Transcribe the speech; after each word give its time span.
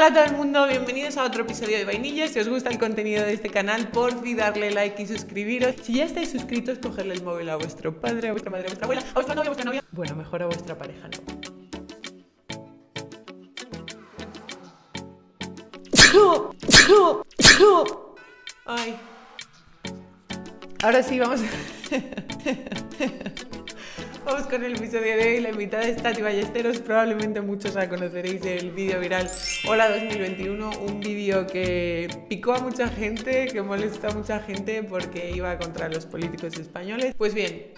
Hola 0.00 0.08
a 0.08 0.14
todo 0.14 0.24
el 0.24 0.32
mundo, 0.34 0.66
bienvenidos 0.66 1.18
a 1.18 1.24
otro 1.24 1.42
episodio 1.42 1.76
de 1.76 1.84
Vainillas. 1.84 2.30
Si 2.30 2.38
os 2.38 2.48
gusta 2.48 2.70
el 2.70 2.78
contenido 2.78 3.22
de 3.22 3.34
este 3.34 3.50
canal, 3.50 3.88
por 3.88 4.18
fin 4.22 4.38
darle 4.38 4.70
like 4.70 5.02
y 5.02 5.06
suscribiros. 5.06 5.74
Si 5.82 5.96
ya 5.96 6.04
estáis 6.04 6.30
suscritos, 6.30 6.78
cogerle 6.78 7.12
el 7.12 7.22
móvil 7.22 7.50
a 7.50 7.56
vuestro 7.56 8.00
padre, 8.00 8.28
a 8.28 8.32
vuestra 8.32 8.50
madre, 8.50 8.64
a 8.64 8.68
vuestra 8.68 8.86
abuela, 8.86 9.02
a 9.02 9.12
vuestra 9.12 9.34
novia, 9.34 9.50
a 9.50 9.52
vuestra 9.52 9.64
novia. 9.66 9.84
Bueno, 9.92 10.16
mejor 10.16 10.42
a 10.42 10.46
vuestra 10.46 10.78
pareja, 10.78 11.06
¿no? 11.06 11.18
Ay. 18.64 18.96
Ahora 20.82 21.02
sí, 21.02 21.18
vamos. 21.18 21.40
Vamos 24.24 24.46
con 24.46 24.62
el 24.62 24.76
episodio 24.76 25.16
de 25.16 25.26
hoy. 25.26 25.40
La 25.40 25.50
invitada 25.50 25.84
es 25.84 25.96
Tati 26.02 26.20
Ballesteros. 26.20 26.78
Probablemente 26.78 27.40
muchos 27.40 27.74
la 27.74 27.88
conoceréis 27.88 28.42
del 28.42 28.70
vídeo 28.70 29.00
viral 29.00 29.30
Hola 29.68 29.88
2021. 29.88 30.70
Un 30.86 31.00
vídeo 31.00 31.46
que 31.46 32.08
picó 32.28 32.52
a 32.52 32.60
mucha 32.60 32.88
gente, 32.88 33.46
que 33.46 33.62
molestó 33.62 34.08
a 34.08 34.12
mucha 34.12 34.40
gente 34.40 34.82
porque 34.82 35.30
iba 35.30 35.56
contra 35.58 35.88
los 35.88 36.06
políticos 36.06 36.58
españoles. 36.58 37.14
Pues 37.16 37.34
bien, 37.34 37.72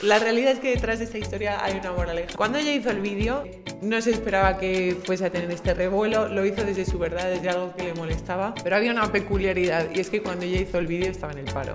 la 0.00 0.20
realidad 0.20 0.52
es 0.52 0.60
que 0.60 0.70
detrás 0.70 1.00
de 1.00 1.06
esta 1.06 1.18
historia 1.18 1.64
hay 1.64 1.78
una 1.78 1.92
moraleja. 1.92 2.36
Cuando 2.36 2.58
ella 2.58 2.72
hizo 2.72 2.90
el 2.90 3.00
vídeo, 3.00 3.44
no 3.82 4.00
se 4.00 4.12
esperaba 4.12 4.58
que 4.58 4.96
fuese 5.04 5.24
a 5.24 5.30
tener 5.30 5.50
este 5.50 5.74
revuelo, 5.74 6.28
lo 6.28 6.46
hizo 6.46 6.64
desde 6.64 6.84
su 6.84 6.98
verdad, 6.98 7.28
desde 7.28 7.48
algo 7.48 7.74
que 7.74 7.84
le 7.84 7.94
molestaba, 7.94 8.54
pero 8.62 8.76
había 8.76 8.92
una 8.92 9.10
peculiaridad 9.10 9.88
y 9.92 10.00
es 10.00 10.10
que 10.10 10.22
cuando 10.22 10.44
ella 10.44 10.60
hizo 10.60 10.78
el 10.78 10.86
vídeo 10.86 11.10
estaba 11.10 11.32
en 11.32 11.38
el 11.40 11.52
paro. 11.52 11.74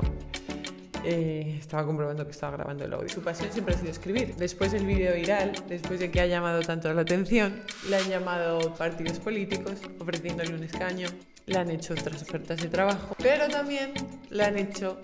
Eh, 1.05 1.57
estaba 1.59 1.85
comprobando 1.85 2.25
que 2.25 2.31
estaba 2.31 2.55
grabando 2.55 2.85
el 2.85 2.93
audio. 2.93 3.09
Su 3.09 3.21
pasión 3.21 3.51
siempre 3.51 3.75
ha 3.75 3.77
sido 3.77 3.91
escribir. 3.91 4.35
Después 4.35 4.71
del 4.71 4.85
vídeo 4.85 5.13
viral, 5.13 5.51
después 5.67 5.99
de 5.99 6.09
que 6.09 6.21
ha 6.21 6.25
llamado 6.27 6.61
tanto 6.61 6.93
la 6.93 7.01
atención, 7.01 7.61
le 7.89 7.97
han 7.97 8.09
llamado 8.09 8.73
partidos 8.75 9.19
políticos 9.19 9.81
ofreciéndole 9.99 10.53
un 10.53 10.63
escaño, 10.63 11.07
le 11.45 11.57
han 11.57 11.69
hecho 11.71 11.93
otras 11.93 12.21
ofertas 12.21 12.61
de 12.61 12.69
trabajo, 12.69 13.15
pero 13.21 13.49
también 13.49 13.93
le 14.29 14.43
han 14.43 14.57
hecho 14.57 14.99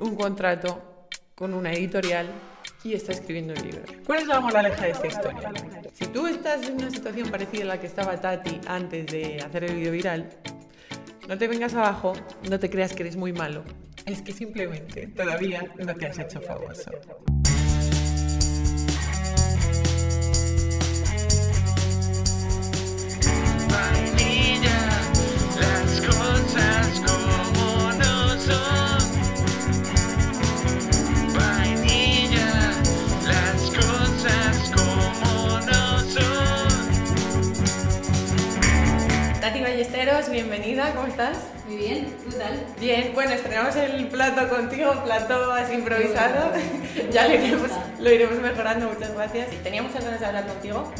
un 0.00 0.16
contrato 0.16 1.08
con 1.34 1.52
una 1.52 1.72
editorial 1.72 2.26
y 2.82 2.94
está 2.94 3.12
escribiendo 3.12 3.52
un 3.52 3.62
libro. 3.62 3.82
¿Cuál 4.06 4.20
es 4.20 4.26
la 4.26 4.40
moraleja 4.40 4.84
de 4.84 4.90
esta 4.92 5.06
historia? 5.08 5.52
Si 5.92 6.06
tú 6.06 6.26
estás 6.26 6.66
en 6.66 6.76
una 6.76 6.90
situación 6.90 7.30
parecida 7.30 7.64
a 7.64 7.66
la 7.66 7.80
que 7.80 7.86
estaba 7.86 8.18
Tati 8.18 8.60
antes 8.66 9.06
de 9.06 9.42
hacer 9.42 9.64
el 9.64 9.74
vídeo 9.74 9.92
viral, 9.92 10.30
no 11.28 11.36
te 11.36 11.48
vengas 11.48 11.74
abajo, 11.74 12.14
no 12.48 12.58
te 12.58 12.70
creas 12.70 12.94
que 12.94 13.02
eres 13.02 13.16
muy 13.16 13.34
malo 13.34 13.62
es 14.12 14.22
que 14.22 14.32
simplemente 14.32 15.06
todavía 15.08 15.62
no 15.78 15.94
te 15.94 16.06
has 16.06 16.18
hecho 16.18 16.40
famoso. 16.40 16.90
las 25.60 26.00
cosas 26.06 27.02
como 27.06 27.92
no 27.92 28.40
son. 28.40 28.98
Vainilla, 31.34 32.72
las 33.26 33.70
cosas 33.70 34.72
como 34.74 35.60
no 35.60 36.00
son. 36.00 36.68
Tati 39.40 39.60
Ballesteros, 39.60 40.30
bienvenida, 40.30 40.94
¿cómo 40.94 41.08
estás? 41.08 41.57
Muy 41.68 41.76
bien, 41.76 42.16
¿qué 42.24 42.36
tal? 42.36 42.66
Bien, 42.80 43.10
bueno, 43.12 43.32
estrenamos 43.32 43.76
el 43.76 44.08
plato 44.08 44.48
contigo, 44.48 44.90
plato 45.04 45.52
así 45.52 45.74
improvisado. 45.74 46.50
ya 47.12 47.28
lo 47.28 47.34
iremos, 47.34 47.70
lo 48.00 48.10
iremos 48.10 48.38
mejorando, 48.40 48.88
muchas 48.88 49.12
gracias. 49.12 49.50
Teníamos 49.62 49.92
muchas 49.92 50.06
ganas 50.06 50.20
de 50.20 50.26
hablar 50.26 50.46
contigo, 50.46 50.90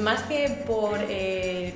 más 0.00 0.22
que 0.22 0.62
por 0.64 0.96
eh, 1.08 1.74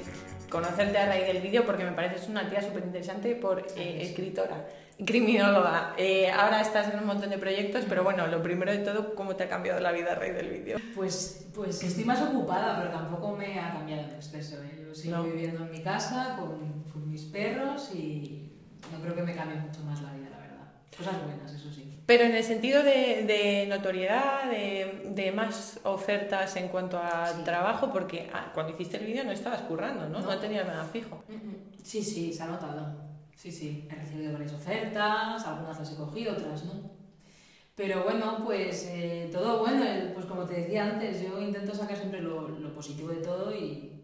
conocerte 0.48 0.97
a 0.97 1.06
raíz 1.06 1.27
del 1.27 1.42
vídeo, 1.42 1.67
porque 1.67 1.83
me 1.83 1.91
pareces 1.91 2.28
una 2.28 2.48
tía 2.48 2.62
súper 2.62 2.84
interesante, 2.84 3.34
por 3.34 3.67
eh, 3.77 4.02
escritora, 4.02 4.64
criminóloga. 5.05 5.94
Eh, 5.98 6.30
ahora 6.30 6.61
estás 6.61 6.94
en 6.94 7.00
un 7.00 7.06
montón 7.06 7.30
de 7.30 7.39
proyectos, 7.39 7.84
pero 7.89 8.05
bueno, 8.05 8.28
lo 8.28 8.44
primero 8.44 8.70
de 8.70 8.78
todo, 8.78 9.17
¿cómo 9.17 9.35
te 9.35 9.42
ha 9.42 9.48
cambiado 9.48 9.80
la 9.80 9.90
vida 9.90 10.12
a 10.12 10.14
raíz 10.14 10.36
del 10.36 10.51
vídeo? 10.51 10.79
Pues, 10.95 11.48
pues 11.52 11.83
estoy 11.83 12.05
más 12.05 12.23
ocupada, 12.23 12.79
pero 12.79 12.90
tampoco 12.90 13.36
me 13.36 13.58
ha 13.58 13.73
cambiado 13.73 14.02
en 14.02 14.14
exceso. 14.14 14.58
Yo 14.62 14.76
sigo 14.96 15.23
viviendo 15.23 15.64
en 15.64 15.70
mi 15.70 15.83
casa 15.83 16.36
con, 16.39 16.84
con 16.92 17.11
mis 17.11 17.23
perros 17.24 17.90
y 17.95 18.51
no 18.92 19.01
creo 19.01 19.14
que 19.14 19.23
me 19.23 19.34
cambie 19.34 19.58
mucho 19.58 19.80
más 19.80 20.01
la 20.02 20.12
vida, 20.12 20.30
la 20.30 20.39
verdad. 20.39 20.73
Cosas 20.96 21.24
buenas, 21.24 21.52
eso 21.52 21.73
sí. 21.73 22.01
Pero 22.07 22.24
en 22.24 22.34
el 22.34 22.45
sentido 22.45 22.83
de, 22.83 23.24
de 23.27 23.67
notoriedad, 23.68 24.48
de, 24.48 25.11
de, 25.12 25.33
más 25.33 25.80
ofertas 25.83 26.55
en 26.56 26.68
cuanto 26.68 26.98
al 26.98 27.42
trabajo, 27.42 27.92
porque 27.92 28.30
ah, 28.33 28.52
cuando 28.55 28.73
hiciste 28.73 28.98
el 28.98 29.06
vídeo 29.06 29.24
no 29.24 29.33
estabas 29.33 29.62
currando, 29.62 30.08
¿no? 30.08 30.20
No, 30.20 30.39
tenías 30.39 30.67
nada 30.67 30.85
fijo. 30.85 31.23
Sí, 31.83 32.02
sí, 32.02 32.33
se 32.33 32.45
ha 32.45 32.46
notado. 32.46 32.95
Sí, 33.35 33.51
sí, 33.51 33.89
he 33.90 33.95
recibido 33.95 34.33
varias 34.33 34.52
ofertas, 34.52 35.45
algunas 35.46 35.79
las 35.79 35.92
he 35.92 35.96
cogido, 35.96 36.33
otras 36.33 36.64
no. 36.64 36.96
Pero 37.74 38.05
bueno, 38.05 38.42
pues 38.45 38.86
eh, 38.90 39.29
todo 39.30 39.58
bueno, 39.58 39.85
pues 40.14 40.24
como 40.27 40.45
te 40.45 40.62
decía 40.62 40.85
antes, 40.85 41.23
yo 41.23 41.40
intento 41.40 41.74
sacar 41.74 41.96
siempre 41.96 42.23
lo, 42.23 42.48
lo 42.48 42.73
positivo 42.73 43.08
de 43.08 43.17
todo 43.17 43.55
y, 43.55 43.95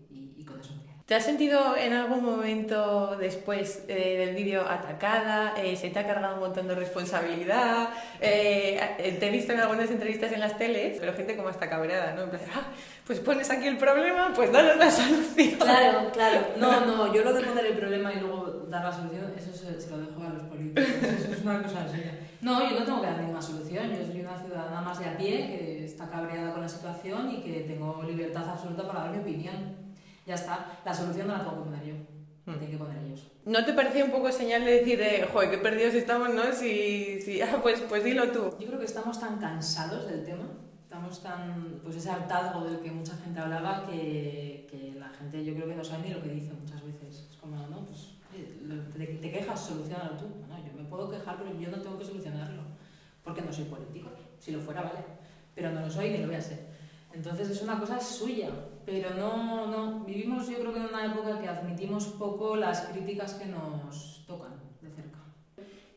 ¿Te 1.12 1.16
has 1.16 1.26
sentido 1.26 1.76
en 1.76 1.92
algún 1.92 2.24
momento 2.24 3.18
después 3.18 3.84
eh, 3.86 4.16
del 4.16 4.34
vídeo 4.34 4.66
atacada? 4.66 5.52
Eh, 5.58 5.76
¿Se 5.76 5.90
te 5.90 5.98
ha 5.98 6.06
cargado 6.06 6.36
un 6.36 6.40
montón 6.40 6.66
de 6.68 6.74
responsabilidad? 6.74 7.90
Eh, 8.18 9.18
te 9.20 9.28
he 9.28 9.30
visto 9.30 9.52
en 9.52 9.60
algunas 9.60 9.90
entrevistas 9.90 10.32
en 10.32 10.40
las 10.40 10.56
teles, 10.56 10.96
pero 10.98 11.12
gente 11.12 11.36
como 11.36 11.50
hasta 11.50 11.68
cabreada, 11.68 12.14
¿no? 12.14 12.22
En 12.22 12.30
plan, 12.30 12.40
ah, 12.54 12.62
pues 13.06 13.20
pones 13.20 13.50
aquí 13.50 13.66
el 13.66 13.76
problema, 13.76 14.32
pues 14.34 14.50
danos 14.50 14.78
la 14.78 14.90
solución. 14.90 15.58
Claro, 15.58 16.10
claro. 16.14 16.46
No, 16.56 16.86
no, 16.86 17.12
yo 17.12 17.22
lo 17.22 17.34
de 17.34 17.42
poner 17.42 17.66
el 17.66 17.76
problema 17.76 18.10
y 18.14 18.20
luego 18.20 18.64
dar 18.70 18.82
la 18.82 18.92
solución, 18.94 19.34
eso 19.36 19.52
se, 19.52 19.90
lo 19.90 19.98
dejo 19.98 20.22
a 20.22 20.30
los 20.30 20.44
políticos. 20.44 20.82
Eso 20.82 21.30
es 21.30 21.42
una 21.42 21.62
cosa 21.62 21.84
así. 21.84 22.02
No, 22.40 22.70
yo 22.70 22.78
no 22.78 22.86
tengo 22.86 23.02
que 23.02 23.08
dar 23.08 23.18
ninguna 23.18 23.42
solución. 23.42 23.90
Yo 23.90 24.06
soy 24.06 24.22
una 24.22 24.38
ciudadana 24.38 24.80
más 24.80 24.98
de 24.98 25.04
a 25.04 25.16
pie 25.18 25.46
que 25.46 25.84
está 25.84 26.08
cabreada 26.08 26.52
con 26.52 26.62
la 26.62 26.68
situación 26.70 27.30
y 27.30 27.42
que 27.42 27.66
tengo 27.68 28.02
libertad 28.02 28.48
absoluta 28.48 28.86
para 28.88 29.00
dar 29.00 29.10
mi 29.10 29.18
opinión. 29.18 29.91
Ya 30.26 30.34
está, 30.34 30.80
la 30.84 30.94
solución 30.94 31.26
no 31.28 31.34
la 31.34 31.40
tengo 31.40 31.64
que 31.64 31.70
poner 31.70 31.84
yo. 31.84 31.94
Hmm. 32.44 32.58
Tienen 32.58 32.70
que 32.70 32.76
poner 32.76 33.02
ellos. 33.04 33.26
¿No 33.44 33.64
te 33.64 33.72
parecía 33.72 34.04
un 34.04 34.10
poco 34.10 34.30
señal 34.30 34.64
de 34.64 34.78
decir, 34.78 34.98
de, 34.98 35.28
joder, 35.32 35.50
qué 35.50 35.58
perdidos 35.58 35.94
estamos, 35.94 36.32
no? 36.34 36.52
Si, 36.52 37.20
si 37.20 37.40
ah, 37.40 37.58
pues, 37.62 37.80
pues 37.88 38.04
dilo 38.04 38.30
tú. 38.30 38.56
Yo 38.58 38.66
creo 38.66 38.78
que 38.78 38.84
estamos 38.84 39.18
tan 39.18 39.38
cansados 39.38 40.08
del 40.08 40.24
tema, 40.24 40.44
estamos 40.82 41.22
tan, 41.22 41.80
pues 41.82 41.96
ese 41.96 42.10
hartazgo 42.10 42.64
del 42.64 42.80
que 42.80 42.90
mucha 42.90 43.16
gente 43.16 43.40
hablaba, 43.40 43.86
que, 43.86 44.66
que 44.70 44.94
la 44.98 45.08
gente 45.08 45.44
yo 45.44 45.54
creo 45.54 45.68
que 45.68 45.74
no 45.74 45.84
sabe 45.84 46.08
ni 46.08 46.14
lo 46.14 46.22
que 46.22 46.30
dice 46.30 46.52
muchas 46.52 46.84
veces. 46.84 47.28
Es 47.30 47.36
como, 47.36 47.56
no, 47.68 47.84
pues 47.86 48.12
te, 48.96 49.06
te 49.06 49.30
quejas, 49.30 49.60
solucionalo 49.60 50.16
tú. 50.16 50.26
No, 50.48 50.58
yo 50.58 50.72
me 50.76 50.84
puedo 50.88 51.10
quejar, 51.10 51.36
pero 51.38 51.58
yo 51.58 51.70
no 51.70 51.80
tengo 51.80 51.98
que 51.98 52.04
solucionarlo, 52.04 52.62
porque 53.24 53.42
no 53.42 53.52
soy 53.52 53.64
político. 53.64 54.10
Si 54.38 54.52
lo 54.52 54.60
fuera, 54.60 54.82
vale, 54.82 55.00
pero 55.54 55.70
no 55.70 55.80
lo 55.80 55.90
soy 55.90 56.10
ni 56.10 56.18
lo 56.18 56.26
voy 56.26 56.36
a 56.36 56.40
ser. 56.40 56.72
Entonces 57.12 57.50
es 57.50 57.62
una 57.62 57.78
cosa 57.78 58.00
suya, 58.00 58.50
pero 58.84 59.10
no, 59.14 59.66
no, 59.66 60.04
vivimos 60.04 60.48
yo 60.48 60.58
creo 60.58 60.72
que 60.72 60.80
en 60.80 60.86
una 60.86 61.06
época 61.06 61.40
que 61.40 61.48
admitimos 61.48 62.06
poco 62.06 62.56
las 62.56 62.82
críticas 62.82 63.34
que 63.34 63.46
nos 63.46 64.24
tocan 64.26 64.52
de 64.80 64.90
cerca. 64.90 65.18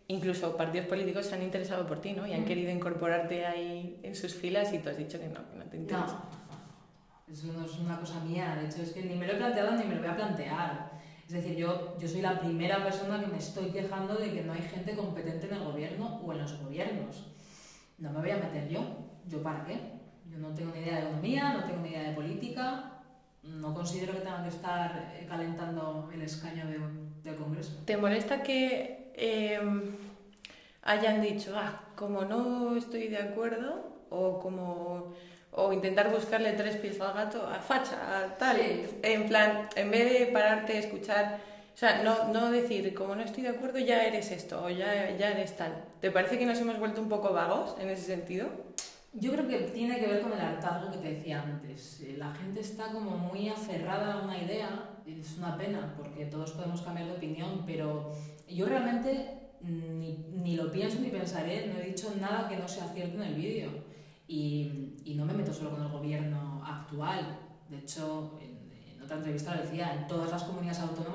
Incluso 0.07 0.55
partidos 0.55 0.87
políticos 0.87 1.25
se 1.25 1.35
han 1.35 1.41
interesado 1.41 1.87
por 1.87 1.99
ti, 1.99 2.13
¿no? 2.13 2.27
Y 2.27 2.33
han 2.33 2.41
mm. 2.41 2.45
querido 2.45 2.71
incorporarte 2.71 3.45
ahí 3.45 3.99
en 4.03 4.15
sus 4.15 4.35
filas 4.35 4.71
y 4.73 4.79
tú 4.79 4.89
has 4.89 4.97
dicho 4.97 5.19
que 5.19 5.27
no, 5.27 5.49
que 5.49 5.57
no 5.57 5.65
te 5.65 5.77
interesa. 5.77 6.23
No, 7.27 7.33
eso 7.33 7.47
no 7.53 7.65
es 7.65 7.79
una 7.79 7.99
cosa 7.99 8.19
mía, 8.19 8.55
de 8.61 8.67
hecho 8.67 8.83
es 8.83 8.91
que 8.91 9.01
ni 9.01 9.15
me 9.15 9.25
lo 9.25 9.33
he 9.33 9.37
planteado 9.37 9.71
ni 9.75 9.85
me 9.85 9.95
lo 9.95 10.01
voy 10.01 10.09
a 10.09 10.15
plantear. 10.15 10.95
Es 11.27 11.33
decir, 11.33 11.55
yo, 11.55 11.97
yo 11.99 12.07
soy 12.07 12.21
la 12.21 12.39
primera 12.39 12.83
persona 12.83 13.19
que 13.19 13.25
me 13.25 13.39
estoy 13.39 13.71
quejando 13.71 14.15
de 14.15 14.31
que 14.31 14.43
no 14.43 14.53
hay 14.53 14.61
gente 14.61 14.95
competente 14.95 15.47
en 15.47 15.53
el 15.55 15.63
gobierno 15.63 16.21
o 16.23 16.31
en 16.31 16.37
los 16.37 16.61
gobiernos. 16.61 17.25
No 17.97 18.11
me 18.11 18.19
voy 18.19 18.29
a 18.29 18.37
meter 18.37 18.69
yo. 18.69 18.83
¿Yo 19.27 19.41
para 19.41 19.65
qué? 19.65 19.94
Yo 20.35 20.41
no 20.49 20.53
tengo 20.53 20.73
ni 20.75 20.81
idea 20.81 20.95
de 20.95 21.01
economía, 21.01 21.53
no 21.53 21.63
tengo 21.63 21.81
ni 21.81 21.89
idea 21.89 22.09
de 22.09 22.13
política, 22.13 22.91
no 23.43 23.73
considero 23.73 24.13
que 24.13 24.19
tengan 24.19 24.43
que 24.43 24.49
estar 24.49 25.13
eh, 25.15 25.25
calentando 25.29 26.09
el 26.13 26.21
escaño 26.21 26.65
de, 26.67 26.79
del 27.23 27.35
Congreso. 27.37 27.71
¿Te 27.85 27.95
molesta 27.95 28.43
que 28.43 29.11
em, 29.15 29.95
hayan 30.81 31.21
dicho, 31.21 31.53
ah, 31.55 31.83
como 31.95 32.25
no 32.25 32.75
estoy 32.75 33.07
de 33.07 33.17
acuerdo, 33.17 33.95
o 34.09 34.39
como 34.39 35.13
o 35.57 35.71
intentar 35.71 36.11
buscarle 36.11 36.51
tres 36.51 36.75
pies 36.75 36.99
al 36.99 37.13
gato, 37.13 37.47
a 37.47 37.59
facha, 37.59 37.95
a 38.19 38.37
tal, 38.37 38.57
en 38.59 39.25
plan, 39.27 39.69
en 39.77 39.89
vez 39.89 40.11
de 40.11 40.25
pararte 40.25 40.73
a 40.73 40.79
escuchar, 40.79 41.39
o 41.73 41.77
sea, 41.77 42.03
no, 42.03 42.33
no 42.33 42.51
decir, 42.51 42.93
como 42.93 43.15
no 43.15 43.21
estoy 43.21 43.43
de 43.43 43.49
acuerdo, 43.49 43.79
ya 43.79 44.03
eres 44.03 44.31
esto, 44.31 44.61
o 44.65 44.69
ya, 44.69 45.11
ya 45.17 45.31
eres 45.31 45.55
tal. 45.55 45.85
¿Te 46.01 46.11
parece 46.11 46.37
que 46.37 46.45
nos 46.45 46.59
hemos 46.59 46.77
vuelto 46.77 47.01
un 47.01 47.07
poco 47.07 47.31
vagos 47.31 47.77
en 47.79 47.89
ese 47.89 48.03
sentido? 48.03 48.49
Yo 49.17 49.31
creo 49.31 49.47
que 49.47 49.59
tiene 49.73 49.97
que 49.97 50.07
ver 50.07 50.21
con 50.21 50.33
el 50.33 50.39
hartazgo 50.39 50.91
que 50.91 50.97
te 50.97 51.13
decía 51.13 51.41
antes. 51.41 52.01
Eh, 52.01 52.15
la 52.17 52.33
gente 52.33 52.59
está 52.59 52.91
como 52.91 53.11
muy 53.17 53.47
aferrada 53.47 54.13
a 54.13 54.23
una 54.23 54.37
idea, 54.37 54.97
es 55.05 55.37
una 55.37 55.57
pena 55.57 55.93
porque 55.95 56.25
todos 56.25 56.51
podemos 56.51 56.81
cambiar 56.81 57.07
de 57.07 57.13
opinión, 57.13 57.63
pero 57.65 58.11
yo 58.49 58.65
realmente 58.65 59.53
ni, 59.61 60.25
ni 60.31 60.55
lo 60.57 60.69
pienso 60.69 60.99
ni 60.99 61.09
pensaré, 61.09 61.67
no 61.67 61.79
he 61.79 61.85
dicho 61.85 62.13
nada 62.19 62.49
que 62.49 62.57
no 62.57 62.67
sea 62.67 62.87
cierto 62.89 63.15
en 63.15 63.29
el 63.29 63.35
vídeo. 63.35 63.69
Y, 64.27 64.95
y, 65.05 65.13
no 65.15 65.23
me 65.23 65.33
meto 65.33 65.53
solo 65.53 65.71
con 65.71 65.83
el 65.83 65.89
gobierno 65.89 66.63
actual. 66.65 67.39
De 67.69 67.77
hecho, 67.77 68.39
en, 68.41 69.01
otra 69.01 69.17
entrevista 69.17 69.55
lo 69.55 69.61
decía, 69.61 69.93
en 69.93 70.07
todas 70.07 70.31
las 70.31 70.43
comunidades 70.43 70.79
autónomas 70.79 71.05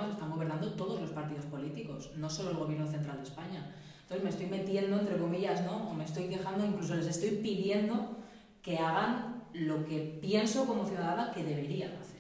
no 2.17 2.31
solo 2.31 2.51
el 2.51 2.57
gobierno 2.57 2.87
central 2.87 3.17
de 3.17 3.23
España. 3.25 3.75
Entonces 4.11 4.25
me 4.25 4.31
estoy 4.31 4.59
metiendo, 4.59 4.99
entre 4.99 5.17
comillas, 5.19 5.65
¿no? 5.65 5.89
O 5.89 5.95
me 5.95 6.05
estoy 6.05 6.25
quejando, 6.25 6.67
incluso 6.67 6.97
les 6.97 7.07
estoy 7.07 7.31
pidiendo 7.37 8.17
que 8.61 8.77
hagan 8.77 9.45
lo 9.53 9.85
que 9.85 10.19
pienso 10.21 10.67
como 10.67 10.85
ciudadana 10.85 11.31
que 11.33 11.45
deberían 11.45 11.93
hacer. 11.93 12.19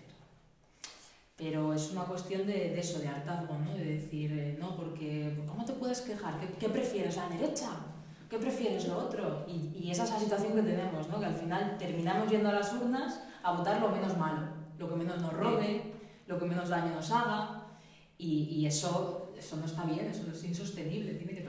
Pero 1.37 1.75
es 1.75 1.90
una 1.90 2.04
cuestión 2.04 2.46
de, 2.46 2.52
de 2.52 2.78
eso, 2.78 3.00
de 3.00 3.08
hartazgo, 3.08 3.58
¿no? 3.58 3.75
De 3.75 3.84
decir, 3.84 4.31
eh, 4.32 4.56
no, 4.60 4.76
porque 4.76 5.42
¿cómo 5.48 5.64
te 5.64 5.72
puedes 5.72 6.02
quejar? 6.02 6.38
¿Qué, 6.38 6.46
qué 6.60 6.69
prefieres, 6.69 7.16
la 7.16 7.28
derecha? 7.28 7.70
¿Qué 8.28 8.38
prefieres 8.38 8.87
lo 8.87 8.96
otro? 8.96 9.44
Y, 9.48 9.76
y 9.76 9.90
esa 9.90 10.04
es 10.04 10.10
la 10.10 10.20
situación 10.20 10.54
que 10.54 10.62
tenemos, 10.62 11.08
¿no? 11.08 11.19
Que 11.19 11.26
al 11.26 11.34
final 11.34 11.76
terminamos 11.76 12.31
yendo 12.31 12.50
a 12.50 12.52
las 12.52 12.72
urnas 12.72 13.20
a 13.42 13.56
votar 13.56 13.81
lo 13.81 13.90
menos 13.90 14.16
malo, 14.16 14.46
lo 14.78 14.88
que 14.88 14.94
menos 14.94 15.20
nos 15.20 15.32
robe, 15.32 15.82
lo 16.28 16.38
que 16.38 16.44
menos 16.44 16.69
daño 16.69 16.94
nos 16.94 17.10
haga. 17.10 17.66
Y, 18.16 18.42
y 18.44 18.66
eso, 18.66 19.32
eso 19.37 19.56
no 19.56 19.64
está 19.64 19.82
bien, 19.84 20.06
eso 20.06 20.31
es 20.31 20.44
insostenible, 20.44 21.14
tiene 21.14 21.34
que. 21.34 21.39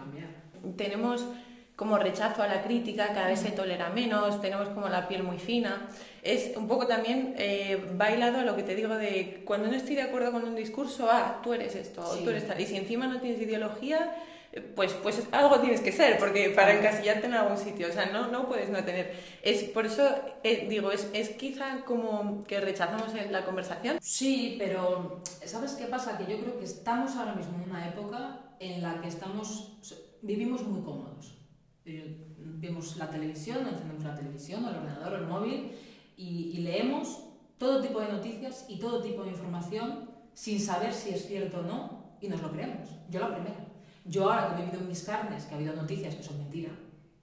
Tenemos 0.77 1.25
como 1.75 1.97
rechazo 1.97 2.43
a 2.43 2.47
la 2.47 2.61
crítica, 2.61 3.07
cada 3.07 3.27
vez 3.27 3.39
se 3.39 3.51
tolera 3.51 3.89
menos, 3.89 4.39
tenemos 4.39 4.69
como 4.69 4.87
la 4.87 5.07
piel 5.07 5.23
muy 5.23 5.39
fina. 5.39 5.89
Es 6.21 6.55
un 6.55 6.67
poco 6.67 6.85
también 6.85 7.33
eh, 7.37 7.83
bailado 7.95 8.39
a 8.39 8.43
lo 8.43 8.55
que 8.55 8.61
te 8.61 8.75
digo 8.75 8.95
de 8.95 9.41
cuando 9.45 9.67
no 9.67 9.75
estoy 9.75 9.95
de 9.95 10.03
acuerdo 10.03 10.31
con 10.31 10.43
un 10.43 10.55
discurso, 10.55 11.09
ah, 11.11 11.39
tú 11.41 11.53
eres 11.53 11.75
esto, 11.75 12.05
Sí. 12.15 12.23
tú 12.23 12.29
eres 12.29 12.45
tal. 12.47 12.59
Y 12.61 12.67
si 12.67 12.77
encima 12.77 13.07
no 13.07 13.19
tienes 13.19 13.41
ideología, 13.41 14.15
pues, 14.75 14.93
pues 15.01 15.23
algo 15.31 15.59
tienes 15.59 15.81
que 15.81 15.91
ser, 15.91 16.19
porque 16.19 16.49
para 16.49 16.73
encasillarte 16.77 17.25
en 17.25 17.33
algún 17.33 17.57
sitio, 17.57 17.87
o 17.87 17.91
sea, 17.91 18.07
no, 18.07 18.27
no 18.27 18.47
puedes 18.47 18.69
no 18.69 18.83
tener. 18.83 19.15
Es, 19.41 19.63
por 19.63 19.85
eso 19.87 20.07
eh, 20.43 20.67
digo, 20.69 20.91
es, 20.91 21.07
es 21.13 21.29
quizá 21.29 21.83
como 21.85 22.43
que 22.43 22.59
rechazamos 22.59 23.07
la 23.31 23.43
conversación. 23.45 23.97
Sí, 24.01 24.55
pero 24.59 25.21
¿sabes 25.45 25.71
qué 25.71 25.85
pasa? 25.85 26.17
Que 26.17 26.31
yo 26.31 26.39
creo 26.39 26.59
que 26.59 26.65
estamos 26.65 27.15
ahora 27.15 27.33
mismo 27.33 27.57
en 27.63 27.69
una 27.71 27.87
época 27.87 28.39
en 28.59 28.83
la 28.83 29.01
que 29.01 29.07
estamos, 29.07 29.79
vivimos 30.21 30.63
muy 30.67 30.81
cómodos. 30.81 31.35
Eh, 31.85 32.27
Vemos 32.43 32.97
la 32.97 33.09
televisión, 33.09 33.67
encendemos 33.67 34.03
la 34.03 34.15
televisión, 34.15 34.65
el 34.65 34.75
ordenador, 34.75 35.13
el 35.13 35.27
móvil 35.27 35.71
y, 36.17 36.59
leemos 36.59 37.23
todo 37.57 37.81
tipo 37.81 37.99
de 37.99 38.11
noticias 38.11 38.65
y 38.67 38.79
todo 38.79 39.01
tipo 39.01 39.23
de 39.23 39.31
información 39.31 40.09
sin 40.33 40.59
saber 40.59 40.93
si 40.93 41.09
es 41.09 41.25
cierto 41.25 41.59
o 41.59 41.63
no 41.63 42.17
y 42.21 42.27
nos 42.27 42.41
lo 42.41 42.51
creemos. 42.51 42.89
Yo 43.09 43.19
la 43.19 43.33
primera. 43.33 43.67
Yo 44.05 44.31
ahora 44.31 44.55
que 44.55 44.61
he 44.61 44.65
vivido 44.65 44.81
en 44.81 44.87
mis 44.87 45.03
carnes 45.03 45.45
que 45.45 45.53
ha 45.53 45.57
habido 45.57 45.75
noticias 45.75 46.15
que 46.15 46.23
son 46.23 46.37
mentira, 46.39 46.71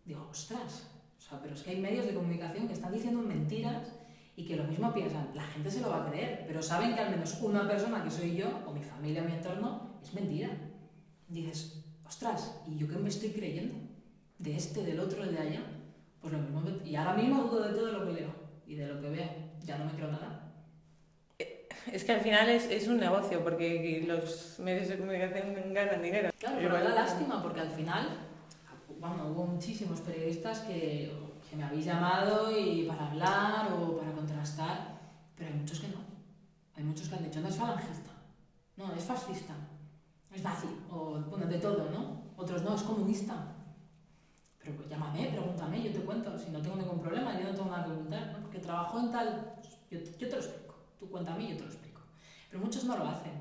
digo, 0.04 0.26
ostras, 0.30 0.88
o 1.16 1.20
sea, 1.20 1.40
pero 1.40 1.54
es 1.54 1.62
que 1.62 1.70
hay 1.70 1.80
medios 1.80 2.06
de 2.06 2.14
comunicación 2.14 2.68
que 2.68 2.74
están 2.74 2.92
diciendo 2.92 3.20
mentiras 3.20 3.92
y 4.36 4.44
que 4.44 4.56
lo 4.56 4.64
mismo 4.64 4.92
piensan, 4.92 5.30
la 5.34 5.42
gente 5.42 5.70
se 5.70 5.80
lo 5.80 5.90
va 5.90 6.04
a 6.04 6.10
creer, 6.10 6.44
pero 6.46 6.62
saben 6.62 6.94
que 6.94 7.00
al 7.00 7.10
menos 7.10 7.40
una 7.42 7.66
persona 7.66 8.04
que 8.04 8.10
soy 8.10 8.36
yo, 8.36 8.46
o 8.66 8.72
mi 8.72 8.82
familia, 8.82 9.22
o 9.22 9.24
mi 9.24 9.32
entorno, 9.32 9.98
es 10.00 10.14
mentira. 10.14 10.50
Dices, 11.26 11.84
ostras, 12.08 12.60
¿y 12.66 12.78
yo 12.78 12.88
qué 12.88 12.96
me 12.96 13.08
estoy 13.08 13.30
creyendo? 13.30 13.74
De 14.38 14.56
este, 14.56 14.82
del 14.82 14.98
otro, 15.00 15.24
de 15.24 15.38
allá. 15.38 15.62
Pues 16.20 16.32
lo 16.32 16.38
mismo, 16.40 16.62
y 16.84 16.96
ahora 16.96 17.14
mismo 17.14 17.44
dudo 17.44 17.68
de 17.68 17.74
todo 17.74 17.92
lo 17.92 18.06
que 18.06 18.20
leo 18.20 18.34
y 18.66 18.74
de 18.74 18.86
lo 18.88 19.00
que 19.00 19.10
veo, 19.10 19.28
ya 19.64 19.78
no 19.78 19.84
me 19.84 19.92
creo 19.92 20.10
nada. 20.10 20.44
Es 21.92 22.04
que 22.04 22.12
al 22.12 22.20
final 22.20 22.48
es, 22.48 22.66
es 22.66 22.86
un 22.88 22.98
negocio, 22.98 23.42
porque 23.42 24.04
los 24.06 24.58
medios 24.58 24.88
de 24.88 24.98
comunicación 24.98 25.72
ganan 25.72 26.02
dinero. 26.02 26.30
Claro, 26.38 26.56
pero 26.60 26.74
da 26.74 26.88
lástima 26.90 27.42
porque 27.42 27.60
al 27.60 27.70
final, 27.70 28.08
bueno, 29.00 29.28
hubo 29.30 29.46
muchísimos 29.46 30.00
periodistas 30.00 30.60
que, 30.60 31.12
que 31.48 31.56
me 31.56 31.64
habéis 31.64 31.86
llamado 31.86 32.50
y 32.56 32.84
para 32.86 33.08
hablar 33.08 33.72
o 33.72 33.96
para 33.96 34.12
contrastar, 34.12 34.98
pero 35.34 35.50
hay 35.50 35.56
muchos 35.56 35.80
que 35.80 35.88
no. 35.88 35.98
Hay 36.76 36.84
muchos 36.84 37.08
que 37.08 37.16
han 37.16 37.24
dicho, 37.24 37.40
no 37.40 37.48
es 37.48 37.56
falangista, 37.56 38.10
no, 38.76 38.94
es 38.94 39.04
fascista, 39.04 39.54
es 40.34 40.42
nazi, 40.42 40.68
o 40.90 41.18
bueno, 41.30 41.46
de 41.46 41.58
todo, 41.58 41.88
¿no? 41.90 42.22
Otros 42.36 42.62
no, 42.62 42.74
es 42.74 42.82
comunista. 42.82 43.34
Pero 44.62 44.76
pues 44.76 44.88
llámame, 44.88 45.26
pregúntame, 45.28 45.82
yo 45.82 45.92
te 45.92 46.00
cuento, 46.00 46.38
si 46.38 46.50
no 46.50 46.60
tengo 46.60 46.76
ningún 46.76 47.00
problema, 47.00 47.38
yo 47.38 47.48
no 47.48 47.54
tengo 47.54 47.70
nada 47.70 47.84
que 47.86 47.92
ocultar, 47.92 48.32
¿no? 48.32 48.40
Porque 48.42 48.58
trabajo 48.58 48.98
en 49.00 49.10
tal, 49.10 49.54
yo, 49.90 49.98
yo 49.98 50.28
te 50.28 50.36
lo 50.36 50.42
explico, 50.42 50.74
tú 50.98 51.08
cuéntame 51.10 51.44
y 51.44 51.48
yo 51.50 51.56
te 51.56 51.62
lo 51.62 51.68
explico. 51.68 52.00
Pero 52.50 52.62
muchos 52.62 52.84
no 52.84 52.96
lo 52.96 53.06
hacen. 53.06 53.32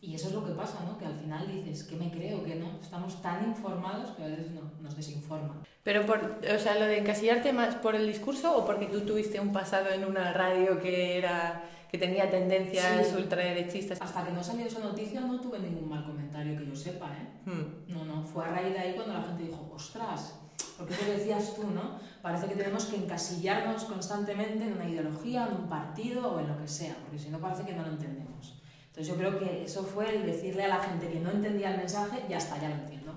Y 0.00 0.14
eso 0.14 0.28
es 0.28 0.34
lo 0.34 0.44
que 0.46 0.52
pasa, 0.52 0.78
¿no? 0.84 0.96
Que 0.96 1.06
al 1.06 1.16
final 1.16 1.48
dices, 1.48 1.82
¿qué 1.82 1.96
me 1.96 2.08
creo? 2.10 2.44
que 2.44 2.54
no? 2.54 2.78
Estamos 2.80 3.20
tan 3.20 3.44
informados 3.44 4.12
que 4.12 4.22
a 4.22 4.26
veces 4.28 4.52
no, 4.52 4.60
nos 4.80 4.96
desinforman. 4.96 5.64
Pero 5.82 6.06
por, 6.06 6.38
o 6.54 6.58
sea, 6.60 6.78
lo 6.78 6.84
de 6.86 6.98
encasillarte 6.98 7.52
más 7.52 7.74
por 7.76 7.96
el 7.96 8.06
discurso 8.06 8.56
o 8.56 8.64
porque 8.64 8.86
tú 8.86 9.00
tuviste 9.00 9.40
un 9.40 9.52
pasado 9.52 9.90
en 9.90 10.04
una 10.04 10.32
radio 10.32 10.78
que 10.80 11.18
era 11.18 11.64
que 11.90 11.98
tenía 11.98 12.30
tendencias 12.30 13.08
Sí. 13.08 13.16
ultraderechistas. 13.16 14.00
Hasta 14.00 14.24
que 14.24 14.30
no 14.32 14.44
salió 14.44 14.66
esa 14.66 14.80
noticia 14.80 15.20
no 15.22 15.40
tuve 15.40 15.58
ningún 15.58 15.88
mal 15.88 16.04
comentario 16.04 16.27
que 16.56 16.66
yo 16.66 16.74
sepa, 16.74 17.06
¿eh? 17.06 17.28
Hmm. 17.44 17.92
No, 17.92 18.04
no, 18.04 18.22
fue 18.22 18.44
a 18.44 18.48
raíz 18.48 18.72
de 18.72 18.78
ahí 18.78 18.94
cuando 18.94 19.14
la 19.14 19.22
gente 19.22 19.44
dijo, 19.44 19.70
ostras, 19.74 20.38
porque 20.76 20.94
eso 20.94 21.10
decías 21.10 21.54
tú, 21.54 21.68
¿no? 21.70 21.98
Parece 22.22 22.46
que 22.46 22.54
tenemos 22.54 22.84
que 22.86 22.96
encasillarnos 22.96 23.84
constantemente 23.84 24.64
en 24.64 24.74
una 24.74 24.88
ideología, 24.88 25.46
en 25.46 25.62
un 25.62 25.68
partido 25.68 26.34
o 26.34 26.40
en 26.40 26.48
lo 26.48 26.56
que 26.58 26.68
sea, 26.68 26.96
porque 27.02 27.18
si 27.18 27.30
no 27.30 27.38
parece 27.38 27.64
que 27.64 27.74
no 27.74 27.82
lo 27.82 27.88
entendemos. 27.88 28.62
Entonces 28.86 29.08
yo 29.08 29.16
creo 29.16 29.38
que 29.38 29.64
eso 29.64 29.82
fue 29.84 30.14
el 30.14 30.26
decirle 30.26 30.64
a 30.64 30.68
la 30.68 30.80
gente 30.80 31.08
que 31.08 31.20
no 31.20 31.30
entendía 31.30 31.72
el 31.72 31.78
mensaje, 31.78 32.24
ya 32.28 32.38
está, 32.38 32.58
ya 32.58 32.68
lo 32.68 32.76
entiendo. 32.76 33.12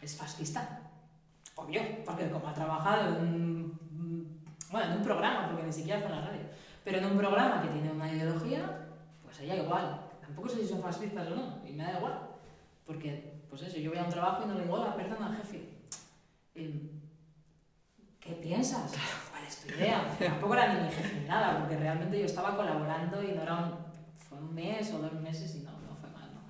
Es 0.00 0.16
fascista. 0.16 0.80
Obvio, 1.56 1.82
porque 2.04 2.30
como 2.30 2.48
ha 2.48 2.54
trabajado 2.54 3.18
en 3.18 3.24
un, 3.24 4.40
bueno, 4.70 4.92
en 4.92 4.98
un 4.98 5.04
programa, 5.04 5.48
porque 5.48 5.64
ni 5.64 5.72
siquiera 5.72 6.00
fue 6.00 6.08
en 6.10 6.16
la 6.16 6.26
radio, 6.26 6.42
pero 6.84 6.98
en 6.98 7.06
un 7.06 7.18
programa 7.18 7.60
que 7.62 7.68
tiene 7.68 7.90
una 7.90 8.10
ideología, 8.10 8.88
pues 9.22 9.40
ella 9.40 9.56
igual. 9.56 10.00
Tampoco 10.20 10.48
sé 10.48 10.62
si 10.62 10.68
son 10.68 10.80
fascistas 10.80 11.26
o 11.28 11.34
no, 11.34 11.58
y 11.66 11.72
me 11.72 11.84
da 11.84 11.98
igual. 11.98 12.29
Porque, 12.90 13.40
pues 13.48 13.62
eso, 13.62 13.78
yo 13.78 13.90
voy 13.90 14.00
a 14.00 14.02
un 14.02 14.10
trabajo 14.10 14.42
y 14.42 14.48
no 14.48 14.54
le 14.54 14.62
digo, 14.62 14.74
hola, 14.74 14.96
perdona, 14.96 15.32
jefe. 15.36 15.60
eh, 16.56 16.90
¿Qué 18.18 18.32
piensas? 18.32 18.92
¿Cuál 19.30 19.44
es 19.46 19.56
tu 19.58 19.68
idea? 19.68 20.16
Tampoco 20.18 20.54
era 20.54 20.74
ni 20.74 20.88
mi 20.88 20.92
jefe 20.92 21.20
ni 21.20 21.28
nada, 21.28 21.60
porque 21.60 21.76
realmente 21.76 22.18
yo 22.18 22.26
estaba 22.26 22.56
colaborando 22.56 23.22
y 23.22 23.28
no 23.28 23.42
era 23.42 23.56
un, 23.58 23.74
fue 24.18 24.38
un 24.38 24.52
mes 24.52 24.92
o 24.92 24.98
dos 24.98 25.12
meses 25.12 25.54
y 25.54 25.60
no, 25.60 25.70
no 25.70 25.94
fue 26.00 26.10
mal, 26.10 26.34
¿no? 26.34 26.40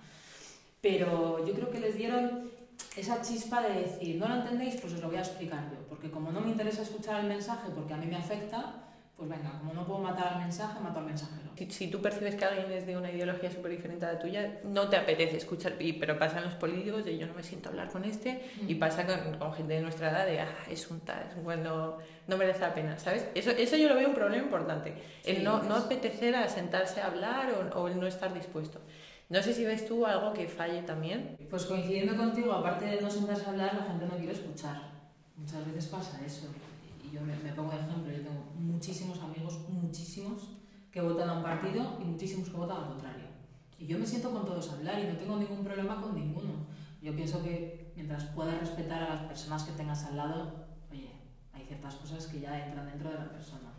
Pero 0.81 1.45
yo 1.47 1.53
creo 1.53 1.71
que 1.71 1.81
les 1.81 1.99
dieron 1.99 2.51
esa 2.97 3.21
chispa 3.21 3.61
de 3.61 3.83
decir, 3.83 4.17
no 4.17 4.27
lo 4.27 4.37
entendéis, 4.37 4.81
pues 4.81 4.95
os 4.95 5.01
lo 5.01 5.09
voy 5.09 5.17
a 5.17 5.21
explicar 5.21 5.71
yo, 5.71 5.87
porque 5.91 6.11
como 6.11 6.33
no 6.33 6.41
me 6.41 6.49
interesa 6.53 6.81
escuchar 6.81 7.21
el 7.21 7.27
mensaje 7.27 7.69
porque 7.75 7.93
a 7.93 7.99
mí 7.99 8.07
me 8.07 8.17
afecta, 8.17 8.90
pues 9.21 9.29
venga, 9.31 9.53
como 9.59 9.75
no 9.75 9.87
puedo 9.87 9.99
matar 10.01 10.29
al 10.35 10.39
mensaje, 10.41 10.81
mato 10.81 10.99
al 11.01 11.05
mensajero. 11.05 11.51
Si, 11.59 11.71
si 11.71 11.89
tú 11.89 12.01
percibes 12.01 12.37
que 12.37 12.45
alguien 12.47 12.73
es 12.73 12.87
de 12.87 12.97
una 12.97 13.11
ideología 13.13 13.51
súper 13.51 13.71
diferente 13.73 14.07
a 14.07 14.15
la 14.15 14.19
tuya, 14.19 14.61
no 14.65 14.89
te 14.89 14.97
apetece 14.97 15.37
escuchar, 15.37 15.75
y, 15.79 15.93
pero 15.93 16.19
pasan 16.19 16.43
los 16.45 16.55
políticos 16.55 17.05
de 17.05 17.19
yo 17.19 17.27
no 17.27 17.35
me 17.35 17.43
siento 17.43 17.69
a 17.69 17.73
hablar 17.73 17.91
con 17.91 18.03
este, 18.07 18.43
y 18.67 18.77
pasa 18.77 19.05
con, 19.07 19.37
con 19.39 19.53
gente 19.53 19.75
de 19.75 19.83
nuestra 19.83 20.11
edad 20.11 20.25
de, 20.27 20.41
ah, 20.41 20.49
es 20.71 20.91
un 20.91 21.01
tal, 21.01 21.23
es 21.37 21.45
bueno, 21.45 21.99
no 22.29 22.37
merece 22.39 22.61
la 22.61 22.73
pena, 22.73 22.99
¿sabes? 22.99 23.27
Eso, 23.35 23.51
eso 23.51 23.77
yo 23.77 23.91
lo 23.91 23.95
veo 23.95 24.09
un 24.09 24.15
problema 24.15 24.43
importante, 24.43 24.95
el 25.27 25.37
Sí, 25.37 25.43
no, 25.43 25.63
no 25.65 25.77
es- 25.77 25.85
apetecer 25.85 26.35
a 26.35 26.49
sentarse 26.49 27.03
a 27.03 27.09
hablar 27.09 27.51
o, 27.75 27.79
o 27.79 27.89
el 27.89 28.01
no 28.01 28.07
estar 28.07 28.33
dispuesto. 28.33 28.81
No 29.29 29.43
sé 29.43 29.53
si 29.53 29.67
ves 29.67 29.87
tú 29.87 30.07
algo 30.07 30.33
que 30.33 30.49
falle 30.49 30.81
también. 30.83 31.37
Pues 31.51 31.67
coincidiendo 31.67 32.17
contigo, 32.17 32.53
aparte 32.55 32.87
de 32.87 33.03
no 33.03 33.11
sentarse 33.11 33.45
a 33.45 33.51
hablar, 33.51 33.75
la 33.75 33.85
gente 33.85 34.07
no 34.07 34.17
quiere 34.17 34.33
escuchar. 34.33 34.81
Muchas 35.37 35.65
veces 35.67 35.87
pasa 35.87 36.19
eso. 36.25 36.47
Yo 37.13 37.21
me, 37.23 37.37
me 37.37 37.53
pongo 37.53 37.73
de 37.73 37.79
ejemplo, 37.79 38.13
yo 38.13 38.23
tengo 38.23 38.53
muchísimos 38.55 39.19
amigos, 39.21 39.59
muchísimos, 39.69 40.49
que 40.91 41.01
votan 41.01 41.29
a 41.29 41.35
un 41.35 41.43
partido 41.43 41.99
y 42.01 42.05
muchísimos 42.05 42.49
que 42.49 42.57
votan 42.57 42.79
al 42.79 42.89
contrario. 42.89 43.27
Y 43.79 43.87
yo 43.87 43.99
me 43.99 44.07
siento 44.07 44.31
con 44.31 44.45
todos 44.45 44.71
a 44.71 44.75
hablar 44.75 45.01
y 45.01 45.07
no 45.07 45.17
tengo 45.17 45.37
ningún 45.37 45.65
problema 45.65 46.01
con 46.01 46.15
ninguno. 46.15 46.67
Yo 47.01 47.15
pienso 47.15 47.43
que 47.43 47.93
mientras 47.97 48.25
puedas 48.27 48.59
respetar 48.61 49.03
a 49.03 49.15
las 49.15 49.23
personas 49.23 49.63
que 49.65 49.73
tengas 49.73 50.05
al 50.05 50.17
lado, 50.17 50.67
oye, 50.91 51.13
hay 51.53 51.65
ciertas 51.65 51.95
cosas 51.95 52.27
que 52.27 52.41
ya 52.41 52.67
entran 52.67 52.87
dentro 52.87 53.11
de 53.11 53.17
la 53.17 53.31
persona. 53.31 53.73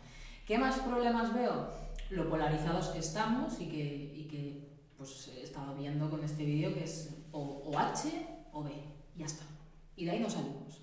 ¿Qué 0.45 0.57
más 0.57 0.79
problemas 0.79 1.33
veo? 1.33 1.69
Lo 2.09 2.29
polarizados 2.29 2.88
que 2.88 3.00
estamos 3.00 3.59
y 3.61 3.67
que, 3.67 4.13
y 4.15 4.27
que 4.27 4.71
pues, 4.97 5.27
he 5.38 5.43
estado 5.43 5.75
viendo 5.75 6.09
con 6.09 6.23
este 6.23 6.45
vídeo 6.45 6.73
que 6.73 6.83
es 6.83 7.15
o, 7.31 7.39
o 7.39 7.77
H 7.77 8.09
o 8.53 8.63
B. 8.63 8.71
Ya 9.15 9.25
está. 9.25 9.43
Y 9.95 10.05
de 10.05 10.11
ahí 10.11 10.19
no 10.19 10.29
salimos. 10.29 10.81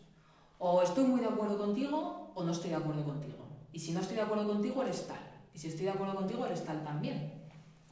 O 0.59 0.83
estoy 0.83 1.05
muy 1.05 1.21
de 1.21 1.27
acuerdo 1.27 1.59
contigo 1.59 2.28
o 2.39 2.45
no 2.45 2.53
estoy 2.53 2.71
de 2.71 2.77
acuerdo 2.77 3.05
contigo. 3.05 3.45
Y 3.73 3.79
si 3.79 3.93
no 3.93 4.01
estoy 4.01 4.17
de 4.17 4.23
acuerdo 4.23 4.47
contigo, 4.47 4.83
eres 4.83 5.07
tal. 5.07 5.19
Y 5.53 5.59
si 5.59 5.69
estoy 5.69 5.87
de 5.87 5.91
acuerdo 5.91 6.15
contigo, 6.15 6.47
eres 6.47 6.65
tal 6.65 6.83
también. 6.85 7.33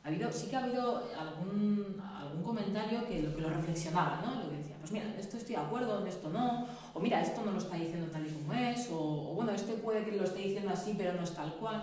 Ha 0.04 0.08
habido, 0.08 0.30
sí 0.30 0.46
que 0.46 0.56
ha 0.56 0.62
habido 0.62 1.02
algún, 1.18 2.00
algún 2.00 2.42
comentario 2.44 3.04
que 3.06 3.22
lo, 3.22 3.34
que 3.34 3.40
lo 3.40 3.50
reflexionaba, 3.50 4.22
¿no? 4.24 4.44
Lo 4.44 4.50
que 4.50 4.58
decía, 4.58 4.76
pues 4.78 4.92
mira, 4.92 5.12
esto 5.18 5.36
estoy 5.36 5.56
de 5.56 5.60
acuerdo, 5.62 6.00
en 6.00 6.06
esto 6.06 6.28
no, 6.30 6.66
o 6.94 7.00
mira, 7.00 7.20
esto 7.20 7.42
no 7.44 7.50
lo 7.50 7.58
está 7.58 7.74
diciendo 7.74 8.08
tal 8.12 8.24
y 8.24 8.30
como 8.30 8.52
es, 8.52 8.88
o, 8.90 9.32
o 9.32 9.34
bueno, 9.34 9.50
este 9.50 9.72
puede 9.74 10.04
que 10.04 10.12
lo 10.12 10.22
esté 10.22 10.38
diciendo 10.38 10.70
así, 10.70 10.94
pero 10.96 11.12
no 11.14 11.24
es 11.24 11.34
tal 11.34 11.54
cual. 11.54 11.82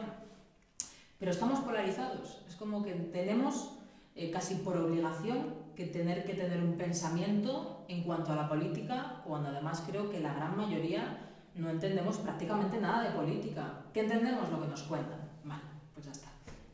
Pero 1.20 1.32
estamos 1.32 1.60
polarizados. 1.60 2.42
Es 2.48 2.56
como 2.56 2.82
que 2.82 2.94
tenemos 2.94 3.72
eh, 4.16 4.32
casi 4.32 4.56
por 4.56 4.78
obligación 4.78 5.56
que 5.76 5.88
tener 5.88 6.24
que 6.24 6.34
tener 6.34 6.64
un 6.64 6.78
pensamiento 6.78 7.84
en 7.88 8.04
cuanto 8.04 8.32
a 8.32 8.36
la 8.36 8.48
política, 8.48 9.22
cuando 9.26 9.50
además 9.50 9.84
creo 9.88 10.10
que 10.10 10.20
la 10.20 10.34
gran 10.34 10.56
mayoría 10.56 11.23
no 11.56 11.70
entendemos 11.70 12.18
prácticamente 12.18 12.80
nada 12.80 13.04
de 13.04 13.12
política. 13.12 13.82
¿Qué 13.94 14.02
entendemos? 14.02 14.50
Lo 14.50 14.62
que 14.62 14.68
nos 14.68 14.84
cuentan. 14.84 15.20
Vale, 15.44 15.62
pues 15.94 16.06
ya 16.06 16.12
está. 16.12 16.30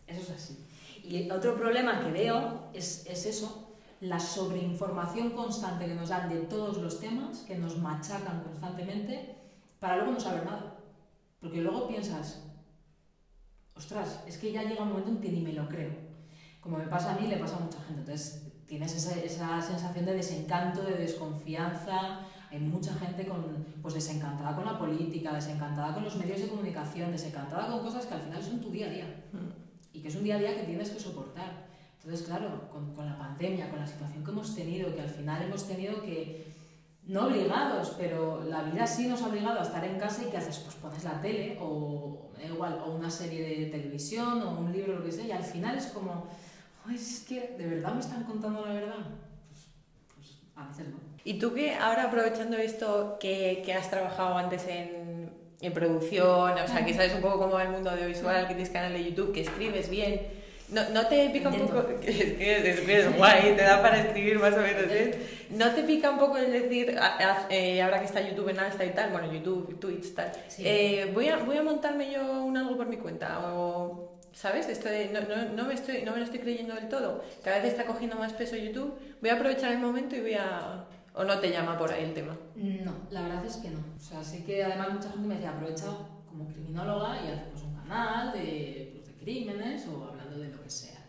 Eso 0.08 0.22
es 0.22 0.30
así. 0.32 0.66
Y 1.04 1.30
otro 1.32 1.56
problema 1.56 2.00
que 2.00 2.12
veo 2.12 2.70
es, 2.74 3.06
es 3.08 3.26
eso, 3.26 3.76
la 4.02 4.20
sobreinformación 4.20 5.32
constante 5.32 5.86
que 5.86 5.96
nos 5.96 6.10
dan 6.10 6.30
de 6.30 6.38
todos 6.42 6.78
los 6.78 7.00
temas, 7.00 7.40
que 7.40 7.56
nos 7.56 7.78
machacan 7.78 8.44
constantemente, 8.44 9.36
para 9.80 9.98
luego 9.98 10.12
no 10.14 10.20
saber 10.20 10.46
nada. 10.46 10.78
Porque 11.42 11.62
luego 11.62 11.88
piensas, 11.88 12.44
ostras, 13.76 14.22
es 14.28 14.38
que 14.38 14.52
ya 14.52 14.64
llega 14.64 14.84
un 14.84 14.90
momento 14.90 15.10
en 15.10 15.22
que 15.22 15.32
ni 15.32 15.42
me 15.42 15.54
lo 15.54 15.68
creo. 15.68 15.92
Como 16.62 16.78
me 16.78 16.88
pasa 16.88 17.14
a 17.14 17.20
mí, 17.20 17.28
le 17.28 17.38
pasa 17.38 17.58
a 17.58 17.60
mucha 17.60 17.80
gente. 17.82 18.02
Entonces 18.02 18.44
tienes 18.68 18.94
esa, 18.96 19.18
esa 19.20 19.62
sensación 19.62 20.06
de 20.06 20.14
desencanto, 20.14 20.84
de 20.84 20.94
desconfianza. 20.94 22.20
Hay 22.51 22.60
mucha 22.60 22.94
gente 22.96 23.27
con, 23.27 23.44
pues 23.82 23.94
desencantada 23.94 24.56
con 24.56 24.65
la 24.65 24.77
política, 24.77 25.34
desencantada 25.34 25.94
con 25.94 26.03
los 26.03 26.15
medios 26.15 26.41
de 26.41 26.48
comunicación, 26.48 27.12
desencantada 27.12 27.68
con 27.68 27.82
cosas 27.82 28.06
que 28.06 28.13
al 28.15 28.22
final 28.22 28.41
son 28.41 28.60
tu 28.60 28.72
día 28.72 28.88
a 28.88 28.89
día. 28.89 29.24
Mm. 29.32 29.96
Y 29.98 30.01
que 30.01 30.08
es 30.08 30.15
un 30.15 30.24
día 30.24 30.36
a 30.36 30.39
día 30.39 30.56
que 30.56 30.63
tienes 30.63 30.89
que 30.89 31.00
soportar. 31.00 31.68
Entonces, 32.01 32.25
claro, 32.25 32.70
con, 32.72 32.96
con 32.96 33.06
la 33.06 33.18
pandemia, 33.18 33.70
con 33.70 33.79
la 33.79 33.88
situación 33.88 34.24
que 34.24 34.32
hemos 34.32 34.56
tenido, 34.56 34.94
que 34.96 35.01
al 35.01 35.10
final 35.10 35.44
hemos 35.44 35.68
tenido 35.68 36.01
que, 36.01 36.50
no 37.10 37.25
obligados, 37.25 37.96
pero 37.98 38.44
la 38.44 38.62
vida 38.63 38.86
sí 38.86 39.08
nos 39.08 39.22
ha 39.24 39.29
obligado 39.29 39.60
a 39.60 39.63
estar 39.63 39.84
en 39.84 39.98
casa 39.98 40.24
y 40.24 40.29
¿qué 40.29 40.38
haces? 40.38 40.60
Pues 40.60 40.75
pones 40.75 41.03
la 41.03 41.20
tele 41.20 41.58
o 41.60 42.29
igual, 42.48 42.79
o 42.86 42.91
una 42.91 43.10
serie 43.10 43.41
de 43.41 43.65
televisión 43.65 44.41
o 44.44 44.60
un 44.60 44.72
libro, 44.72 45.00
lo 45.00 45.03
que 45.03 45.12
sea, 45.12 45.25
y 45.25 45.32
al 45.32 45.44
final 45.44 45.75
es 45.75 45.88
como, 45.88 46.27
"Ay, 46.86 46.96
es 46.96 47.25
que 47.27 47.56
de 47.58 47.65
verdad 47.65 47.94
me 47.96 48.00
están 48.00 48.24
contando 48.24 48.63
la 48.63 48.74
verdad. 48.74 49.06
A 50.60 50.68
veces 50.68 50.88
no. 50.88 50.98
Y 51.24 51.39
tú 51.39 51.54
que 51.54 51.74
ahora 51.75 52.04
aprovechando 52.06 52.58
esto 52.58 53.18
que, 53.20 53.62
que 53.66 53.74
has 53.74 53.89
trabajado 53.89 54.38
antes 54.38 54.66
en, 54.68 55.32
en 55.62 55.74
producción, 55.74 56.51
o 56.54 56.68
sea, 56.68 56.86
que 56.86 56.94
sabes 56.94 57.13
un 57.13 57.22
poco 57.22 57.39
cómo 57.39 57.54
va 57.54 57.63
el 57.63 57.70
mundo 57.70 57.89
audiovisual, 57.92 58.48
que 58.48 58.54
tienes 58.56 58.70
canal 58.72 58.94
de 58.94 59.04
YouTube, 59.04 59.34
que 59.34 59.42
escribes 59.42 59.89
bien, 59.89 60.22
¿no, 60.70 60.89
no 60.89 61.08
te 61.08 61.30
pica 61.30 61.50
un 61.50 61.60
poco, 61.68 61.86
que 62.01 62.10
es, 62.10 62.34
que 62.34 62.70
es, 62.72 62.80
que 62.82 63.00
es 63.00 63.18
guay, 63.18 63.56
te 63.56 63.63
da 63.63 63.82
para 63.82 64.00
escribir 64.01 64.39
más 64.39 64.54
o 64.54 64.58
menos, 64.62 64.84
¿eh? 64.89 65.28
¿No 65.51 65.72
te 65.72 65.84
pica 65.84 66.10
un 66.12 66.20
poco 66.20 66.38
el 66.38 66.51
decir, 66.51 66.98
a- 67.00 67.18
a- 67.18 67.48
eh, 67.50 67.82
ahora 67.82 68.00
que 68.00 68.06
está 68.06 68.22
YouTube 68.22 68.50
en 68.50 68.60
alza 68.60 68.86
y 68.86 68.92
tal, 68.92 69.10
bueno, 69.12 69.32
YouTube, 69.34 69.80
Twitch, 69.80 70.13
tal, 70.16 70.32
Sí. 70.48 70.63
eh, 70.66 71.12
voy, 71.13 71.28
a, 71.28 71.38
voy 71.38 71.58
a 71.58 71.63
montarme 71.63 72.12
yo 72.12 72.44
un 72.44 72.56
algo 72.58 72.78
por 72.78 72.88
mi 72.88 72.98
cuenta, 72.98 73.39
o... 73.54 74.19
¿Sabes? 74.39 74.69
Esto 74.69 74.88
de- 74.88 75.10
no, 75.10 75.19
no, 75.19 75.50
no, 75.53 75.65
me 75.65 75.74
estoy, 75.74 76.01
no 76.03 76.13
me 76.13 76.19
lo 76.19 76.24
estoy 76.24 76.39
creyendo 76.39 76.74
del 76.74 76.88
todo. 76.88 77.22
Cada 77.43 77.58
vez 77.58 77.74
está 77.74 77.86
cogiendo 77.86 78.15
más 78.15 78.31
peso 78.31 78.55
YouTube. 78.55 78.98
Voy 79.19 79.29
a 79.31 79.34
aprovechar 79.34 79.74
el 79.74 79.79
momento 79.79 80.15
y 80.15 80.22
voy 80.22 80.36
a... 80.36 80.86
¿O 81.13 81.25
no 81.25 81.38
te 81.39 81.50
llama 81.51 81.77
por 81.77 81.91
ahí 81.91 82.05
el 82.05 82.13
tema? 82.13 82.38
No, 82.55 82.93
la 83.10 83.24
verdad 83.24 83.43
es 83.46 83.58
que 83.58 83.69
no. 83.69 83.79
O 83.98 84.00
sea, 84.00 84.24
sí 84.24 84.43
que 84.46 84.63
además 84.63 84.93
mucha 84.93 85.10
gente 85.10 85.27
me 85.27 85.36
decía, 85.36 85.50
aprovecha 85.50 85.88
como 86.29 86.48
criminóloga 86.48 87.17
y 87.22 87.31
haz 87.34 87.41
pues, 87.51 87.63
un 87.63 87.75
canal 87.75 88.31
de, 88.31 88.91
pues, 88.93 89.08
de 89.08 89.13
crímenes 89.22 89.86
o 89.88 90.05
hablando 90.05 90.38
de 90.39 90.48
lo 90.48 90.63
que 90.63 90.69
sea. 90.69 91.00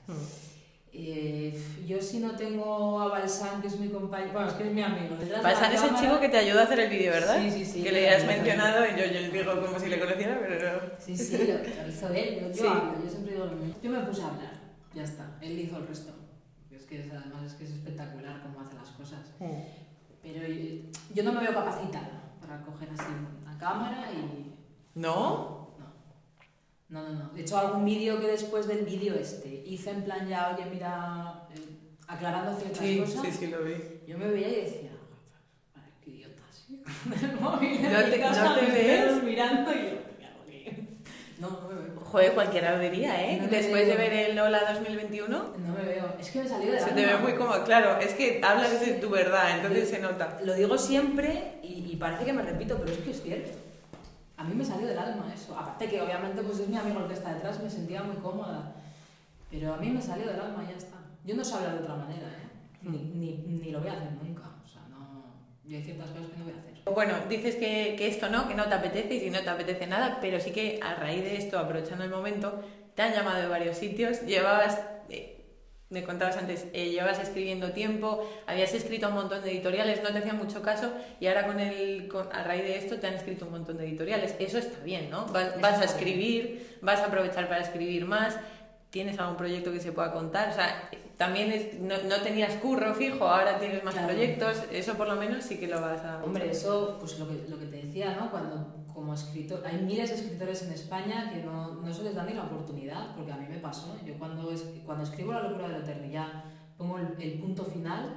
Eh, 1.02 1.59
yo 1.87 2.00
si 2.02 2.19
no 2.19 2.33
tengo 2.33 3.00
a 3.00 3.09
Balsán, 3.09 3.62
que 3.62 3.69
es 3.69 3.78
mi 3.80 3.88
compañero, 3.88 4.33
bueno, 4.35 4.49
es 4.49 4.54
que 4.54 4.69
es 4.69 4.73
mi 4.75 4.83
amigo. 4.83 5.16
Balsán 5.42 5.73
es 5.73 5.83
el 5.83 5.95
chico 5.97 6.21
que 6.21 6.28
te 6.28 6.37
ayudó 6.37 6.61
a 6.61 6.64
hacer 6.64 6.78
el 6.80 6.90
vídeo, 6.90 7.12
¿verdad? 7.12 7.38
Sí, 7.40 7.50
sí, 7.50 7.64
sí. 7.64 7.83
Que 7.83 7.90
le 7.92 8.11
has 8.11 8.26
mencionado 8.26 8.85
y 8.85 8.90
yo, 9.00 9.07
yo 9.07 9.33
digo 9.33 9.64
como 9.66 9.78
si 9.78 9.88
le 9.88 9.99
conociera, 9.99 10.38
pero 10.40 10.73
no. 10.73 10.78
Sí, 10.99 11.16
sí, 11.16 11.38
lo, 11.38 11.54
lo 11.83 11.88
hizo 11.88 12.09
él. 12.12 12.40
Yo, 12.40 12.49
yo 12.49 12.54
Sí. 12.54 12.66
hablo, 12.66 13.02
yo 13.02 13.11
siempre 13.11 13.33
digo 13.33 13.47
lo 13.47 13.52
mismo. 13.52 13.75
Yo 13.83 13.90
me 13.90 14.00
puse 14.00 14.23
a 14.23 14.26
hablar, 14.28 14.52
ya 14.95 15.02
está. 15.04 15.38
Él 15.40 15.59
hizo 15.59 15.78
el 15.78 15.87
resto. 15.87 16.12
Es 16.71 16.83
que 16.85 17.00
es- 17.00 17.11
además 17.12 17.45
es 17.47 17.54
que 17.54 17.64
es 17.64 17.71
espectacular 17.71 18.42
cómo 18.42 18.61
hace 18.61 18.75
las 18.75 18.88
cosas. 18.90 19.21
Pero 20.23 20.47
yo, 20.47 20.90
yo 21.14 21.23
no 21.25 21.33
me 21.33 21.40
veo 21.40 21.54
capacitada 21.54 22.25
para 22.42 22.61
coger 22.61 22.90
así 22.92 23.07
una 23.42 23.57
cámara 23.59 24.11
y... 24.12 24.54
¿No? 24.95 25.60
No, 26.90 27.02
no, 27.02 27.11
no. 27.11 27.28
De 27.30 27.42
hecho, 27.42 27.56
algún 27.56 27.85
vídeo 27.85 28.20
que 28.20 28.26
después 28.26 28.66
del 28.66 28.85
vídeo 28.85 29.14
este 29.14 29.62
hice 29.64 29.90
en 29.90 30.02
plan 30.02 30.28
ya, 30.28 30.54
oye, 30.54 30.68
mira, 30.70 31.47
eh, 31.54 31.61
aclarando 32.09 32.59
ciertas 32.59 32.78
Sí, 32.85 32.99
cosas, 32.99 33.23
sí, 33.26 33.32
sí, 33.32 33.47
lo 33.47 33.62
vi. 33.62 33.75
yo 34.06 34.18
me 34.18 34.26
veía 34.28 34.49
y 34.49 34.61
decía, 34.62 34.90
"Vale, 35.76 35.88
qué 36.04 36.11
idiotas. 36.11 36.66
Con 37.04 37.30
el 37.30 37.40
móvil 37.40 37.82
¿No 37.82 37.88
te- 37.88 38.18
no 38.18 38.54
te 38.56 38.66
ves? 38.66 39.23
mirando 39.23 39.70
y 39.73 39.75
yo. 39.76 40.00
No, 41.40 41.49
no 41.49 41.68
me 41.70 41.75
veo. 41.80 42.00
Joder, 42.04 42.32
cualquiera 42.35 42.76
lo 42.76 42.82
diría, 42.82 43.23
¿eh? 43.30 43.38
No 43.40 43.47
Después 43.49 43.87
de 43.87 43.94
ver 43.97 44.12
el 44.12 44.37
Lola 44.37 44.73
2021, 44.75 45.28
No 45.56 45.73
me 45.75 45.82
veo. 45.87 46.12
Es 46.20 46.28
que 46.30 46.40
me 46.42 46.49
salió 46.49 46.70
de 46.73 46.78
se 46.80 46.90
te 46.90 47.06
ve 47.06 47.16
muy 47.16 47.35
cómodo. 47.35 47.64
Claro, 47.64 47.99
es 48.00 48.12
que 48.14 48.40
hablas 48.44 48.78
de 48.80 48.94
tu 48.94 49.09
verdad, 49.09 49.56
entonces 49.56 49.88
se 49.88 50.00
nota. 50.00 50.38
Lo 50.44 50.52
digo 50.54 50.76
siempre 50.76 51.61
y, 51.62 51.87
y 51.92 51.97
parece 51.97 52.25
que 52.26 52.32
me 52.35 52.42
repito, 52.42 52.76
pero 52.78 52.92
es 52.92 52.99
que 52.99 53.12
es 53.12 53.23
cierto. 53.23 53.52
A 54.40 54.44
mí 54.44 54.54
me 54.54 54.64
salió 54.64 54.87
del 54.88 54.99
alma 54.99 55.30
eso. 55.35 55.54
Aparte 55.54 55.87
que 55.87 56.00
obviamente 56.00 56.42
pues 56.42 56.61
es 56.61 56.68
mi 56.68 56.76
amigo 56.76 57.00
el 57.00 57.09
que 57.09 57.12
está 57.12 57.35
detrás, 57.35 57.62
me 57.62 57.68
sentía 57.68 58.02
muy 58.02 58.16
cómoda. 58.16 58.73
Pero 59.50 59.75
a 59.75 59.76
mí 59.76 59.90
me 59.90 60.00
salió 60.00 60.26
del 60.28 60.40
alma 60.40 60.64
y 60.64 60.73
ya 60.73 60.78
está. 60.78 60.97
Yo 61.26 61.37
no 61.37 61.44
sé 61.44 61.56
hablar 61.56 61.75
de 61.75 61.80
otra 61.80 61.97
manera, 61.97 62.26
¿eh? 62.26 62.49
Ni, 62.80 62.99
ni, 62.99 63.37
ni 63.47 63.70
lo 63.70 63.80
voy 63.80 63.90
a 63.90 63.92
hacer 63.92 64.12
nunca. 64.12 64.44
O 64.64 64.66
sea, 64.66 64.80
no... 64.88 65.25
Yo 65.66 65.76
hay 65.76 65.82
ciertas 65.82 66.09
cosas 66.09 66.30
que 66.30 66.38
no 66.38 66.44
voy 66.44 66.54
a 66.54 66.56
hacer. 66.56 66.94
Bueno, 66.94 67.14
dices 67.28 67.56
que, 67.56 67.97
que 67.99 68.09
esto 68.09 68.30
no, 68.30 68.49
que 68.49 68.54
no 68.54 68.64
te 68.64 68.75
apetece 68.75 69.16
y 69.16 69.20
si 69.20 69.30
no 69.30 69.40
te 69.40 69.50
apetece 69.50 69.87
nada, 69.87 70.18
pero 70.23 70.40
sí 70.40 70.52
que 70.52 70.80
a 70.82 70.94
raíz 70.94 71.23
de 71.23 71.37
esto, 71.37 71.59
aprovechando 71.59 72.04
el 72.04 72.11
momento, 72.11 72.64
te 72.94 73.02
han 73.02 73.12
llamado 73.12 73.42
de 73.42 73.49
varios 73.49 73.76
sitios, 73.76 74.23
llevabas, 74.23 74.80
eh, 75.11 75.39
me 75.90 76.04
contabas 76.04 76.37
antes, 76.37 76.66
eh, 76.73 76.90
llevabas 76.90 77.18
escribiendo 77.18 77.73
tiempo, 77.73 78.25
habías 78.47 78.73
escrito 78.75 79.09
un 79.09 79.14
montón 79.14 79.42
de 79.42 79.50
editoriales, 79.50 80.00
no 80.04 80.11
te 80.12 80.18
hacían 80.18 80.38
mucho 80.38 80.62
caso 80.62 80.92
y 81.18 81.26
ahora 81.26 81.47
con 81.49 81.59
el, 81.59 82.06
con- 82.06 82.32
a 82.32 82.44
raíz 82.44 82.62
de 82.62 82.78
esto 82.78 82.97
te 83.00 83.09
han 83.09 83.14
escrito 83.14 83.44
un 83.47 83.50
montón 83.50 83.76
de 83.76 83.88
editoriales. 83.88 84.37
Eso 84.38 84.59
está 84.59 84.78
bien, 84.85 85.11
¿no? 85.11 85.26
Vas, 85.26 85.54
a 85.54 85.56
bien. 85.59 85.82
escribir, 85.82 86.78
vas 86.80 87.00
a 87.00 87.06
aprovechar 87.06 87.49
para 87.49 87.61
escribir 87.62 88.04
más. 88.06 88.38
¿Tienes 88.90 89.18
algún 89.18 89.37
proyecto 89.37 89.73
que 89.73 89.80
se 89.80 89.90
pueda 89.92 90.12
contar? 90.12 90.50
O 90.50 90.52
sea, 90.52 90.88
también 91.16 91.50
es- 91.50 91.75
no, 91.80 91.97
no 92.09 92.20
tenías 92.23 92.54
curro 92.54 92.94
fijo, 92.94 93.26
ahora 93.26 93.59
tienes 93.59 93.82
más 93.82 93.94
Claro. 93.94 94.09
proyectos, 94.11 94.62
eso 94.73 94.94
por 94.94 95.09
lo 95.09 95.16
menos 95.16 95.44
sí 95.44 95.59
que 95.59 95.66
lo 95.66 95.80
vas 95.80 96.04
a... 96.04 96.23
Hombre, 96.25 96.50
eso, 96.50 96.97
pues 97.00 97.18
lo 97.18 97.26
que, 97.28 97.35
lo 97.49 97.59
que 97.59 97.66
te 97.66 97.82
decía, 97.85 98.16
¿no? 98.18 98.30
Cuando 98.30 98.79
como 98.94 99.14
escritor, 99.14 99.62
hay 99.66 99.82
miles 99.82 100.11
de 100.11 100.16
escritores 100.16 100.62
en 100.62 100.73
España 100.73 101.30
que 101.32 101.42
no, 101.42 101.75
no 101.75 101.92
se 101.94 102.02
les 102.02 102.14
da 102.14 102.25
ni 102.25 102.35
la 102.35 102.44
oportunidad, 102.44 103.14
porque 103.14 103.32
a 103.32 103.37
mí 103.37 103.47
me 103.49 103.59
pasó. 103.59 103.97
Yo 104.04 104.14
cuando, 104.18 104.50
es, 104.52 104.64
cuando 104.85 105.04
escribo 105.04 105.32
La 105.32 105.42
locura 105.42 105.68
de 105.68 105.75
la 105.75 105.85
eternidad, 105.85 106.44
pongo 106.76 106.99
el, 106.99 107.09
el 107.20 107.38
punto 107.38 107.64
final, 107.64 108.14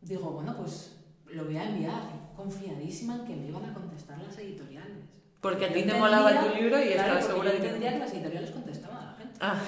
digo, 0.00 0.30
bueno, 0.30 0.56
pues 0.56 0.96
lo 1.26 1.44
voy 1.44 1.56
a 1.56 1.68
enviar, 1.68 2.02
confiadísima 2.36 3.16
en 3.16 3.24
que 3.24 3.36
me 3.36 3.48
iban 3.48 3.64
a 3.64 3.74
contestar 3.74 4.18
las 4.18 4.36
editoriales. 4.38 4.98
Porque 5.40 5.66
a 5.66 5.72
ti 5.72 5.82
te 5.82 5.94
molaba 5.94 6.40
tu 6.40 6.54
libro 6.54 6.78
y 6.80 6.92
claro, 6.92 7.14
porque 7.14 7.26
segura 7.26 7.50
de 7.50 7.58
que... 7.58 7.66
entendía 7.66 7.92
que 7.94 7.98
las 7.98 8.12
editoriales 8.12 8.50
contestaban 8.52 8.96
a 8.96 9.06
la 9.10 9.14
gente. 9.18 9.38
Ah, 9.40 9.60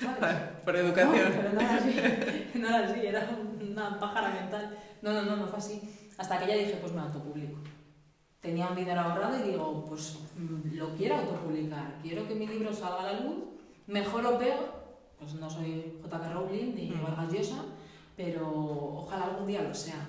¿sabes? 0.00 0.36
por 0.64 0.74
No, 0.74 0.80
educación. 0.80 1.32
pero 1.36 1.52
no 1.52 1.60
era 1.60 1.74
así, 1.76 2.50
no 2.54 2.68
era 2.68 2.78
así, 2.88 3.06
era 3.06 3.28
una 3.70 4.00
pájara 4.00 4.30
mental. 4.30 4.76
No, 5.00 5.12
no, 5.12 5.22
no, 5.22 5.36
no 5.36 5.46
fue 5.46 5.58
así. 5.58 5.80
Hasta 6.18 6.38
que 6.38 6.46
ya 6.48 6.54
dije, 6.56 6.78
pues 6.80 6.92
me 6.92 7.00
autopublico. 7.00 7.60
Tenía 8.42 8.66
un 8.68 8.76
dinero 8.76 9.00
ahorrado 9.00 9.38
y 9.38 9.50
digo, 9.52 9.84
pues 9.88 10.18
mm, 10.36 10.74
lo 10.74 10.90
quiero 10.96 11.14
autopublicar, 11.14 11.94
quiero 12.02 12.26
que 12.26 12.34
mi 12.34 12.46
libro 12.48 12.72
salga 12.74 13.00
a 13.08 13.12
la 13.12 13.20
luz, 13.20 13.36
mejor 13.86 14.26
o 14.26 14.36
peor, 14.38 14.82
pues 15.18 15.34
no 15.34 15.48
soy 15.48 15.94
J.K. 16.02 16.32
Rowling 16.32 16.74
ni 16.74 16.90
Mm. 16.90 17.02
Vargas 17.04 17.32
Llosa, 17.32 17.64
pero 18.16 18.44
ojalá 18.96 19.26
algún 19.26 19.46
día 19.46 19.62
lo 19.62 19.72
sea. 19.72 20.08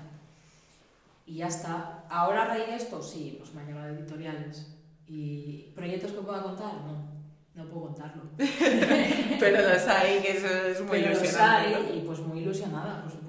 Y 1.28 1.36
ya 1.36 1.48
está. 1.48 2.04
Ahora 2.10 2.42
a 2.44 2.46
raíz 2.48 2.68
de 2.68 2.76
esto, 2.76 3.02
sí, 3.02 3.36
pues 3.40 3.54
me 3.54 3.62
han 3.62 3.68
llevado 3.68 3.90
editoriales. 3.96 4.68
¿Y 5.08 5.68
proyectos 5.76 6.12
que 6.14 6.22
pueda 6.22 6.42
contar? 6.42 6.74
No, 6.76 7.64
no 7.64 7.70
puedo 7.70 7.86
contarlo. 7.88 8.24
Pero 8.38 9.70
los 9.70 9.88
hay, 9.88 10.20
que 10.22 10.38
eso 10.38 10.48
es 10.48 10.82
muy 10.82 10.90
Pero 11.00 11.10
los 11.12 11.20
ilusionante. 11.22 11.76
hay, 11.76 11.84
¿no? 11.90 11.96
y 11.96 12.00
pues 12.02 12.20
muy 12.20 12.40
ilusionada, 12.40 13.04
claro. 13.04 13.23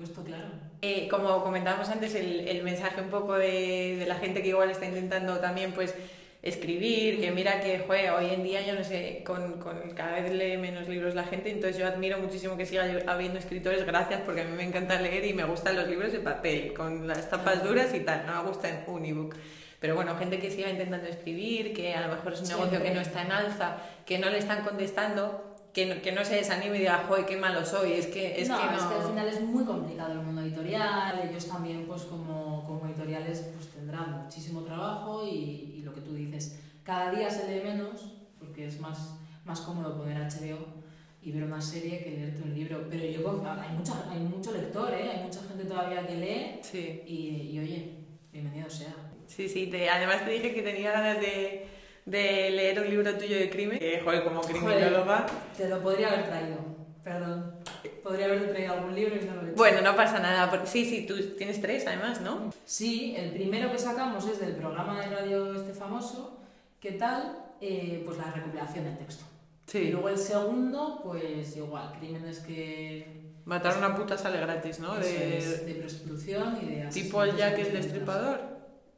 Eh, 0.87 1.09
como 1.09 1.43
comentábamos 1.43 1.89
antes, 1.89 2.15
el, 2.15 2.47
el 2.47 2.63
mensaje 2.63 3.01
un 3.01 3.09
poco 3.09 3.33
de, 3.39 3.97
de 3.99 4.05
la 4.05 4.17
gente 4.17 4.43
que 4.43 4.49
igual 4.49 4.71
está 4.71 4.85
intentando 4.85 5.39
también 5.39 5.73
pues 5.73 5.95
escribir, 6.43 7.21
que 7.23 7.31
mira 7.31 7.63
que 7.63 7.79
joder, 7.79 8.11
hoy 8.11 8.27
en 8.35 8.43
día 8.43 8.61
yo 8.67 8.75
no 8.75 8.85
sé, 8.85 9.23
con, 9.25 9.61
con 9.61 9.93
cada 9.93 10.21
vez 10.21 10.31
lee 10.31 10.59
menos 10.59 10.87
libros 10.87 11.15
la 11.15 11.25
gente, 11.25 11.51
entonces 11.51 11.79
yo 11.79 11.87
admiro 11.87 12.19
muchísimo 12.19 12.59
que 12.59 12.67
siga 12.67 12.85
habiendo 13.07 13.39
escritores, 13.39 13.87
gracias, 13.87 14.21
porque 14.27 14.43
a 14.43 14.45
mí 14.45 14.55
me 14.55 14.65
encanta 14.65 15.01
leer 15.01 15.25
y 15.25 15.33
me 15.33 15.45
gustan 15.45 15.75
los 15.75 15.89
libros 15.89 16.13
de 16.13 16.19
papel, 16.21 16.75
con 16.75 17.09
las 17.09 17.31
tapas 17.31 17.65
duras 17.65 17.95
y 17.95 18.01
tal, 18.01 18.27
no 18.27 18.43
me 18.43 18.49
gusta 18.51 18.69
en 18.69 18.85
un 18.87 19.07
ebook. 19.07 19.37
Pero 19.81 19.95
bueno, 19.95 20.15
gente 20.19 20.39
que 20.39 20.51
siga 20.51 20.69
intentando 20.69 21.09
escribir, 21.09 21.73
que 21.73 21.95
a 21.95 22.07
lo 22.07 22.15
mejor 22.15 22.35
es 22.35 22.43
un 22.43 22.49
negocio 22.49 22.71
Siempre. 22.73 22.91
que 22.91 22.95
no 22.95 23.01
está 23.01 23.23
en 23.23 23.33
alza, 23.33 23.77
que 24.05 24.19
no 24.19 24.29
le 24.29 24.37
están 24.37 24.65
contestando, 24.65 25.54
que 25.75 25.87
no, 25.87 26.01
que 26.01 26.13
no 26.13 26.25
se 26.25 26.37
desanime 26.37 26.77
y 26.77 26.81
diga, 26.81 27.05
joder, 27.09 27.27
qué 27.27 27.37
malo 27.37 27.67
soy, 27.67 27.95
es 27.95 28.07
que, 28.07 28.41
es 28.41 28.49
no, 28.49 28.59
que 28.59 28.67
no... 28.67 28.77
es 28.77 28.85
que 28.85 28.95
al 28.95 29.03
final 29.09 29.29
es 29.29 29.41
muy 29.43 29.65
complicado 29.65 30.13
el 30.13 30.21
mundo 30.21 30.41
editorial, 30.41 31.29
ellos 31.29 31.47
también 31.49 31.85
pues 31.87 32.03
como, 32.03 32.65
como 32.65 32.87
editoriales 32.87 33.51
pues 33.55 33.69
tendrán 33.69 34.23
muchísimo 34.23 34.63
trabajo 34.63 35.27
y, 35.27 35.75
y 35.77 35.83
lo 35.83 35.93
que 35.93 36.01
tú 36.01 36.15
dices, 36.15 36.61
cada 36.85 37.11
día 37.11 37.29
se 37.29 37.49
lee 37.53 37.63
menos 37.65 38.13
porque 38.39 38.69
es 38.69 38.79
más, 38.81 39.17
más 39.45 39.61
cómodo 39.63 39.97
poner 39.99 40.17
HBO 40.17 40.85
y 41.21 41.33
ver 41.33 41.43
una 41.43 41.61
serie 41.61 42.05
que 42.05 42.11
leerte 42.11 42.43
un 42.43 42.55
libro, 42.55 42.87
pero 42.89 43.05
yo 43.05 43.43
hay, 43.59 43.77
mucha, 43.77 43.95
hay 44.11 44.21
mucho 44.21 44.53
lector, 44.53 44.93
¿eh? 44.95 45.11
hay 45.11 45.25
mucha 45.25 45.41
gente 45.43 45.65
todavía 45.65 46.07
que 46.07 46.17
lee 46.17 46.61
Sí. 46.63 47.03
y, 47.07 47.51
y 47.53 47.59
oye, 47.59 47.95
bienvenido 48.33 48.71
sea. 48.71 48.95
Sí, 49.27 49.49
sí, 49.49 49.67
te, 49.69 49.89
además 49.89 50.25
te 50.25 50.31
dije 50.31 50.55
que 50.55 50.63
tenía 50.63 50.93
ganas 50.93 51.19
de, 51.19 51.67
de 52.05 52.51
leer 52.51 52.81
un 52.81 52.91
libro 52.91 53.15
tuyo 53.17 53.37
de 53.37 53.51
crimen, 53.51 53.79
que 53.79 54.01
joder, 54.05 54.25
como 54.25 54.41
criminóloga. 54.43 55.27
Te 55.57 55.69
lo 55.69 55.83
podría 55.83 56.09
haber 56.09 56.27
traído. 56.27 56.59
Perdón. 57.03 57.55
Podría 58.03 58.27
haberte 58.27 58.47
traído 58.49 58.75
algún 58.75 58.95
libro 58.95 59.17
y 59.17 59.25
no 59.25 59.35
lo 59.35 59.43
he 59.43 59.45
hecho. 59.47 59.57
Bueno, 59.57 59.81
no 59.83 59.95
pasa 59.97 60.19
nada, 60.21 60.51
porque 60.51 60.67
sí, 60.67 60.85
sí, 60.85 61.07
tú 61.07 61.15
tienes 61.37 61.61
tres 61.61 61.87
además, 61.87 62.21
¿no? 62.21 62.51
Sí, 62.65 63.15
el 63.17 63.33
primero 63.33 63.71
que 63.71 63.79
sacamos 63.79 64.27
es 64.27 64.41
del 64.41 64.57
programa 64.57 65.01
de 65.01 65.15
radio 65.15 65.55
este 65.55 65.73
famoso. 65.73 66.41
¿Qué 66.81 66.93
tal? 66.93 67.39
Eh, 67.61 68.03
pues 68.05 68.19
la 68.19 68.31
recopilación 68.33 68.87
en 68.87 68.99
texto. 68.99 69.25
Y 69.73 69.91
luego 69.91 70.09
el 70.09 70.19
segundo, 70.19 71.01
pues 71.03 71.57
igual, 71.57 71.95
crímenes 71.99 72.41
que... 72.41 73.25
Matar 73.45 73.75
a 73.75 73.79
una 73.79 73.97
puta 73.97 74.17
sale 74.17 74.39
gratis, 74.39 74.79
¿no? 74.79 74.95
De... 74.95 75.65
de 75.67 75.75
prostitución 75.81 76.59
y 76.63 76.75
de... 76.75 76.87
Tipo 76.89 77.23
el 77.23 77.37
Jack 77.37 77.59
el 77.59 77.73
destripador, 77.73 78.54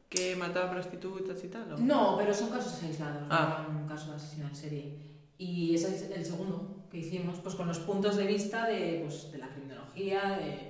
que 0.09 0.37
mataba 0.37 0.71
prostitutas 0.71 1.43
y 1.43 1.49
tal, 1.49 1.69
¿no? 1.69 1.79
No, 1.79 2.17
pero 2.19 2.33
son 2.33 2.51
casos 2.51 2.83
aislados, 2.83 3.25
ah. 3.31 3.67
no 3.71 3.81
un 3.81 3.89
caso 3.89 4.11
de 4.11 4.17
asesino 4.17 4.49
en 4.49 4.57
serie. 4.57 4.99
Y 5.39 5.75
ese 5.75 5.95
es 5.95 6.11
el 6.11 6.25
segundo 6.25 6.87
que 6.91 6.99
hicimos, 6.99 7.39
pues 7.41 7.55
con 7.55 7.67
los 7.67 7.79
puntos 7.81 8.17
de 8.17 8.27
vista 8.27 8.67
de, 8.67 9.03
pues, 9.05 9.31
de 9.33 9.39
la 9.39 9.49
criminología, 9.49 10.39
de 10.39 10.66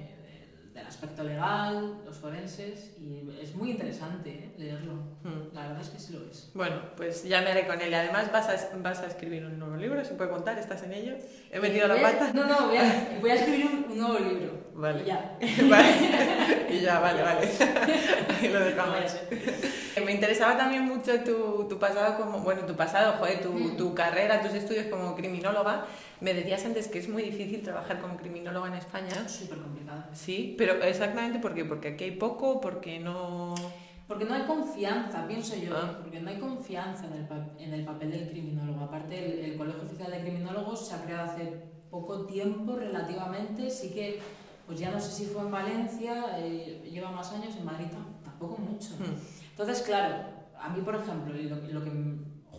del 0.77 0.87
aspecto 0.87 1.25
legal, 1.25 2.03
los 2.05 2.17
forenses, 2.19 2.91
y 2.99 3.27
es 3.41 3.55
muy 3.55 3.71
interesante 3.71 4.31
¿eh? 4.31 4.55
leerlo. 4.59 4.93
Hmm. 5.25 5.55
La 5.55 5.63
verdad 5.63 5.81
es 5.81 5.89
que 5.89 5.99
sí 5.99 6.13
lo 6.13 6.21
es. 6.31 6.51
Bueno, 6.53 6.77
pues 6.97 7.25
ya 7.25 7.41
me 7.41 7.51
haré 7.51 7.67
con 7.67 7.81
él. 7.81 7.93
Además 7.95 8.31
vas 8.31 8.49
a, 8.51 8.77
vas 8.77 9.01
a 9.01 9.07
escribir 9.07 9.47
un 9.47 9.59
nuevo 9.59 9.77
libro, 9.77 10.05
¿se 10.05 10.15
puede 10.15 10.31
contar? 10.31 10.59
¿Estás 10.59 10.83
en 10.83 10.93
ello? 10.93 11.15
¿He 11.51 11.61
metido 11.61 11.89
la 11.89 12.01
pata? 12.01 12.31
No, 12.35 12.45
no, 12.45 12.67
voy 12.67 12.77
a, 12.77 13.19
voy 13.21 13.31
a 13.31 13.35
escribir 13.35 13.87
un, 13.89 13.97
nuevo 13.97 14.19
libro. 14.19 14.67
Vale. 14.75 15.03
Y 15.03 15.07
ya. 15.07 15.39
vale. 15.71 16.67
Y 16.69 16.81
ya, 16.81 17.01
vale, 17.01 17.23
vale. 17.23 17.49
Ahí 18.41 18.49
lo 18.49 18.61
dejamos. 18.61 19.17
Me 20.05 20.13
interesaba 20.13 20.59
también 20.59 20.85
mucho 20.85 21.19
tu, 21.21 21.67
tu 21.69 21.79
pasado 21.79 22.19
como, 22.19 22.41
bueno, 22.41 22.67
tu 22.67 22.77
pasado, 22.77 23.15
joder, 23.15 23.41
tu, 23.41 23.51
hmm. 23.51 23.77
tu 23.79 23.95
carrera, 23.95 24.43
tus 24.43 24.53
estudios 24.53 24.87
como 24.87 25.17
criminóloga. 25.17 25.87
Me 26.21 26.33
decías 26.33 26.65
antes 26.65 26.89
que 26.89 26.99
es 26.99 27.09
muy 27.09 27.23
difícil 27.23 27.63
trabajar 27.63 28.01
como 28.01 28.17
criminóloga 28.17 28.69
en 28.69 28.75
España. 28.75 29.29
Súper 29.29 29.59
complicado. 29.59 30.05
Sí, 30.13 30.55
pero 30.57 30.83
exactamente 30.83 31.39
por 31.39 31.55
qué? 31.55 31.65
Porque 31.65 31.89
aquí 31.89 32.05
hay 32.05 32.13
poco, 32.13 32.61
porque 32.61 32.99
no... 32.99 33.55
Porque 34.09 34.25
no 34.25 34.35
hay 34.35 34.43
confianza, 34.43 35.27
pienso 35.27 35.57
yo, 35.57 35.77
ah. 35.77 35.99
porque 36.01 36.21
no 36.21 36.31
hay 36.31 36.39
confianza 36.39 37.07
en 37.07 37.13
el, 37.15 37.27
en 37.59 37.75
el 37.75 37.85
papel 37.85 38.13
del 38.13 38.29
criminólogo. 38.31 38.85
Aparte, 38.85 39.45
el, 39.45 39.57
Colegio 39.57 39.83
Oficial 39.83 40.13
de 40.13 40.21
Criminólogos 40.21 40.87
se 40.87 40.95
ha 40.95 41.03
creado 41.03 41.33
hace 41.33 41.65
poco 41.91 42.25
tiempo 42.25 42.77
relativamente, 42.77 43.69
sí 43.69 43.91
que, 43.91 44.21
pues 44.65 44.79
ya 44.79 44.93
no 44.93 45.01
sé 45.01 45.11
si 45.11 45.25
fue 45.25 45.43
en 45.43 45.51
Valencia, 45.51 46.39
eh, 46.39 46.89
lleva 46.89 47.11
más 47.11 47.33
años, 47.33 47.57
en 47.57 47.65
Madrid 47.65 47.87
tampoco 48.25 48.59
mucho. 48.59 48.91
Hmm. 48.97 49.17
Entonces, 49.51 49.83
claro, 49.83 50.25
a 50.57 50.69
mí, 50.69 50.81
por 50.83 50.95
ejemplo, 50.95 51.35
lo, 51.35 51.57
lo 51.57 51.85
que 51.85 51.91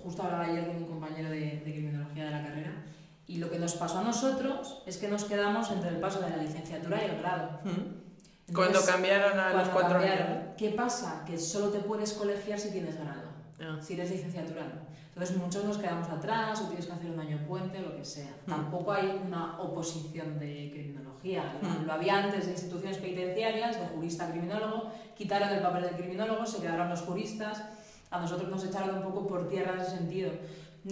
justo 0.03 0.23
hablaba 0.23 0.45
ayer 0.45 0.67
con 0.67 0.75
un 0.75 0.85
compañero 0.85 1.29
de, 1.29 1.61
de 1.63 1.71
criminología 1.71 2.25
de 2.25 2.31
la 2.31 2.43
carrera, 2.43 2.83
y 3.27 3.37
lo 3.37 3.49
que 3.49 3.59
nos 3.59 3.75
pasó 3.75 3.99
a 3.99 4.03
nosotros 4.03 4.81
es 4.85 4.97
que 4.97 5.09
nos 5.09 5.25
quedamos 5.25 5.69
entre 5.71 5.89
el 5.89 5.97
paso 5.97 6.21
de 6.21 6.29
la 6.29 6.37
licenciatura 6.37 7.01
y 7.03 7.09
el 7.09 7.17
grado. 7.19 7.59
Hmm. 7.63 8.53
cuando 8.53 8.83
cambiaron 8.85 9.37
a 9.37 9.53
los 9.53 9.67
cuatro 9.69 9.99
años. 9.99 10.55
¿Qué 10.57 10.69
pasa? 10.69 11.23
Que 11.25 11.37
solo 11.37 11.69
te 11.69 11.79
puedes 11.79 12.13
colegiar 12.13 12.57
si 12.57 12.71
tienes 12.71 12.95
grado. 12.95 13.27
Ah. 13.59 13.77
Si 13.81 13.93
eres 13.93 14.11
licenciatura 14.11 14.65
Entonces 15.09 15.35
muchos 15.35 15.65
nos 15.65 15.77
quedamos 15.77 16.07
atrás 16.09 16.61
o 16.61 16.67
tienes 16.67 16.85
que 16.85 16.93
hacer 16.93 17.09
un 17.09 17.19
año 17.19 17.39
puente, 17.47 17.81
lo 17.81 17.95
que 17.97 18.05
sea. 18.05 18.33
Hmm. 18.45 18.51
Tampoco 18.51 18.93
hay 18.93 19.21
una 19.25 19.59
oposición 19.59 20.39
de 20.39 20.69
criminología. 20.71 21.59
Hmm. 21.61 21.85
Lo 21.85 21.93
había 21.93 22.23
antes 22.23 22.45
de 22.45 22.53
instituciones 22.53 22.97
penitenciarias, 22.99 23.77
de 23.77 23.87
jurista 23.87 24.31
criminólogo. 24.31 24.89
Quitaron 25.17 25.49
el 25.49 25.59
papel 25.59 25.83
del 25.83 25.95
criminólogo, 25.95 26.45
se 26.45 26.61
quedaron 26.61 26.89
los 26.89 27.01
juristas. 27.01 27.61
A 28.09 28.21
nosotros 28.21 28.49
nos 28.49 28.63
echaron 28.63 28.95
un 28.95 29.03
poco 29.03 29.27
por 29.27 29.49
tierra 29.49 29.73
en 29.73 29.79
ese 29.81 29.97
sentido. 29.97 30.31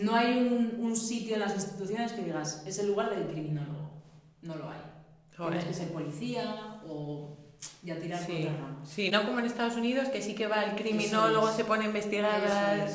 No 0.01 0.15
hay 0.15 0.37
un, 0.39 0.77
un, 0.79 0.95
sitio 0.95 1.35
en 1.35 1.41
las 1.41 1.53
instituciones 1.53 2.11
que 2.11 2.23
digas, 2.23 2.63
es 2.65 2.79
el 2.79 2.87
lugar 2.87 3.15
del 3.15 3.27
criminólogo. 3.27 3.91
No 4.41 4.55
lo 4.55 4.69
hay. 4.69 4.79
Tienes 5.37 5.65
que 5.65 5.73
ser 5.73 5.89
policía 5.89 6.81
o 6.87 7.37
ya 7.83 7.99
tirar 7.99 8.19
sí. 8.19 8.47
Sí, 8.83 9.09
no 9.09 9.25
como 9.25 9.39
en 9.39 9.45
Estados 9.45 9.75
Unidos, 9.75 10.09
que 10.09 10.21
sí 10.21 10.35
que 10.35 10.47
va 10.47 10.63
el 10.63 10.75
criminólogo, 10.75 11.51
se 11.51 11.65
pone 11.65 11.85
a 11.85 11.87
investigar. 11.87 12.41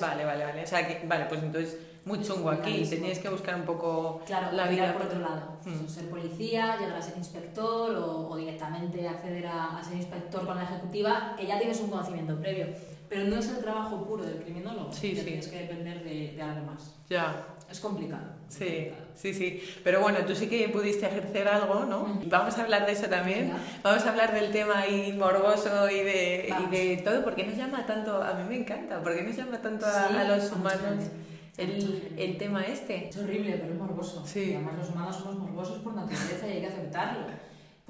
Vale, 0.01 0.25
vale, 0.25 0.45
vale. 0.45 0.63
O 0.63 0.67
sea, 0.67 0.87
que, 0.87 1.07
vale, 1.07 1.27
pues 1.27 1.43
entonces 1.43 1.79
muy 2.05 2.23
chungo 2.23 2.51
aquí, 2.51 2.85
te 2.89 2.97
tienes 2.97 3.19
que 3.19 3.29
buscar 3.29 3.55
un 3.57 3.67
poco 3.67 4.23
claro, 4.25 4.53
la 4.53 4.69
vida 4.69 4.93
por 4.93 5.03
otro 5.03 5.21
lado. 5.21 5.59
Hmm. 5.65 5.87
Ser 5.87 6.09
policía, 6.09 6.77
llegar 6.79 6.97
a 6.97 7.03
ser 7.03 7.17
inspector 7.19 7.95
o, 7.95 8.29
o 8.29 8.37
directamente 8.37 9.07
acceder 9.07 9.47
a, 9.47 9.79
a, 9.79 9.85
ser 9.85 9.97
inspector 9.97 10.47
con 10.47 10.57
la 10.57 10.65
ejecutiva, 10.65 11.35
que 11.37 11.47
ya 11.47 11.59
tienes 11.59 11.79
un 11.81 11.91
conocimiento 11.91 12.39
previo. 12.41 12.69
Pero 13.11 13.25
no 13.25 13.37
es 13.37 13.49
el 13.49 13.59
trabajo 13.59 14.07
puro 14.07 14.25
del 14.25 14.37
criminólogo, 14.37 14.93
sí, 14.93 15.17
sí. 15.17 15.23
tienes 15.23 15.49
que 15.49 15.59
depender 15.59 16.05
de, 16.05 16.33
de, 16.37 16.43
algo 16.43 16.65
más. 16.65 16.95
Ya. 17.09 17.45
Es 17.69 17.81
complicado. 17.81 18.23
Sí, 18.49 18.93
sí, 19.17 19.35
sí. 19.35 19.63
Pero 19.83 20.01
bueno, 20.01 20.21
tú 20.25 20.35
sí 20.37 20.49
que 20.49 20.69
pudiste 20.69 21.07
ejercer 21.07 21.49
algo, 21.49 21.87
¿no? 21.87 22.21
Vamos 22.27 22.57
a 22.57 22.63
hablar 22.63 22.87
de 22.87 22.93
eso 22.93 23.07
también. 23.09 23.53
Vamos 23.83 24.05
a 24.05 24.11
hablar 24.11 24.33
del 24.33 24.53
tema 24.53 24.79
ahí 24.79 25.13
morboso 25.13 25.91
y 25.91 26.05
de, 26.05 26.55
y 26.57 26.71
de 26.71 27.03
todo. 27.03 27.25
¿Por 27.25 27.35
qué 27.35 27.45
nos 27.45 27.57
llama 27.57 27.85
tanto? 27.85 28.23
A 28.23 28.35
mí 28.35 28.49
me 28.49 28.61
encanta. 28.61 29.03
¿Por 29.03 29.17
qué 29.17 29.23
nos 29.23 29.37
llama 29.37 29.61
tanto 29.61 29.87
a, 29.87 30.07
a 30.07 30.25
los 30.25 30.53
humanos? 30.53 31.11
el, 31.59 32.15
el, 32.17 32.39
tema 32.39 32.63
este. 32.63 33.09
Es 33.09 33.17
horrible, 33.17 33.59
pero 33.61 33.73
es 33.73 33.79
morboso. 33.79 34.25
Sí. 34.25 34.51
Y 34.51 34.55
además 34.55 34.79
los 34.79 34.91
humanos 34.91 35.17
somos 35.17 35.39
morbosos 35.39 35.79
por 35.81 35.95
naturaleza 35.95 36.47
y 36.47 36.53
hay 36.53 36.61
que 36.61 36.67
aceptarlo. 36.67 37.27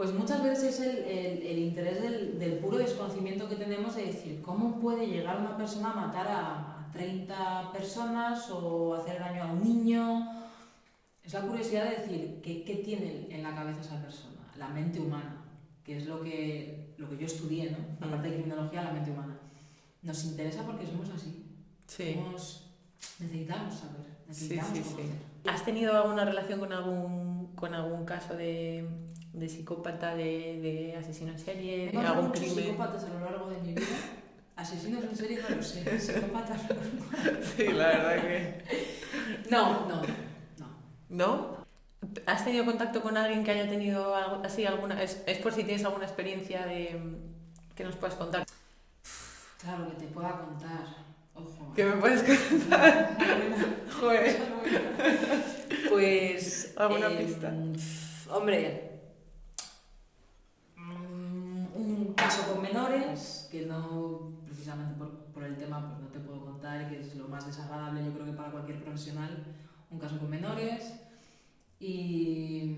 Pues 0.00 0.14
muchas 0.14 0.42
veces 0.42 0.80
es 0.80 0.80
el, 0.80 0.96
el, 0.96 1.42
el 1.42 1.58
interés 1.58 2.00
del, 2.00 2.38
del, 2.38 2.54
puro 2.54 2.78
desconocimiento 2.78 3.46
que 3.50 3.56
tenemos 3.56 3.94
de 3.96 4.06
decir, 4.06 4.40
¿cómo 4.40 4.80
puede 4.80 5.06
llegar 5.06 5.38
una 5.38 5.58
persona 5.58 5.90
a 5.90 5.94
matar 5.94 6.26
a, 6.26 6.88
30 6.94 7.70
personas 7.70 8.50
o 8.50 8.94
hacer 8.94 9.20
daño 9.20 9.42
a 9.42 9.52
un 9.52 9.62
niño? 9.62 10.26
Es 11.22 11.34
la 11.34 11.42
curiosidad 11.42 11.84
de 11.84 11.96
decir, 11.98 12.40
¿qué, 12.42 12.64
¿qué, 12.64 12.76
tiene 12.76 13.26
en 13.28 13.42
la 13.42 13.54
cabeza 13.54 13.82
esa 13.82 14.00
persona? 14.00 14.40
La 14.56 14.68
mente 14.68 15.00
humana, 15.00 15.44
que 15.84 15.98
es 15.98 16.06
lo 16.06 16.22
que, 16.22 16.94
lo 16.96 17.06
que 17.10 17.18
yo 17.18 17.26
estudié, 17.26 17.70
¿no? 17.70 17.76
La 18.00 18.10
parte 18.10 18.30
de 18.30 18.36
criminología, 18.36 18.84
la 18.84 18.92
mente 18.92 19.10
humana. 19.10 19.38
Nos 20.00 20.24
interesa 20.24 20.64
porque 20.64 20.86
somos 20.86 21.10
así. 21.10 21.44
Sí. 21.86 22.14
Somos 22.14 22.70
Necesitamos 23.18 23.74
saber, 23.74 24.06
necesitamos 24.26 24.78
sí, 24.78 24.82
sí, 24.82 24.94
sí. 24.96 25.02
¿Has 25.46 25.62
tenido 25.62 25.94
alguna 25.94 26.24
relación 26.24 26.58
con 26.58 26.72
algún, 26.72 27.54
con 27.54 27.74
algún 27.74 28.06
caso 28.06 28.34
de, 28.34 29.09
de 29.32 29.48
psicópata, 29.48 30.14
de, 30.14 30.60
de 30.60 30.96
asesino 30.98 31.32
en 31.32 31.38
serie, 31.38 31.90
de 31.90 31.98
algún 31.98 32.28
muchos 32.28 32.44
crimen? 32.44 32.64
psicópatas 32.64 33.04
a 33.04 33.08
lo 33.08 33.20
largo 33.20 33.50
de 33.50 33.58
mi 33.58 33.74
vida. 33.74 33.86
Asesinos 34.56 35.04
en 35.04 35.16
serie 35.16 35.40
no 35.48 35.56
lo 35.56 35.62
sé, 35.62 35.98
psicópatas 35.98 36.60
Sí, 37.56 37.68
la 37.68 37.86
verdad 37.86 38.22
que... 38.22 38.64
No, 39.50 39.88
no, 39.88 40.02
no. 40.58 40.66
¿No? 41.08 41.60
¿Has 42.26 42.44
tenido 42.44 42.64
contacto 42.64 43.02
con 43.02 43.16
alguien 43.16 43.44
que 43.44 43.50
haya 43.52 43.68
tenido 43.68 44.14
algo, 44.14 44.42
así 44.44 44.66
alguna... 44.66 45.02
Es, 45.02 45.22
es 45.26 45.38
por 45.38 45.52
si 45.52 45.64
tienes 45.64 45.84
alguna 45.84 46.04
experiencia 46.04 46.66
de, 46.66 47.00
que 47.74 47.84
nos 47.84 47.96
puedas 47.96 48.16
contar. 48.16 48.44
Claro, 49.60 49.88
que 49.88 49.96
te 49.96 50.06
pueda 50.06 50.32
contar. 50.32 50.84
¿Qué 51.74 51.84
me 51.84 51.92
puedes 51.92 52.22
contar? 52.22 53.16
Joder. 54.00 54.36
Pues. 55.88 56.74
¿Alguna 56.76 57.06
em, 57.06 57.18
pista? 57.18 57.52
Hombre. 58.30 58.90
Mm, 60.76 61.66
un 62.10 62.16
caso 62.16 62.52
con 62.52 62.60
menores, 62.60 63.48
que 63.52 63.66
no, 63.66 64.32
precisamente 64.44 64.94
por, 64.98 65.10
por, 65.32 65.44
el 65.44 65.56
tema, 65.56 65.86
pues 65.86 66.00
no 66.00 66.08
te 66.08 66.18
puedo 66.18 66.40
contar, 66.44 66.88
que 66.88 67.00
es 67.00 67.14
lo 67.14 67.28
más 67.28 67.46
desagradable, 67.46 68.04
yo 68.04 68.12
creo 68.12 68.26
que 68.26 68.32
para 68.32 68.50
cualquier 68.50 68.82
profesional. 68.82 69.44
Un 69.90 69.98
caso 69.98 70.18
con 70.18 70.28
menores. 70.28 70.92
Y. 71.78 72.76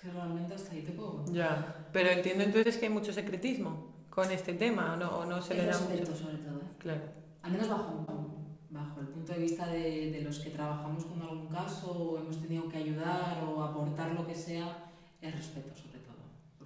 que 0.00 0.10
realmente 0.12 0.54
hasta 0.54 0.72
ahí 0.72 0.82
te 0.82 0.92
puedo 0.92 1.18
contar. 1.18 1.34
Ya. 1.34 1.86
Pero 1.92 2.10
entiendo 2.10 2.42
entonces 2.42 2.76
que 2.76 2.86
hay 2.86 2.92
mucho 2.92 3.12
secretismo 3.12 3.92
con 4.10 4.30
este 4.30 4.54
tema, 4.54 4.94
¿o 4.94 4.96
no, 4.96 5.08
o 5.18 5.24
no 5.24 5.40
se 5.40 5.54
le 5.54 5.66
da 5.66 5.78
mucho? 5.78 6.16
sobre 6.16 6.38
todo, 6.38 6.58
¿eh? 6.58 6.76
Claro. 6.78 7.00
Al 7.42 7.52
menos 7.52 7.68
bajo, 7.68 8.04
bajo 8.70 9.00
el 9.00 9.06
punto 9.06 9.32
de 9.32 9.38
vista 9.38 9.66
de, 9.66 10.10
de, 10.10 10.20
los 10.20 10.40
que 10.40 10.50
trabajamos 10.50 11.04
con 11.04 11.22
algún 11.22 11.46
caso 11.46 11.92
o 11.92 12.18
hemos 12.18 12.40
tenido 12.40 12.68
que 12.68 12.76
ayudar 12.76 13.42
o 13.44 13.62
aportar 13.62 14.12
lo 14.12 14.26
que 14.26 14.34
sea, 14.34 14.90
es 15.20 15.34
respeto 15.34 15.74
sobre. 15.74 15.91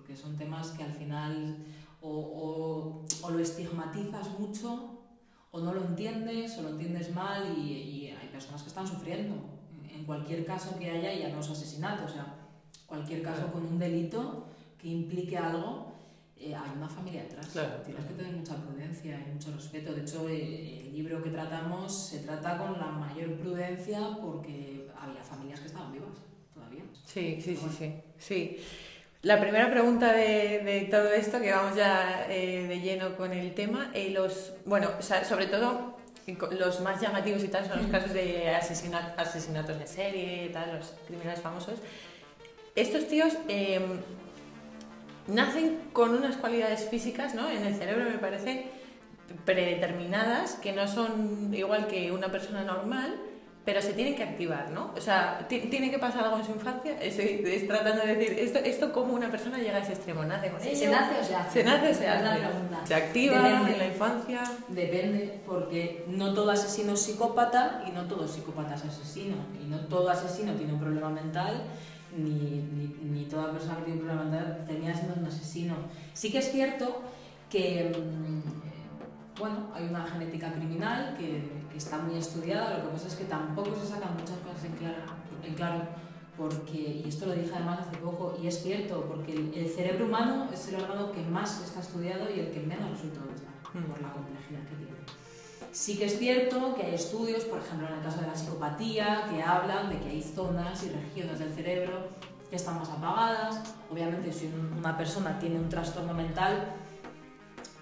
Porque 0.06 0.22
son 0.22 0.36
temas 0.36 0.68
que 0.70 0.84
al 0.84 0.92
final 0.92 1.56
o, 2.00 2.08
o, 2.08 3.04
o 3.22 3.30
lo 3.30 3.40
estigmatizas 3.40 4.38
mucho 4.38 5.00
o 5.50 5.58
no 5.58 5.74
lo 5.74 5.82
entiendes 5.84 6.56
o 6.58 6.62
lo 6.62 6.68
entiendes 6.68 7.12
mal 7.12 7.42
y, 7.58 7.72
y 7.72 8.06
hay 8.10 8.28
personas 8.28 8.62
que 8.62 8.68
están 8.68 8.86
sufriendo. 8.86 9.34
En 9.92 10.04
cualquier 10.04 10.44
caso 10.44 10.78
que 10.78 10.88
haya, 10.88 11.12
ya 11.12 11.30
no 11.34 11.40
es 11.40 11.50
asesinato, 11.50 12.04
o 12.04 12.08
sea, 12.08 12.36
cualquier 12.86 13.20
caso 13.22 13.50
con 13.50 13.66
un 13.66 13.80
delito 13.80 14.46
que 14.78 14.88
implique 14.88 15.36
algo, 15.36 15.92
eh, 16.36 16.54
hay 16.54 16.70
una 16.76 16.88
familia 16.88 17.24
detrás. 17.24 17.48
Tienes 17.84 18.04
que 18.04 18.14
tener 18.14 18.36
mucha 18.36 18.54
prudencia 18.54 19.26
y 19.26 19.32
mucho 19.32 19.50
respeto. 19.52 19.92
De 19.92 20.02
hecho, 20.02 20.28
eh, 20.28 20.86
el 20.86 20.92
libro 20.92 21.20
que 21.20 21.30
tratamos 21.30 21.92
se 21.92 22.20
trata 22.20 22.58
con 22.58 22.78
la 22.78 22.92
mayor 22.92 23.32
prudencia 23.38 24.16
porque 24.22 24.88
había 24.96 25.24
familias 25.24 25.58
que 25.60 25.66
estaban 25.66 25.92
vivas 25.92 26.10
todavía. 26.54 26.84
Sí, 27.04 27.40
sí, 27.40 27.56
sí, 27.56 27.68
sí, 27.76 27.94
sí. 28.18 28.56
La 29.26 29.40
primera 29.40 29.68
pregunta 29.68 30.12
de, 30.12 30.60
de 30.60 30.86
todo 30.88 31.10
esto, 31.10 31.40
que 31.40 31.50
vamos 31.50 31.74
ya 31.74 32.28
eh, 32.30 32.64
de 32.68 32.78
lleno 32.80 33.16
con 33.16 33.32
el 33.32 33.54
tema, 33.54 33.90
los, 34.10 34.52
bueno, 34.64 34.88
sobre 35.28 35.46
todo 35.46 35.96
los 36.52 36.80
más 36.80 37.00
llamativos 37.00 37.42
y 37.42 37.48
tal 37.48 37.66
son 37.66 37.78
los 37.82 37.90
casos 37.90 38.12
de 38.12 38.50
asesina- 38.54 39.14
asesinatos 39.16 39.80
de 39.80 39.86
serie 39.88 40.50
tal, 40.52 40.76
los 40.76 40.94
criminales 41.08 41.40
famosos. 41.40 41.74
Estos 42.76 43.08
tíos 43.08 43.36
eh, 43.48 43.80
nacen 45.26 45.80
con 45.92 46.10
unas 46.14 46.36
cualidades 46.36 46.88
físicas 46.88 47.34
¿no? 47.34 47.50
en 47.50 47.64
el 47.66 47.74
cerebro, 47.74 48.08
me 48.08 48.18
parece, 48.18 48.66
predeterminadas, 49.44 50.52
que 50.54 50.70
no 50.72 50.86
son 50.86 51.52
igual 51.52 51.88
que 51.88 52.12
una 52.12 52.28
persona 52.30 52.62
normal, 52.62 53.12
pero 53.66 53.82
se 53.82 53.92
tienen 53.94 54.14
que 54.14 54.22
activar, 54.22 54.70
¿no? 54.70 54.92
O 54.96 55.00
sea, 55.00 55.44
ti- 55.48 55.66
tiene 55.68 55.90
que 55.90 55.98
pasar 55.98 56.22
algo 56.24 56.38
en 56.38 56.44
su 56.44 56.52
infancia. 56.52 56.96
Estoy, 57.02 57.42
tratando 57.66 58.06
de 58.06 58.14
decir, 58.14 58.38
esto, 58.38 58.60
esto 58.60 58.92
cómo 58.92 59.12
una 59.12 59.28
persona 59.28 59.58
llega 59.58 59.78
a 59.78 59.80
ese 59.80 59.92
extremo, 59.94 60.22
nace 60.24 60.50
con 60.52 60.62
ello. 60.62 60.76
¿Se 60.78 60.86
nace 60.88 61.20
o 61.20 61.24
se 61.24 61.34
hace? 61.34 61.50
Se 61.60 61.64
nace 61.64 61.90
o 61.90 61.94
se 61.94 62.08
hace. 62.08 62.40
Se 62.84 62.94
activa 62.94 63.42
Depende. 63.42 63.72
en 63.72 63.78
la 63.78 63.86
infancia. 63.88 64.42
Depende, 64.68 65.40
porque 65.44 66.04
no 66.06 66.32
todo 66.32 66.52
asesino 66.52 66.92
es 66.92 67.02
psicópata 67.02 67.82
y 67.86 67.90
no 67.90 68.04
todo 68.04 68.28
psicópata 68.28 68.76
es 68.76 68.84
asesino. 68.84 69.34
Y 69.60 69.66
no 69.66 69.80
todo 69.80 70.08
asesino 70.10 70.52
tiene 70.54 70.72
un 70.72 70.78
problema 70.80 71.10
mental, 71.10 71.64
ni, 72.16 72.30
ni, 72.30 72.96
ni 73.02 73.24
toda 73.24 73.50
persona 73.50 73.78
que 73.78 73.82
tiene 73.86 74.00
un 74.00 74.06
problema 74.06 74.30
mental 74.30 74.64
termina 74.64 74.94
siendo 74.94 75.14
un 75.20 75.26
asesino. 75.26 75.74
Sí 76.14 76.30
que 76.30 76.38
es 76.38 76.52
cierto 76.52 77.02
que, 77.50 77.92
mm, 77.92 79.40
bueno, 79.40 79.70
hay 79.74 79.84
una 79.86 80.06
genética 80.06 80.52
criminal 80.52 81.16
que 81.18 81.42
está 81.76 81.98
muy 81.98 82.16
estudiada, 82.18 82.78
lo 82.78 82.84
que 82.84 82.88
pasa 82.94 83.08
es 83.08 83.14
que 83.16 83.24
tampoco 83.24 83.74
se 83.76 83.86
sacan 83.86 84.14
muchas 84.14 84.38
cosas 84.38 84.64
en 84.64 84.72
claro, 84.72 84.96
en 85.42 85.54
claro 85.54 85.80
porque, 86.36 87.02
y 87.04 87.08
esto 87.08 87.26
lo 87.26 87.32
dije 87.32 87.50
además 87.54 87.80
hace 87.86 87.96
poco, 87.98 88.36
y 88.42 88.46
es 88.46 88.62
cierto, 88.62 89.04
porque 89.08 89.32
el, 89.32 89.54
el 89.54 89.68
cerebro 89.70 90.04
humano 90.04 90.48
es 90.52 90.68
el 90.68 90.74
órgano 90.76 91.10
que 91.12 91.22
más 91.22 91.62
está 91.62 91.80
estudiado 91.80 92.28
y 92.30 92.40
el 92.40 92.50
que 92.50 92.60
menos 92.60 92.90
resultados 92.90 93.40
da, 93.42 93.70
por 93.72 94.00
la 94.02 94.12
complejidad 94.12 94.60
que 94.68 94.76
tiene. 94.76 94.96
Sí 95.72 95.96
que 95.98 96.06
es 96.06 96.18
cierto 96.18 96.74
que 96.74 96.82
hay 96.84 96.94
estudios, 96.94 97.44
por 97.44 97.58
ejemplo 97.60 97.86
en 97.88 97.94
el 97.94 98.02
caso 98.02 98.20
de 98.20 98.26
la 98.26 98.34
psicopatía, 98.34 99.26
que 99.30 99.42
hablan 99.42 99.88
de 99.90 99.98
que 99.98 100.08
hay 100.10 100.22
zonas 100.22 100.82
y 100.84 100.90
regiones 100.90 101.38
del 101.38 101.52
cerebro 101.54 102.08
que 102.50 102.56
están 102.56 102.78
más 102.78 102.88
apagadas. 102.90 103.74
Obviamente 103.90 104.32
si 104.32 104.46
un- 104.46 104.74
una 104.78 104.96
persona 104.96 105.38
tiene 105.38 105.56
un 105.58 105.68
trastorno 105.68 106.12
mental, 106.14 106.72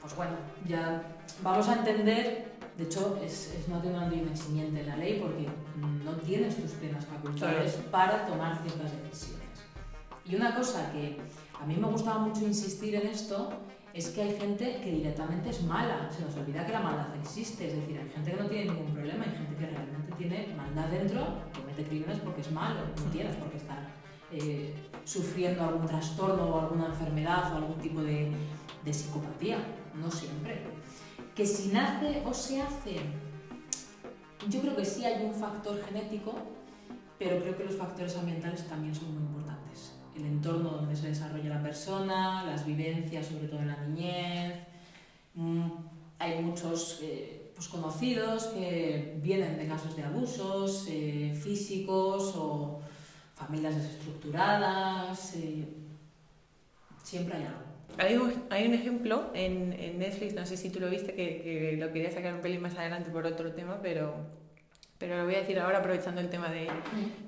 pues 0.01 0.15
bueno, 0.17 0.33
ya 0.67 1.03
vamos 1.43 1.69
a 1.69 1.75
entender, 1.75 2.54
de 2.77 2.85
hecho 2.85 3.19
es, 3.25 3.55
es 3.55 3.69
no 3.69 3.81
tener 3.81 4.01
un 4.01 4.29
eximiente 4.29 4.81
en 4.81 4.87
la 4.87 4.97
ley 4.97 5.21
porque 5.21 5.47
no 6.05 6.13
tienes 6.17 6.57
tus 6.57 6.73
plenas 6.73 7.07
facultades 7.07 7.75
para 7.91 8.27
tomar 8.27 8.61
ciertas 8.63 8.91
decisiones. 9.03 9.45
Y 10.25 10.37
una 10.37 10.55
cosa 10.57 10.91
que 10.93 11.21
a 11.61 11.67
mí 11.67 11.77
me 11.77 11.87
gustaba 11.87 12.19
mucho 12.19 12.45
insistir 12.45 12.95
en 12.97 13.07
esto 13.07 13.51
es 13.93 14.09
que 14.09 14.23
hay 14.23 14.37
gente 14.37 14.81
que 14.83 14.91
directamente 14.91 15.51
es 15.51 15.63
mala, 15.63 16.11
se 16.11 16.25
nos 16.25 16.35
olvida 16.37 16.67
que 16.67 16.73
la 16.73 16.81
maldad 16.81 17.15
existe, 17.17 17.69
es 17.69 17.77
decir, 17.77 18.01
hay 18.01 18.09
gente 18.11 18.33
que 18.33 18.43
no 18.43 18.49
tiene 18.49 18.73
ningún 18.73 18.93
problema, 18.93 19.25
hay 19.25 19.31
gente 19.31 19.55
que 19.55 19.67
realmente 19.67 20.13
tiene 20.19 20.49
maldad 20.57 20.89
dentro, 20.89 21.25
comete 21.55 21.85
crímenes 21.85 22.19
porque 22.19 22.41
es 22.41 22.51
malo, 22.51 22.81
no 23.05 23.11
tienes 23.13 23.37
por 23.37 23.51
qué 23.51 23.59
estar 23.59 23.87
eh, 24.33 24.75
sufriendo 25.05 25.63
algún 25.63 25.87
trastorno 25.87 26.43
o 26.43 26.61
alguna 26.61 26.87
enfermedad 26.87 27.53
o 27.53 27.57
algún 27.59 27.79
tipo 27.79 28.03
de, 28.03 28.33
de 28.85 28.93
psicopatía, 28.93 29.59
no 29.95 30.11
siempre. 30.11 30.74
Que 31.35 31.45
si 31.45 31.73
nace 31.73 32.23
o 32.25 32.33
se 32.33 32.63
hace, 32.63 32.97
yo 34.49 34.61
creo 34.61 34.77
que 34.77 34.85
sí 34.85 35.05
hay 35.05 35.25
un 35.25 35.35
factor 35.35 35.83
genético, 35.85 36.33
pero 37.19 37.41
creo 37.41 37.57
que 37.57 37.65
los 37.65 37.77
factores 37.77 38.17
ambientales 38.17 38.69
también 38.69 38.95
son 38.95 39.15
muy 39.15 39.23
importantes. 39.23 39.95
El 40.15 40.27
entorno 40.27 40.71
donde 40.71 40.95
se 40.95 41.09
desarrolla 41.09 41.49
la 41.49 41.63
persona, 41.63 42.45
las 42.45 42.65
vivencias, 42.65 43.27
sobre 43.27 43.49
todo 43.49 43.61
en 43.61 43.69
la 43.69 43.77
niñez. 43.85 44.61
Mm, 45.35 45.71
hay 46.21 46.41
muchos 46.41 47.01
eh, 47.03 47.51
pues 47.55 47.67
conocidos 47.69 48.45
que 48.47 49.19
vienen 49.21 49.57
de 49.59 49.67
casos 49.67 49.97
de 49.97 50.05
abusos 50.05 50.87
eh, 50.89 51.37
físicos 51.43 52.33
o 52.37 52.81
familias 53.35 53.75
desestructuradas. 53.75 55.35
eh, 55.35 55.67
siempre 57.03 57.39
hay 57.39 57.45
algo. 57.45 57.74
Hay 57.99 58.17
un, 58.17 58.45
hay 58.51 58.67
un 58.67 58.75
ejemplo 58.75 59.31
en, 59.35 59.73
en 59.79 59.99
Netflix, 59.99 60.35
no 60.35 60.45
sé 60.47 60.57
si 60.57 60.71
tú 60.71 60.81
lo 60.81 60.91
viste, 60.91 61.15
que, 61.15 61.41
que 61.43 61.77
lo 61.79 61.93
quería 61.93 62.11
sacar 62.11 62.35
un 62.35 62.41
pelín 62.41 62.61
más 62.61 62.77
adelante 62.77 63.11
por 63.11 63.25
otro 63.27 63.53
tema, 63.53 63.79
pero, 63.83 64.15
pero 64.99 65.17
lo 65.19 65.25
voy 65.25 65.37
a 65.37 65.39
decir 65.39 65.59
ahora 65.61 65.79
aprovechando 65.79 66.21
el 66.21 66.29
tema 66.29 66.49
de 66.51 66.67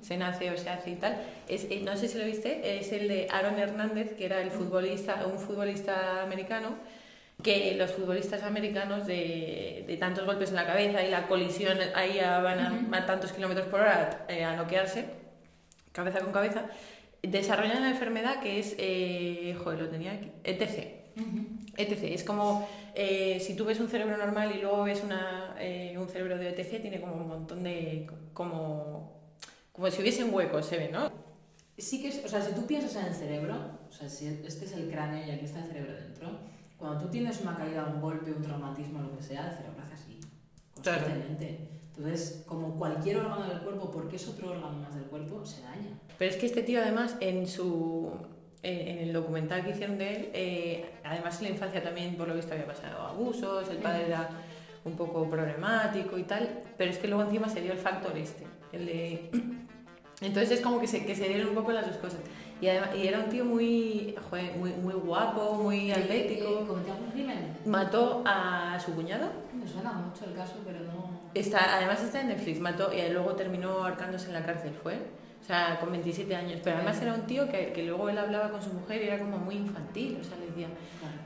se 0.01 0.17
nace 0.17 0.51
o 0.51 0.57
se 0.57 0.69
hace 0.69 0.89
y 0.91 0.95
tal. 0.95 1.17
Es, 1.47 1.65
eh, 1.69 1.81
no 1.85 1.95
sé 1.95 2.07
si 2.09 2.17
lo 2.17 2.25
viste, 2.25 2.79
es 2.79 2.91
el 2.91 3.07
de 3.07 3.27
Aaron 3.31 3.57
Hernández, 3.57 4.13
que 4.17 4.25
era 4.25 4.41
el 4.41 4.51
futbolista, 4.51 5.25
un 5.25 5.39
futbolista 5.39 6.21
americano, 6.21 6.75
que 7.41 7.75
los 7.75 7.91
futbolistas 7.91 8.43
americanos 8.43 9.05
de, 9.07 9.85
de 9.87 9.97
tantos 9.97 10.25
golpes 10.25 10.49
en 10.49 10.55
la 10.55 10.65
cabeza 10.65 11.01
y 11.03 11.09
la 11.11 11.27
colisión 11.27 11.77
ahí 11.95 12.19
a- 12.19 12.39
van 12.39 12.59
a, 12.59 12.97
a 12.97 13.05
tantos 13.05 13.31
kilómetros 13.31 13.67
por 13.67 13.79
hora 13.81 14.25
eh, 14.27 14.43
a 14.43 14.55
noquearse, 14.55 15.05
cabeza 15.93 16.19
con 16.19 16.33
cabeza, 16.33 16.65
desarrollan 17.23 17.81
la 17.81 17.89
enfermedad 17.89 18.39
que 18.41 18.59
es, 18.59 18.75
eh, 18.77 19.55
joder, 19.63 19.81
lo 19.81 19.89
tenía 19.89 20.13
aquí, 20.13 20.31
ETC. 20.43 20.97
ETC, 21.77 22.03
es 22.13 22.23
como 22.23 22.67
eh, 22.95 23.39
si 23.39 23.55
tú 23.55 23.65
ves 23.65 23.79
un 23.79 23.87
cerebro 23.89 24.17
normal 24.17 24.53
y 24.55 24.61
luego 24.61 24.83
ves 24.83 25.03
una, 25.03 25.55
eh, 25.59 25.95
un 25.97 26.07
cerebro 26.07 26.37
de 26.37 26.49
ETC, 26.49 26.81
tiene 26.81 26.99
como 27.01 27.15
un 27.15 27.27
montón 27.27 27.63
de. 27.63 28.07
como, 28.33 29.13
como 29.71 29.89
si 29.91 30.01
hubiesen 30.01 30.33
huecos, 30.33 30.65
se 30.65 30.77
ve, 30.77 30.89
¿no? 30.91 31.11
Sí 31.77 32.01
que 32.01 32.07
es, 32.07 32.23
o 32.25 32.27
sea, 32.27 32.41
si 32.41 32.53
tú 32.53 32.65
piensas 32.65 32.95
en 32.95 33.05
el 33.07 33.13
cerebro, 33.13 33.55
o 33.87 33.91
sea, 33.91 34.09
si 34.09 34.27
este 34.27 34.65
es 34.65 34.71
el 34.73 34.89
cráneo 34.89 35.25
y 35.27 35.29
aquí 35.31 35.45
está 35.45 35.59
el 35.59 35.67
cerebro 35.67 35.93
dentro, 35.93 36.29
cuando 36.77 37.01
tú 37.05 37.09
tienes 37.09 37.41
una 37.41 37.55
caída, 37.55 37.85
un 37.85 38.01
golpe, 38.01 38.31
un 38.31 38.41
traumatismo, 38.41 39.01
lo 39.01 39.15
que 39.15 39.23
sea, 39.23 39.51
el 39.51 39.57
cerebro 39.57 39.81
hace 39.83 39.93
así, 39.93 40.19
Claro. 40.81 41.01
constantemente. 41.03 41.67
Entonces, 41.95 42.43
como 42.47 42.75
cualquier 42.77 43.17
órgano 43.17 43.47
del 43.47 43.59
cuerpo, 43.61 43.91
porque 43.91 44.15
es 44.15 44.27
otro 44.27 44.51
órgano 44.51 44.73
más 44.79 44.93
del 44.95 45.05
cuerpo, 45.05 45.45
se 45.45 45.61
daña. 45.61 45.99
Pero 46.17 46.31
es 46.31 46.37
que 46.37 46.45
este 46.45 46.63
tío, 46.63 46.81
además, 46.81 47.15
en 47.19 47.47
su. 47.47 48.11
En, 48.63 48.87
en 48.87 48.97
el 48.99 49.13
documental 49.13 49.63
que 49.63 49.69
hicieron 49.69 49.97
de 49.97 50.15
él, 50.15 50.29
eh, 50.33 50.85
además 51.03 51.37
en 51.37 51.43
la 51.43 51.49
infancia 51.51 51.83
también, 51.83 52.15
por 52.15 52.27
lo 52.27 52.33
visto, 52.33 52.53
había 52.53 52.65
pasado 52.65 53.01
abusos, 53.01 53.69
el 53.69 53.77
padre 53.77 54.07
era 54.07 54.29
un 54.87 54.95
poco 54.95 55.29
problemático 55.29 56.17
y 56.17 56.23
tal, 56.23 56.49
pero 56.77 56.89
es 56.89 56.97
que 56.97 57.07
luego 57.07 57.23
encima 57.23 57.49
se 57.49 57.61
dio 57.61 57.71
el 57.71 57.77
factor 57.77 58.17
este, 58.17 58.45
el 58.71 58.85
de... 58.85 59.29
Entonces 60.19 60.57
es 60.57 60.61
como 60.61 60.79
que 60.79 60.87
se, 60.87 61.05
que 61.05 61.15
se 61.15 61.27
dieron 61.27 61.49
un 61.49 61.55
poco 61.55 61.71
las 61.71 61.85
dos 61.85 61.97
cosas. 61.97 62.19
Y, 62.59 62.67
además, 62.67 62.89
y 62.95 63.07
era 63.07 63.19
un 63.19 63.29
tío 63.29 63.45
muy, 63.45 64.15
joder, 64.29 64.55
muy, 64.57 64.71
muy 64.71 64.95
guapo, 64.95 65.53
muy 65.61 65.91
atlético. 65.91 66.65
¿Cometió 66.65 66.93
algún 66.93 67.11
crimen? 67.11 67.55
Mató 67.67 68.23
a 68.25 68.79
su 68.83 68.95
cuñado. 68.95 69.29
Me 69.53 69.67
suena 69.67 69.91
mucho 69.93 70.25
el 70.25 70.33
caso, 70.33 70.55
pero 70.65 70.79
no... 70.79 71.21
Está, 71.35 71.75
además 71.75 72.01
está 72.01 72.21
en 72.21 72.29
Netflix, 72.29 72.59
mató 72.59 72.91
y 72.91 73.07
luego 73.11 73.33
terminó 73.33 73.85
ahorcándose 73.85 74.29
en 74.29 74.33
la 74.33 74.43
cárcel, 74.43 74.73
fue. 74.81 74.97
O 75.47 75.49
sea, 75.49 75.79
con 75.79 75.91
27 75.93 76.35
años. 76.35 76.59
Pero 76.61 76.75
además 76.75 77.01
era 77.01 77.13
un 77.13 77.21
tío 77.21 77.47
que, 77.47 77.71
que 77.71 77.83
luego 77.83 78.09
él 78.09 78.17
hablaba 78.17 78.49
con 78.51 78.61
su 78.61 78.73
mujer 78.73 79.01
y 79.01 79.07
era 79.07 79.17
como 79.17 79.37
muy 79.37 79.55
infantil. 79.55 80.17
O 80.19 80.23
sea, 80.25 80.37
le 80.37 80.47
decía, 80.47 80.67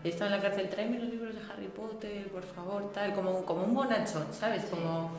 está 0.04 0.26
en 0.28 0.32
la 0.34 0.40
cárcel, 0.40 0.70
tráeme 0.70 1.00
los 1.00 1.10
libros 1.10 1.34
de 1.34 1.42
Harry 1.52 1.68
Potter, 1.70 2.28
por 2.28 2.44
favor, 2.44 2.92
tal. 2.94 3.14
Como, 3.16 3.32
un- 3.40 3.44
como 3.46 3.64
un 3.64 3.74
bonachón, 3.74 4.28
¿sabes? 4.32 4.66
Como... 4.66 5.10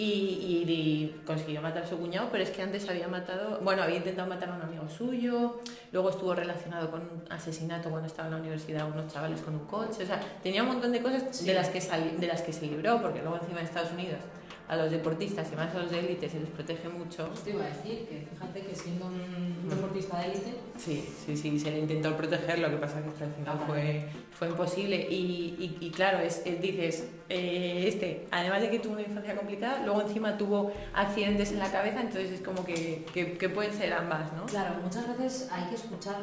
Y, 0.00 0.02
y- 0.02 0.72
y 0.72 1.20
consiguió 1.26 1.60
matar 1.60 1.82
a 1.82 1.86
su 1.86 1.98
cuñado, 1.98 2.28
pero 2.32 2.42
es 2.42 2.48
que 2.48 2.62
antes 2.62 2.88
había 2.88 3.06
matado, 3.06 3.60
bueno, 3.62 3.82
había 3.82 3.96
intentado 3.96 4.26
matar 4.26 4.48
a 4.48 4.54
un 4.54 4.62
amigo 4.62 4.88
suyo, 4.88 5.60
luego 5.92 6.08
estuvo 6.08 6.34
relacionado 6.34 6.90
con 6.90 7.00
un 7.02 7.22
asesinato 7.28 7.90
cuando 7.90 8.06
estaba 8.06 8.28
en 8.28 8.34
la 8.36 8.40
universidad, 8.40 8.88
unos 8.90 9.12
chavales 9.12 9.42
con 9.42 9.52
un 9.56 9.66
coche, 9.66 10.04
o 10.04 10.06
sea, 10.06 10.18
tenía 10.42 10.62
un 10.62 10.68
montón 10.70 10.92
de 10.92 11.02
cosas 11.02 11.24
Sí. 11.36 11.44
de, 11.44 11.52
las 11.52 11.68
que 11.68 11.82
sali- 11.82 12.16
de 12.16 12.26
las 12.26 12.40
que 12.40 12.50
se 12.54 12.66
libró, 12.66 13.02
porque 13.02 13.20
luego 13.20 13.36
encima 13.42 13.60
en 13.60 13.66
Estados 13.66 13.92
Unidos 13.92 14.20
a 14.68 14.76
los 14.76 14.90
deportistas 14.90 15.52
y 15.52 15.56
más 15.56 15.74
a 15.74 15.80
los 15.80 15.90
de 15.90 15.98
élite 15.98 16.30
se 16.30 16.40
les 16.40 16.48
protege 16.48 16.88
mucho. 16.88 17.28
Te 17.44 17.50
iba 17.50 17.62
a 17.62 17.68
decir 17.68 18.06
que 18.08 18.26
fíjate 18.32 18.60
que 18.62 18.74
siendo 18.74 19.04
un 19.06 19.68
deportista 19.68 20.18
de 20.20 20.26
élite, 20.30 20.54
Sí, 20.82 21.04
sí, 21.26 21.36
sí, 21.36 21.60
se 21.60 21.70
le 21.70 21.80
intentó 21.80 22.16
proteger, 22.16 22.58
lo 22.58 22.70
que 22.70 22.76
pasa 22.78 23.02
que 23.02 23.10
hasta 23.10 23.24
el 23.26 23.34
final 23.34 23.58
Ah, 23.60 23.64
fue, 23.66 24.08
fue 24.32 24.48
imposible. 24.48 24.96
Y, 25.10 25.54
y, 25.58 25.86
y 25.86 25.90
claro, 25.90 26.20
es, 26.20 26.40
es- 26.46 26.60
dices, 26.62 27.06
eh, 27.28 27.84
este, 27.86 28.26
además 28.30 28.62
de 28.62 28.70
que 28.70 28.78
tuvo 28.78 28.94
una 28.94 29.02
infancia 29.02 29.36
complicada, 29.36 29.84
luego 29.84 30.00
encima 30.00 30.38
tuvo 30.38 30.72
accidentes 30.94 31.52
en 31.52 31.58
la 31.58 31.70
cabeza, 31.70 32.00
entonces 32.00 32.30
es 32.30 32.40
como 32.40 32.64
que, 32.64 33.04
que, 33.12 33.36
que 33.36 33.48
pueden 33.50 33.74
ser 33.74 33.92
ambas, 33.92 34.32
¿no? 34.32 34.46
Claro, 34.46 34.76
muchas 34.82 35.06
veces 35.18 35.48
hay 35.52 35.64
que 35.68 35.74
escuchar, 35.74 36.16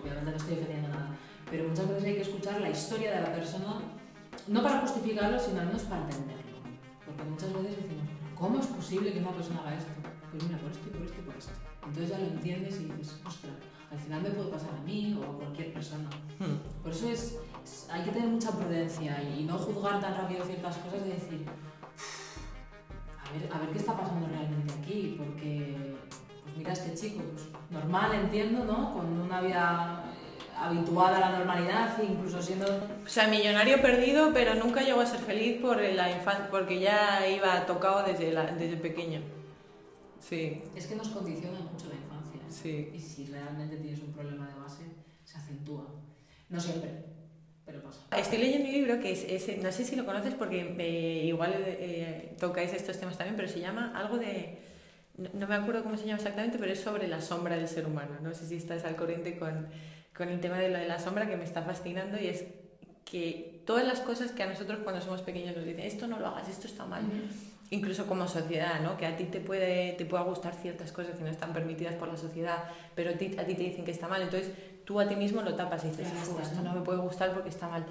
obviamente 0.00 0.30
no 0.30 0.36
estoy 0.38 0.54
defendiendo 0.56 0.88
nada, 0.88 1.16
pero 1.50 1.68
muchas 1.68 1.86
veces 1.88 2.04
hay 2.04 2.14
que 2.14 2.22
escuchar 2.22 2.60
la 2.62 2.70
historia 2.70 3.12
de 3.16 3.20
la 3.20 3.32
persona, 3.34 3.82
no 4.48 4.62
para 4.62 4.80
justificarlo, 4.80 5.38
sino 5.38 5.60
al 5.60 5.66
menos 5.66 5.82
para 5.82 6.04
entenderlo. 6.04 6.42
Porque 7.04 7.22
muchas 7.24 7.52
veces 7.52 7.76
decimos, 7.82 8.04
¿cómo 8.34 8.58
es 8.60 8.66
posible 8.66 9.12
que 9.12 9.18
una 9.18 9.32
persona 9.32 9.60
haga 9.60 9.74
esto? 9.76 9.90
Pues 10.32 10.42
mira, 10.42 10.58
por 10.58 10.70
esto 10.72 10.88
y 10.88 10.90
por 10.96 11.02
esto 11.04 11.16
y 11.20 11.24
por 11.26 11.36
esto. 11.36 11.52
Entonces 11.86 12.08
ya 12.08 12.18
lo 12.18 12.26
entiendes 12.26 12.80
y 12.80 12.84
dices, 12.96 13.20
ostras, 13.26 13.52
al 13.94 14.00
final 14.00 14.22
me 14.22 14.30
puede 14.30 14.48
pasar 14.50 14.70
a 14.78 14.82
mí 14.82 15.16
o 15.20 15.24
a 15.24 15.36
cualquier 15.38 15.72
persona. 15.72 16.08
Hmm. 16.38 16.82
Por 16.82 16.92
eso 16.92 17.08
es, 17.08 17.38
es- 17.64 17.88
hay 17.90 18.02
que 18.02 18.10
tener 18.10 18.28
mucha 18.28 18.50
prudencia 18.50 19.22
y, 19.22 19.44
no 19.44 19.56
juzgar 19.56 20.00
tan 20.00 20.14
rápido 20.16 20.44
ciertas 20.44 20.76
cosas 20.78 21.00
y 21.06 21.10
decir, 21.10 21.46
a 23.24 23.32
ver, 23.32 23.52
a 23.52 23.58
ver 23.58 23.68
qué 23.70 23.78
está 23.78 23.96
pasando 23.96 24.26
realmente 24.28 24.74
aquí, 24.80 25.14
porque, 25.18 25.76
pues 26.42 26.56
mira, 26.56 26.72
este 26.72 26.94
chico, 26.94 27.22
pues 27.32 27.46
normal, 27.70 28.14
entiendo, 28.14 28.64
¿no? 28.64 28.92
Con 28.94 29.06
una 29.20 29.40
vida 29.40 30.04
habituada 30.60 31.16
a 31.16 31.20
la 31.30 31.38
normalidad, 31.38 31.96
incluso 32.02 32.40
siendo... 32.40 32.66
O 33.04 33.08
sea, 33.08 33.26
millonario 33.28 33.80
perdido, 33.82 34.32
pero 34.32 34.54
nunca 34.54 34.82
llegó 34.82 35.00
a 35.00 35.06
ser 35.06 35.20
feliz 35.20 35.60
por 35.60 35.80
la 35.80 36.10
infancia, 36.10 36.48
porque 36.50 36.78
ya 36.80 37.26
iba 37.28 37.66
tocado 37.66 38.04
desde, 38.04 38.32
la, 38.32 38.46
desde 38.46 38.76
pequeño. 38.76 39.20
Sí, 40.20 40.62
Es 40.74 40.86
que 40.86 40.96
nos 40.96 41.08
condiciona 41.08 41.58
mucho 41.60 41.86
la. 41.88 41.94
¿eh? 41.94 41.98
Sí. 42.62 42.90
Y 42.94 42.98
si 43.00 43.26
realmente 43.26 43.76
tienes 43.76 44.00
un 44.00 44.12
problema 44.12 44.46
de 44.48 44.54
base, 44.60 44.82
se 45.24 45.36
acentúa. 45.38 45.86
No 46.48 46.60
siempre, 46.60 46.90
pero 47.66 47.82
pasa. 47.82 48.00
Estoy 48.16 48.38
leyendo 48.38 48.68
un 48.68 48.72
libro 48.74 49.00
que 49.00 49.12
es, 49.12 49.24
es- 49.48 49.62
no 49.62 49.72
sé 49.72 49.84
si 49.84 49.96
lo 49.96 50.04
conoces 50.04 50.34
porque 50.34 50.74
eh, 50.78 51.24
igual 51.26 51.54
eh, 51.66 52.34
tocáis 52.38 52.72
estos 52.72 52.98
temas 52.98 53.16
también, 53.18 53.36
pero 53.36 53.48
se 53.48 53.60
llama 53.60 53.92
algo 53.96 54.18
de, 54.18 54.58
no, 55.16 55.30
no 55.34 55.46
me 55.48 55.54
acuerdo 55.54 55.82
cómo 55.82 55.96
se 55.96 56.04
llama 56.06 56.18
exactamente, 56.18 56.58
pero 56.58 56.72
es 56.72 56.80
sobre 56.80 57.08
la 57.08 57.20
sombra 57.20 57.56
del 57.56 57.66
ser 57.68 57.86
humano. 57.86 58.12
No 58.22 58.34
sé 58.34 58.46
si 58.46 58.56
estás 58.56 58.84
al 58.84 58.96
corriente 58.96 59.36
con, 59.38 59.66
con 60.16 60.28
el 60.28 60.40
tema 60.40 60.58
de 60.58 60.68
lo 60.70 60.78
de 60.78 60.86
la 60.86 60.98
sombra 60.98 61.28
que 61.28 61.36
me 61.36 61.44
está 61.44 61.62
fascinando 61.62 62.20
y 62.20 62.26
es 62.28 62.44
que 63.04 63.62
todas 63.66 63.86
las 63.86 64.00
cosas 64.00 64.32
que 64.32 64.42
a 64.42 64.46
nosotros 64.46 64.80
cuando 64.84 65.00
somos 65.00 65.22
pequeños 65.22 65.56
nos 65.56 65.64
dicen, 65.64 65.80
esto 65.80 66.06
no 66.06 66.18
lo 66.20 66.26
hagas, 66.28 66.48
esto 66.48 66.66
está 66.66 66.84
mal, 66.86 67.02
incluso 67.74 68.06
como 68.06 68.26
sociedad, 68.28 68.80
¿no? 68.80 68.96
Que 68.96 69.06
a 69.06 69.16
ti 69.16 69.24
te 69.24 69.40
puede, 69.40 69.92
te 69.92 70.04
pueda 70.04 70.22
gustar 70.24 70.54
ciertas 70.54 70.92
cosas 70.92 71.16
que 71.16 71.22
no 71.24 71.30
están 71.30 71.52
permitidas 71.52 71.94
por 71.94 72.08
la 72.08 72.16
sociedad, 72.16 72.64
pero 72.94 73.10
a 73.10 73.14
ti, 73.14 73.36
a 73.38 73.44
ti 73.44 73.54
te 73.54 73.62
dicen 73.64 73.84
que 73.84 73.90
está 73.90 74.08
mal, 74.08 74.22
entonces 74.22 74.50
tú 74.84 75.00
a 75.00 75.08
ti 75.08 75.16
mismo 75.16 75.42
lo 75.42 75.54
tapas 75.54 75.84
y 75.84 75.88
dices, 75.88 76.08
Claro, 76.08 76.24
"Fu, 76.26 76.38
está, 76.38 76.42
esto 76.52 76.62
¿no? 76.62 76.74
me 76.74 76.80
puede 76.80 76.98
gustar 76.98 77.32
porque 77.32 77.48
está 77.50 77.68
mal. 77.68 77.84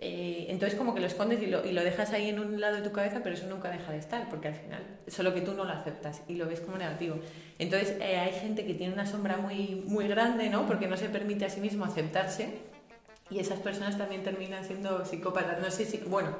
Eh, 0.00 0.46
entonces 0.48 0.78
como 0.78 0.94
que 0.94 1.00
lo 1.00 1.08
escondes 1.08 1.42
y 1.42 1.46
lo, 1.46 1.66
y 1.66 1.72
lo 1.72 1.82
dejas 1.82 2.12
ahí 2.12 2.28
en 2.28 2.38
un 2.38 2.60
lado 2.60 2.76
de 2.76 2.82
tu 2.82 2.92
cabeza, 2.92 3.20
pero 3.24 3.34
eso 3.34 3.48
nunca 3.48 3.68
deja 3.68 3.90
de 3.90 3.98
estar, 3.98 4.28
porque 4.28 4.46
al 4.46 4.54
final 4.54 4.80
solo 5.08 5.34
que 5.34 5.40
tú 5.40 5.54
no 5.54 5.64
lo 5.64 5.72
aceptas 5.72 6.22
y 6.28 6.36
lo 6.36 6.46
ves 6.46 6.60
como 6.60 6.76
negativo. 6.78 7.16
Entonces 7.58 7.96
eh, 8.00 8.16
hay 8.16 8.32
gente 8.32 8.64
que 8.64 8.74
tiene 8.74 8.92
una 8.92 9.06
sombra 9.06 9.38
muy, 9.38 9.82
muy 9.86 10.06
grande, 10.06 10.50
¿no? 10.50 10.66
Porque 10.66 10.86
no 10.86 10.96
se 10.96 11.08
permite 11.08 11.46
a 11.46 11.50
sí 11.50 11.60
mismo 11.60 11.84
aceptarse 11.84 12.58
y 13.28 13.40
esas 13.40 13.58
personas 13.58 13.98
también 13.98 14.22
terminan 14.22 14.64
siendo 14.64 15.04
psicópatas, 15.04 15.60
no 15.60 15.70
sé 15.72 15.84
si, 15.84 15.98
bueno, 15.98 16.30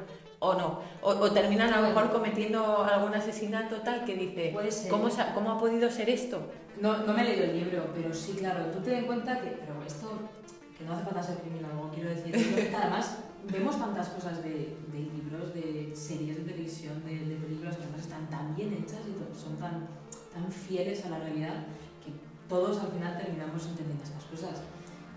o 0.40 0.55
no, 0.55 0.81
o, 1.03 1.11
o 1.11 1.33
terminan 1.33 1.72
a 1.72 1.81
lo 1.81 1.88
mejor 1.88 2.12
cometiendo 2.12 2.85
algún 2.85 3.14
asesinato 3.14 3.77
tal 3.77 4.05
que 4.05 4.14
dice. 4.14 4.55
¿cómo, 4.88 5.09
¿cómo 5.35 5.51
ha 5.53 5.59
podido 5.59 5.90
ser 5.90 6.09
esto? 6.11 6.40
No, 6.81 6.98
no 6.98 7.12
me 7.12 7.22
he 7.22 7.24
leído 7.24 7.44
el 7.44 7.59
libro, 7.59 7.90
pero 7.94 8.14
sí, 8.14 8.35
claro, 8.38 8.66
tú 8.66 8.81
te 8.81 8.92
das 8.92 9.05
cuenta 9.05 9.40
que, 9.40 9.48
pero 9.51 9.83
esto, 9.85 10.31
que 10.77 10.85
no 10.85 10.92
hace 10.92 11.05
falta 11.05 11.22
ser 11.22 11.38
criminólogo, 11.38 11.90
quiero 11.92 12.11
decir, 12.11 12.72
además 12.77 13.18
vemos 13.51 13.79
tantas 13.79 14.09
cosas 14.11 14.42
de, 14.44 14.77
de 14.92 14.98
libros, 14.98 15.53
de 15.55 15.92
series 15.94 16.37
de 16.37 16.53
televisión, 16.53 17.03
de, 17.05 17.18
de 17.18 17.35
películas 17.37 17.77
que 17.77 17.83
además 17.83 18.03
están 18.03 18.31
tan 18.31 18.55
bien 18.55 18.72
hechas 18.74 19.01
y 19.09 19.37
son 19.37 19.57
tan, 19.57 19.88
tan 20.33 20.53
fieles 20.53 21.05
a 21.05 21.11
la 21.11 21.18
realidad 21.18 21.66
que 22.05 22.12
todos 22.48 22.79
al 22.79 22.92
final 22.92 23.18
terminamos 23.18 23.66
entendiendo 23.66 24.05
estas 24.05 24.24
cosas. 24.24 24.62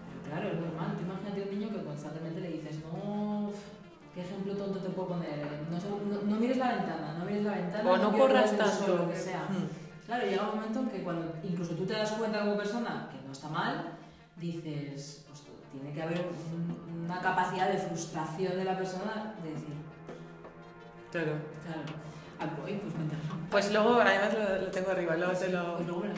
Pero 0.09 0.33
claro, 0.33 0.49
es 0.49 0.59
normal, 0.59 0.97
tú 0.97 1.03
imagínate 1.03 1.43
un 1.43 1.59
niño 1.59 1.73
que 1.73 1.85
constantemente 1.85 2.41
le 2.41 2.49
dices, 2.49 2.77
no, 2.91 3.51
¿qué 4.13 4.21
ejemplo 4.21 4.53
tonto 4.55 4.79
te 4.79 4.89
puedo 4.89 5.09
poner? 5.09 5.45
No, 5.69 5.77
no- 6.15 6.21
no 6.23 6.35
mires 6.39 6.57
la 6.57 6.75
ventana, 6.75 7.15
no 7.19 7.25
mires 7.25 7.43
la 7.43 7.53
ventana, 7.53 7.89
O 7.91 7.97
no 7.97 8.11
pierdas 8.13 8.51
corras 8.51 8.77
tanto. 8.79 8.95
lo 8.97 9.09
que 9.09 9.17
sea. 9.17 9.43
Hmm. 9.49 9.67
Claro, 10.05 10.25
llega 10.25 10.43
un 10.49 10.55
momento 10.55 10.79
en 10.79 10.89
que 10.89 11.03
cuando 11.03 11.33
incluso 11.43 11.73
tú 11.75 11.85
te 11.85 11.93
das 11.93 12.11
cuenta 12.11 12.39
como 12.41 12.57
persona 12.57 13.07
que 13.11 13.25
no 13.25 13.31
está 13.31 13.47
mal, 13.47 13.85
dices, 14.35 15.25
"Hostia, 15.31 15.51
tiene 15.71 15.93
que 15.93 16.01
haber 16.01 16.19
un- 16.19 17.05
una 17.05 17.21
capacidad 17.21 17.69
de 17.71 17.77
frustración 17.77 18.57
de 18.57 18.63
la 18.65 18.77
persona 18.77 19.33
de 19.43 19.49
decir, 19.51 19.75
Claro. 21.11 21.33
claro, 21.65 21.81
ah, 22.39 22.49
pues 22.61 22.73
interesa. 22.73 23.33
Pues 23.49 23.71
luego, 23.73 23.99
además 24.01 24.33
lo, 24.33 24.61
lo 24.65 24.71
tengo 24.71 24.91
arriba, 24.91 25.15
luego 25.17 25.33
te 25.33 25.49
lo... 25.49 25.75
Pues 25.75 25.87
luego 25.87 26.01
me 26.01 26.07
lo. 26.09 26.13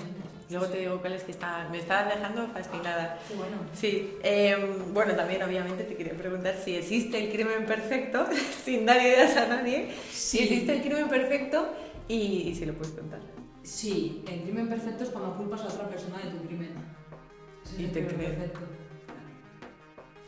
Luego 0.54 0.68
te 0.68 0.78
digo 0.80 1.00
cuál 1.02 1.13
es 1.13 1.24
que 1.24 1.32
está, 1.32 1.68
me 1.70 1.80
está 1.80 2.06
dejando 2.06 2.48
fascinada. 2.48 3.20
Qué 3.28 3.34
bueno. 3.36 3.58
Sí, 3.74 4.18
em, 4.24 4.94
bueno, 4.94 5.13
también 5.16 5.42
obviamente 5.44 5.84
te 5.84 5.96
quería 5.96 6.13
preguntar 6.13 6.56
si 6.63 6.76
existe 6.76 7.18
el 7.26 7.32
crimen 7.32 7.66
perfecto, 7.66 8.26
sin 8.63 8.86
dar 8.86 9.02
ideas 9.02 9.36
a 9.36 9.48
nadie, 9.48 9.89
si 10.12 10.39
existe 10.44 10.76
el 10.76 10.82
crimen 10.82 11.10
perfecto 11.10 11.70
y, 12.08 12.16
y 12.50 12.56
si 12.56 12.66
lo 12.66 12.74
puedes 12.74 12.94
contar. 12.94 13.20
Sí, 13.63 14.24
el 14.28 14.42
crimen 14.44 14.68
perfecto 14.70 15.04
es 15.06 15.10
cuando 15.10 15.36
culpas 15.38 15.62
a 15.62 15.66
otra 15.68 15.88
persona 15.89 16.18
de 16.20 16.32
tu 16.32 16.46
crimen. 16.46 16.74
Ese 17.66 17.74
es 17.76 17.80
Y 17.80 17.84
el 17.86 17.92
te 17.92 18.00
crimen 18.06 18.16
cree. 18.18 18.30
perfecto. 18.30 18.60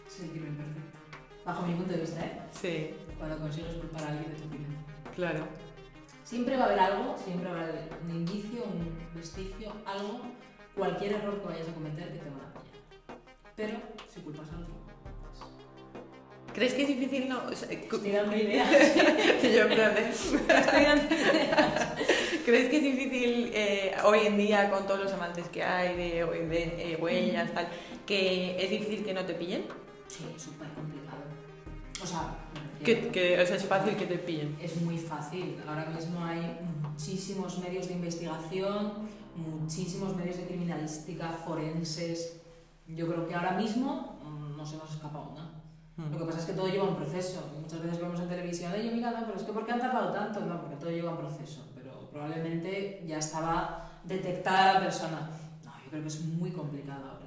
Es 0.08 0.20
el 0.22 0.30
crimen 0.32 0.56
perfecto. 0.56 0.98
Bajo 1.46 1.66
mi 1.68 1.74
punto 1.76 1.94
de 1.94 2.00
vista, 2.00 2.22
¿eh? 2.26 2.40
Sí, 2.52 2.96
Cuando 3.20 3.38
consigues 3.38 3.76
culpar 3.76 4.04
a 4.04 4.08
alguien 4.10 4.34
de 4.34 4.40
tu 4.42 4.50
crimen. 4.50 4.78
claro. 5.16 5.46
Siempre 6.26 6.58
va 6.58 6.64
a 6.64 6.66
haber 6.66 6.80
algo, 6.80 7.16
siempre 7.24 7.50
va 7.52 7.60
a 7.60 7.64
haber 7.64 7.90
un 8.04 8.10
indicio, 8.10 8.64
un 8.64 8.98
vestigio, 9.14 9.72
algo, 9.86 10.22
cualquier 10.76 11.14
error 11.14 11.40
que 11.40 11.46
vayas 11.48 11.70
a 11.70 11.74
cometer 11.74 12.12
que 12.12 12.18
te 12.20 12.30
van 12.30 12.42
a 12.42 12.54
pillar. 12.60 13.20
Pero 13.56 13.78
si 14.14 14.20
culpas 14.22 14.48
a 14.52 14.56
otro. 14.60 14.74
¿Crees 16.54 16.74
que 16.74 16.82
es 16.84 16.88
difícil 16.88 17.30
no? 17.30 17.44
o 17.46 17.56
sea, 17.56 17.70
Estoy 17.70 18.12
dando 18.12 18.36
ideas. 18.46 18.70
Yo 19.44 19.62
en 19.64 19.70
plan 19.70 19.94
de- 19.94 20.10
Estoy 20.10 20.84
dando 20.84 21.16
¿Crees 22.46 22.70
que 22.70 22.78
es 22.78 22.84
difícil 22.84 23.52
eh, 23.54 23.96
hoy 24.04 24.20
en 24.26 24.38
día 24.38 24.70
con 24.72 24.86
todos 24.88 25.02
los 25.04 25.14
amantes 25.14 25.48
que 25.50 25.64
hay 25.64 25.96
de, 25.96 26.26
de, 26.26 26.92
eh, 26.94 26.98
huellas, 26.98 27.52
tal, 27.54 27.68
que 28.06 28.64
es 28.64 28.70
difícil 28.70 29.04
que 29.04 29.14
no 29.14 29.26
te 29.26 29.34
pillen? 29.34 29.66
Sí, 30.08 30.26
es 30.36 30.42
súper 30.44 30.68
complicado. 30.70 31.24
O 32.02 32.06
sea, 32.06 32.36
Que, 32.84 33.10
que, 33.10 33.42
o 33.42 33.46
sea, 33.46 33.56
es 33.56 33.66
fácil 33.66 33.96
que 33.96 34.06
te 34.06 34.18
pillen. 34.18 34.58
es 34.62 34.82
muy 34.82 34.98
fácil. 34.98 35.58
Ahora 35.68 35.86
mismo 35.86 36.24
hay 36.24 36.60
muchísimos 36.82 37.60
medios 37.60 37.88
de 37.88 37.94
investigación, 37.94 38.94
muchísimos 39.36 40.16
medios 40.16 40.38
de 40.38 40.46
criminalística, 40.46 41.30
forenses. 41.30 42.42
Yo 42.88 43.08
creo 43.08 43.28
que 43.28 43.36
ahora 43.36 43.52
mismo 43.54 44.20
mm, 44.24 44.58
no 44.58 44.66
se 44.66 44.78
nos 44.78 44.92
escapa 44.92 45.20
una. 45.20 45.52
Lo 45.98 46.18
que 46.18 46.26
pasa 46.26 46.40
es 46.40 46.46
que 46.46 46.54
todo 46.54 46.68
lleva 46.68 46.84
un 46.84 46.96
proceso. 46.98 47.42
Muchas 47.62 47.82
veces 47.82 48.00
vemos 48.00 48.20
en 48.20 48.28
televisión, 48.28 48.74
oye, 48.74 48.92
mira, 48.92 49.12
no, 49.12 49.26
pero 49.26 49.38
es 49.38 49.44
que 49.44 49.54
¿por 49.54 49.66
qué 49.66 49.72
han 49.72 49.80
tardado 49.80 50.12
tanto? 50.12 50.42
No, 50.42 50.60
porque 50.60 50.76
todo 50.76 50.92
lleva 50.92 51.12
un 51.12 51.18
proceso. 51.18 51.66
Pero 51.74 52.10
probablemente 52.12 53.02
ya 53.08 53.18
estaba 53.20 53.90
detectada 54.04 54.74
la 54.74 54.80
persona. 54.82 55.30
No, 55.64 55.72
yo 55.84 55.90
creo 55.90 56.02
que 56.02 56.08
es 56.10 56.22
muy 56.22 56.52
complicado 56.52 57.06
ahora. 57.06 57.25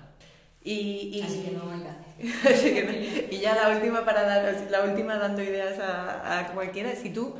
Y, 0.70 1.18
y- 1.18 1.22
Así 1.22 1.42
que 1.44 1.50
no 1.52 1.70
hay 1.70 1.80
que 2.42 2.48
hacer. 2.48 3.28
Y 3.32 3.38
ya 3.38 3.54
la 3.54 3.70
última 3.76 4.04
para 4.04 4.22
daros, 4.24 4.70
la 4.70 4.82
última 4.82 5.16
dando 5.16 5.42
ideas 5.42 5.78
a, 5.78 6.40
a 6.40 6.48
cualquiera. 6.52 6.94
Si 6.94 7.10
tú 7.10 7.34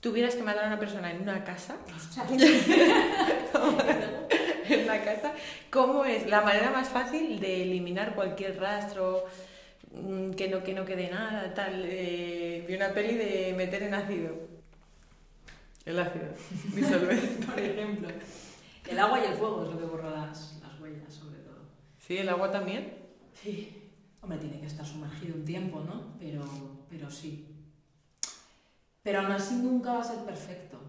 tuvieras 0.00 0.34
que 0.34 0.42
matar 0.42 0.64
a 0.64 0.66
una 0.68 0.78
persona 0.78 1.10
en 1.10 1.22
una 1.22 1.42
casa, 1.44 1.76
en 4.68 4.84
una 4.84 5.02
casa, 5.04 5.32
¿cómo 5.70 6.04
es 6.04 6.26
la 6.28 6.42
manera 6.42 6.70
más 6.70 6.88
fácil 6.88 7.40
de 7.40 7.62
eliminar 7.62 8.14
cualquier 8.14 8.58
rastro, 8.60 9.24
mm, 9.92 10.30
que 10.32 10.48
no, 10.48 10.62
que 10.62 10.74
no 10.74 10.84
quede 10.84 11.10
nada, 11.10 11.52
tal? 11.54 11.84
Eh, 11.86 12.64
vi 12.68 12.74
una 12.74 12.90
peli 12.90 13.14
de 13.16 13.54
meter 13.56 13.82
en 13.84 13.94
ácido. 13.94 14.34
El 15.86 15.98
ácido, 15.98 16.26
disolvente. 16.74 17.46
Por 17.46 17.58
ejemplo. 17.58 18.08
El 18.88 18.98
agua 18.98 19.20
y 19.20 19.24
el 19.30 19.34
fuego 19.34 19.64
es 19.64 19.70
lo 19.70 19.78
que 19.78 19.84
borra 19.86 20.10
las, 20.10 20.58
las 20.62 20.80
huellas, 20.80 21.12
sobre 21.12 21.38
todo. 21.38 21.60
¿Sí? 22.10 22.18
¿El 22.18 22.28
agua 22.28 22.50
también? 22.50 22.92
Sí. 23.40 23.88
Hombre, 24.20 24.36
tiene 24.38 24.58
que 24.58 24.66
estar 24.66 24.84
sumergido 24.84 25.36
un 25.36 25.44
tiempo, 25.44 25.78
¿no? 25.78 26.18
Pero, 26.18 26.42
pero 26.88 27.08
sí. 27.08 27.46
Pero 29.00 29.20
aún 29.20 29.30
así 29.30 29.54
nunca 29.54 29.92
va 29.92 30.00
a 30.00 30.04
ser 30.04 30.24
perfecto. 30.24 30.80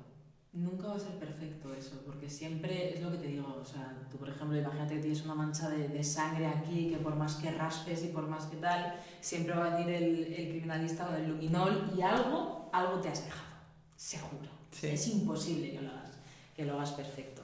Nunca 0.52 0.88
va 0.88 0.96
a 0.96 1.00
ser 1.00 1.20
perfecto 1.20 1.72
eso, 1.76 2.02
porque 2.08 2.28
siempre 2.28 2.96
es 2.96 3.04
lo 3.04 3.12
que 3.12 3.18
te 3.18 3.28
digo. 3.28 3.56
O 3.62 3.64
sea, 3.64 3.96
tú, 4.10 4.18
por 4.18 4.30
ejemplo, 4.30 4.58
imagínate 4.58 4.96
que 4.96 5.02
tienes 5.02 5.24
una 5.24 5.36
mancha 5.36 5.70
de, 5.70 5.90
de 5.90 6.04
sangre 6.04 6.48
aquí, 6.48 6.90
que 6.90 6.98
por 6.98 7.16
más 7.16 7.36
que 7.36 7.52
raspes 7.52 8.04
y 8.04 8.08
por 8.08 8.28
más 8.28 8.46
que 8.46 8.58
tal, 8.58 8.96
siempre 9.20 9.56
va 9.56 9.68
a 9.68 9.78
venir 9.78 9.94
el, 9.94 10.34
el 10.34 10.50
criminalista 10.50 11.06
con 11.06 11.18
el 11.18 11.28
luminol 11.28 11.92
y 11.96 12.02
algo, 12.02 12.68
algo 12.74 13.00
te 13.00 13.10
has 13.10 13.24
dejado. 13.26 13.58
Seguro. 13.96 14.50
Sí. 14.72 14.88
Es 14.88 15.08
imposible 15.08 15.70
que 15.70 15.82
lo 15.82 15.92
hagas, 15.92 16.18
que 16.56 16.66
lo 16.66 16.74
hagas 16.74 16.94
perfecto. 16.94 17.41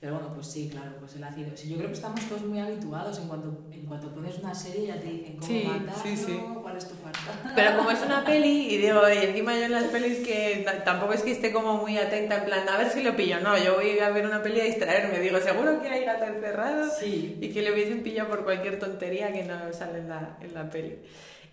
Pero 0.00 0.14
bueno, 0.14 0.32
pues 0.32 0.46
sí, 0.46 0.68
claro, 0.70 0.92
pues 1.00 1.16
el 1.16 1.24
ácido. 1.24 1.50
Sí, 1.56 1.70
yo 1.70 1.76
creo 1.76 1.88
que 1.88 1.94
estamos 1.94 2.20
todos 2.28 2.42
muy 2.42 2.60
habituados 2.60 3.18
en 3.18 3.26
cuanto, 3.26 3.64
en 3.72 3.84
cuanto 3.84 4.14
pones 4.14 4.38
una 4.38 4.54
serie 4.54 4.86
ya 4.86 5.00
te 5.00 5.08
dicen 5.08 5.36
cómo 5.38 5.46
Sí, 5.52 5.64
matarlo, 5.66 6.02
sí, 6.04 6.16
sí. 6.16 6.40
cuál 6.62 6.76
es 6.76 6.86
tu 6.88 6.94
falta. 6.94 7.52
Pero 7.56 7.76
como 7.78 7.90
es 7.90 8.00
una 8.06 8.24
peli, 8.24 8.72
y 8.72 8.78
digo, 8.78 9.00
y 9.12 9.16
encima 9.26 9.56
yo 9.58 9.64
en 9.64 9.72
las 9.72 9.84
pelis 9.86 10.18
que 10.24 10.64
tampoco 10.84 11.14
es 11.14 11.22
que 11.22 11.32
esté 11.32 11.52
como 11.52 11.78
muy 11.78 11.98
atenta, 11.98 12.36
en 12.36 12.44
plan, 12.44 12.68
a 12.68 12.78
ver 12.78 12.90
si 12.90 13.02
lo 13.02 13.16
pillo. 13.16 13.40
No, 13.40 13.58
yo 13.58 13.74
voy 13.74 13.98
a 13.98 14.10
ver 14.10 14.24
una 14.24 14.40
peli 14.40 14.60
a 14.60 14.64
distraerme. 14.64 15.18
Digo, 15.18 15.40
seguro 15.40 15.82
que 15.82 15.88
hay 15.88 16.04
gato 16.04 16.26
encerrado 16.26 16.88
Sí. 17.00 17.36
y 17.40 17.48
que 17.52 17.62
le 17.62 17.72
hubiesen 17.72 18.04
pillado 18.04 18.28
por 18.28 18.44
cualquier 18.44 18.78
tontería 18.78 19.32
que 19.32 19.42
no 19.42 19.72
sale 19.72 19.98
en 19.98 20.08
la, 20.10 20.38
en 20.40 20.54
la 20.54 20.70
peli. 20.70 20.96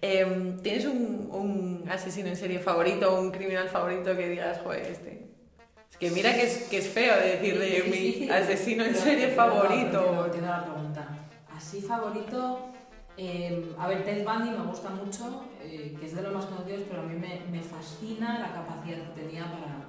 Em, 0.03 0.59
¿Tienes 0.61 0.85
un, 0.85 1.29
un 1.31 1.89
asesino 1.89 2.27
en 2.27 2.35
serie 2.35 2.59
favorito 2.59 3.11
o 3.15 3.19
un 3.21 3.31
criminal 3.31 3.69
favorito 3.69 4.15
que 4.15 4.29
digas, 4.29 4.59
joder, 4.63 4.85
este? 4.85 5.25
Que 5.99 6.11
mira 6.11 6.33
que 6.33 6.43
es, 6.43 6.57
que 6.69 6.77
es 6.79 6.89
feo 6.89 7.15
de 7.17 7.37
decir 7.37 7.57
de 7.57 7.77
Es 7.77 7.87
mi 7.87 8.29
asesino 8.29 8.83
en 8.83 8.95
serie 8.95 9.27
pero 9.29 9.45
no, 9.47 9.51
pero 9.53 9.63
favorito. 9.69 10.25
entiendo- 10.25 10.49
la 10.49 10.63
pregunta. 10.65 11.07
Así 11.55 11.81
favorito, 11.81 12.59
eh, 13.17 13.73
a 13.79 13.87
ver, 13.87 14.03
Ted 14.03 14.25
Bundy 14.25 14.49
me 14.51 14.65
gusta 14.65 14.89
mucho, 14.89 15.45
eh, 15.63 15.95
que 15.97 16.05
es 16.05 16.15
de 16.15 16.21
los 16.21 16.33
más 16.33 16.45
conocidos, 16.45 16.81
pero 16.89 17.01
a 17.01 17.05
mí 17.05 17.15
me, 17.15 17.41
me 17.49 17.63
fascina 17.63 18.39
la 18.39 18.53
capacidad 18.53 18.97
que 19.13 19.21
tenía 19.21 19.43
para, 19.45 19.85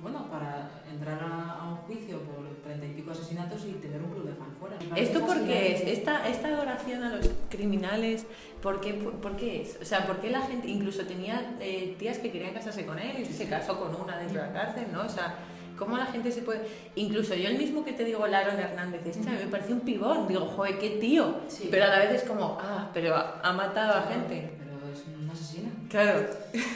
bueno, 0.00 0.26
para 0.30 0.70
entrar 0.90 1.18
a, 1.22 1.52
a 1.60 1.68
un 1.68 1.76
juicio 1.76 2.20
por 2.22 2.46
treinta 2.64 2.86
y 2.86 2.92
pico 2.94 3.10
asesinatos 3.10 3.64
y 3.66 3.72
tener 3.72 4.00
un 4.02 4.10
club 4.10 4.26
de 4.28 4.34
fan 4.34 4.54
fuera. 4.58 4.76
¿Esto 4.96 5.20
parece 5.20 5.40
por 5.40 5.46
qué 5.46 5.74
es? 5.74 5.80
Esta, 5.98 6.26
esta 6.26 6.48
adoración 6.48 7.02
a 7.02 7.16
los 7.16 7.30
criminales, 7.50 8.26
¿por 8.66 8.80
qué, 8.80 8.94
por, 8.94 9.12
por 9.20 9.36
qué 9.36 9.62
es? 9.62 9.78
O 9.80 9.84
sea, 9.84 10.04
¿por 10.08 10.18
qué 10.18 10.28
la 10.28 10.40
gente, 10.40 10.66
incluso 10.66 11.04
tenía 11.04 11.54
eh, 11.60 11.94
tías 12.00 12.18
que 12.18 12.32
querían 12.32 12.52
casarse 12.52 12.84
con 12.84 12.98
él 12.98 13.16
y 13.20 13.24
se 13.24 13.46
casó 13.48 13.78
con 13.78 13.94
una 13.94 14.18
dentro 14.18 14.42
de 14.42 14.48
la 14.48 14.52
cárcel, 14.52 14.86
¿no? 14.92 15.02
O 15.02 15.08
sea, 15.08 15.36
¿cómo 15.78 15.96
la 15.96 16.06
gente 16.06 16.32
se 16.32 16.42
puede...? 16.42 16.66
Incluso 16.96 17.36
yo 17.36 17.48
el 17.48 17.58
mismo 17.58 17.84
que 17.84 17.92
te 17.92 18.02
digo, 18.02 18.26
Laron 18.26 18.58
Hernández, 18.58 19.06
este 19.06 19.30
me 19.30 19.46
parece 19.46 19.72
un 19.72 19.82
pibón, 19.82 20.26
digo, 20.26 20.46
joder, 20.46 20.80
qué 20.80 20.98
tío. 21.00 21.42
Sí. 21.46 21.68
Pero 21.70 21.84
a 21.84 21.86
la 21.86 22.00
vez 22.00 22.10
es 22.10 22.28
como, 22.28 22.58
ah, 22.60 22.90
pero 22.92 23.14
ha, 23.14 23.52
matado 23.52 24.00
a 24.00 24.02
gente. 24.08 24.56
Pero 24.58 24.92
es 24.92 25.04
un 25.06 25.30
asesino. 25.30 25.70
Claro. 25.88 26.26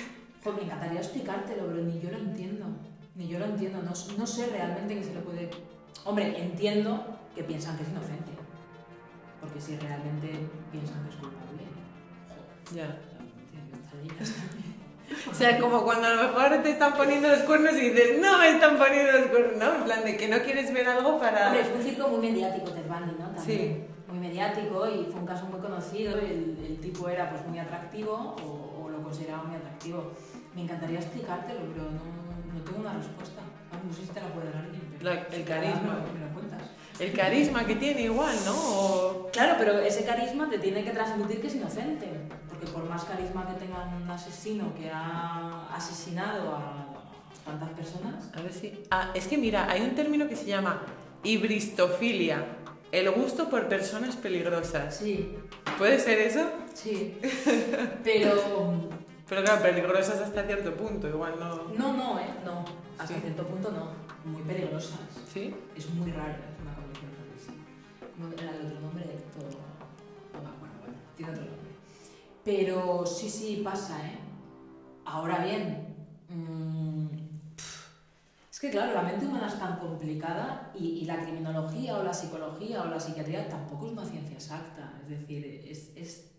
Pues 0.42 0.56
me 0.56 0.62
encantaría 0.62 1.00
explicártelo, 1.00 1.66
pero 1.66 1.82
ni 1.82 2.00
yo 2.00 2.10
lo 2.10 2.16
entiendo. 2.16 2.64
Ni 3.14 3.28
yo 3.28 3.38
lo 3.38 3.44
entiendo. 3.44 3.82
No, 3.82 3.90
no 3.90 4.26
sé 4.26 4.46
realmente 4.46 4.94
qué 4.94 5.04
se 5.04 5.12
le 5.12 5.20
puede. 5.20 5.50
Hombre, 6.06 6.34
entiendo 6.40 7.04
que 7.34 7.44
piensan 7.44 7.76
que 7.76 7.82
es 7.82 7.90
inocente. 7.90 8.30
Porque 9.38 9.60
si 9.60 9.76
realmente 9.76 10.48
piensan 10.72 11.04
que 11.04 11.10
es 11.10 11.16
culpable. 11.16 11.69
Ya. 12.74 12.96
O 15.30 15.34
sea, 15.34 15.58
como 15.58 15.82
cuando 15.82 16.06
a 16.06 16.14
lo 16.14 16.22
mejor 16.22 16.62
te 16.62 16.70
están 16.70 16.94
poniendo 16.94 17.28
los 17.28 17.40
cuernos 17.40 17.72
y 17.74 17.90
dices, 17.90 18.20
no 18.20 18.38
me 18.38 18.50
están 18.50 18.78
poniendo 18.78 19.12
los 19.12 19.26
cuernos, 19.26 19.56
¿no? 19.58 19.74
En 19.76 19.84
plan 19.84 20.04
de 20.04 20.16
que 20.16 20.28
no 20.28 20.38
quieres 20.38 20.72
ver 20.72 20.88
algo 20.88 21.18
para... 21.18 21.48
Hombre, 21.48 21.64
fue 21.64 21.76
un 21.78 21.82
circo 21.82 22.08
muy 22.08 22.30
mediático, 22.30 22.70
Ted 22.70 22.86
Bundy, 22.86 23.14
¿no? 23.18 23.30
También. 23.30 23.44
Sí. 23.44 23.84
Muy 24.08 24.18
mediático 24.18 24.86
y 24.88 25.04
fue 25.10 25.20
un 25.20 25.26
caso 25.26 25.46
muy 25.46 25.60
conocido. 25.60 26.16
El, 26.18 26.56
el 26.64 26.78
tipo 26.80 27.08
era 27.08 27.28
pues 27.30 27.44
muy 27.46 27.58
atractivo 27.58 28.12
o, 28.42 28.84
o 28.84 28.88
lo 28.90 29.02
consideraba 29.02 29.42
muy 29.44 29.56
atractivo. 29.56 30.12
Me 30.54 30.62
encantaría 30.62 30.98
explicártelo, 31.00 31.60
pero 31.72 31.84
no, 31.90 32.54
no 32.54 32.64
tengo 32.64 32.78
una 32.80 32.92
respuesta. 32.94 33.42
No 33.86 33.92
sé 33.92 34.02
si 34.02 34.08
te 34.08 34.20
la 34.20 34.28
puede 34.28 34.46
dar 34.52 34.62
alguien. 34.64 34.82
pero 34.98 35.04
La- 35.14 35.26
el 35.36 35.44
carisma. 35.44 36.04
Me 36.14 36.26
lo 36.26 36.34
cuentas. 36.34 36.62
El 36.98 37.12
carisma 37.12 37.64
que 37.66 37.76
tiene 37.76 38.02
igual, 38.02 38.36
¿no? 38.44 38.54
O- 38.54 39.30
Claro, 39.32 39.54
pero 39.58 39.78
ese 39.78 40.04
carisma 40.04 40.48
te 40.50 40.58
tiene 40.58 40.82
que 40.84 40.90
transmitir 40.90 41.40
que 41.40 41.46
es 41.46 41.54
inocente. 41.54 42.06
Porque 42.60 42.74
por 42.74 42.84
más 42.90 43.04
carisma 43.04 43.46
que 43.46 43.54
tenga 43.54 43.84
un 43.86 44.10
asesino 44.10 44.74
que 44.74 44.90
ha 44.92 45.74
asesinado 45.74 46.54
a 46.56 46.86
tantas 47.46 47.70
personas, 47.70 48.28
A 48.36 48.42
ver 48.42 48.52
si... 48.52 48.82
Ah, 48.90 49.12
es 49.14 49.26
que 49.26 49.38
mira, 49.38 49.70
hay 49.70 49.80
un 49.80 49.94
término 49.94 50.28
que 50.28 50.36
se 50.36 50.44
llama 50.44 50.82
hibristofilia, 51.24 52.44
el 52.92 53.10
gusto 53.12 53.48
por 53.48 53.66
personas 53.68 54.14
peligrosas. 54.16 54.94
sí, 54.98 55.38
¿Puede 55.78 55.98
ser 55.98 56.18
eso? 56.18 56.50
sí. 56.74 57.18
Pero 58.04 58.34
Pero 59.26 59.42
claro, 59.42 59.62
peligrosas 59.62 60.20
hasta 60.20 60.42
cierto 60.44 60.74
punto, 60.74 61.08
igual 61.08 61.36
no... 61.40 61.62
no, 61.78 61.96
no, 61.96 62.18
¿eh? 62.20 62.26
No. 62.44 62.62
Hasta 62.98 63.14
Sí. 63.14 63.20
cierto 63.22 63.46
punto 63.46 63.70
no. 63.70 63.88
Muy 64.30 64.42
peligrosas. 64.42 64.98
¿Sí? 65.32 65.54
Es 65.74 65.88
muy 65.94 66.10
raro 66.12 66.32
es 66.32 66.60
una 66.60 66.74
condición 66.74 67.10
rarísima. 67.16 67.64
¿Cómo 68.18 68.32
era 68.34 68.50
el 68.54 68.66
otro 68.66 68.80
nombre? 68.80 69.04
Todo... 69.32 69.48
No 70.34 70.42
me 70.42 70.48
acuerdo, 70.56 70.76
bueno, 70.82 70.96
tiene 71.16 71.32
otro 71.32 71.44
nombre. 71.44 71.59
Pero 72.44 73.04
sí, 73.06 73.28
sí, 73.28 73.60
pasa, 73.64 73.98
¿eh? 74.06 74.18
Ahora 75.04 75.44
bien, 75.44 75.94
mm, 76.28 77.06
pf, 77.56 77.90
es 78.50 78.60
que 78.60 78.70
claro, 78.70 78.94
la 78.94 79.02
mente 79.02 79.26
humana 79.26 79.48
es 79.48 79.58
tan 79.58 79.78
complicada 79.78 80.70
y, 80.74 80.86
y 81.00 81.04
la 81.04 81.20
criminología 81.22 81.96
o 81.98 82.02
la 82.02 82.14
psicología 82.14 82.82
o 82.82 82.86
la 82.86 83.00
psiquiatría 83.00 83.48
tampoco 83.48 83.86
es 83.86 83.92
una 83.92 84.04
ciencia 84.04 84.36
exacta. 84.36 84.92
Es 85.02 85.08
decir, 85.08 85.64
es, 85.66 85.90
es, 85.96 86.30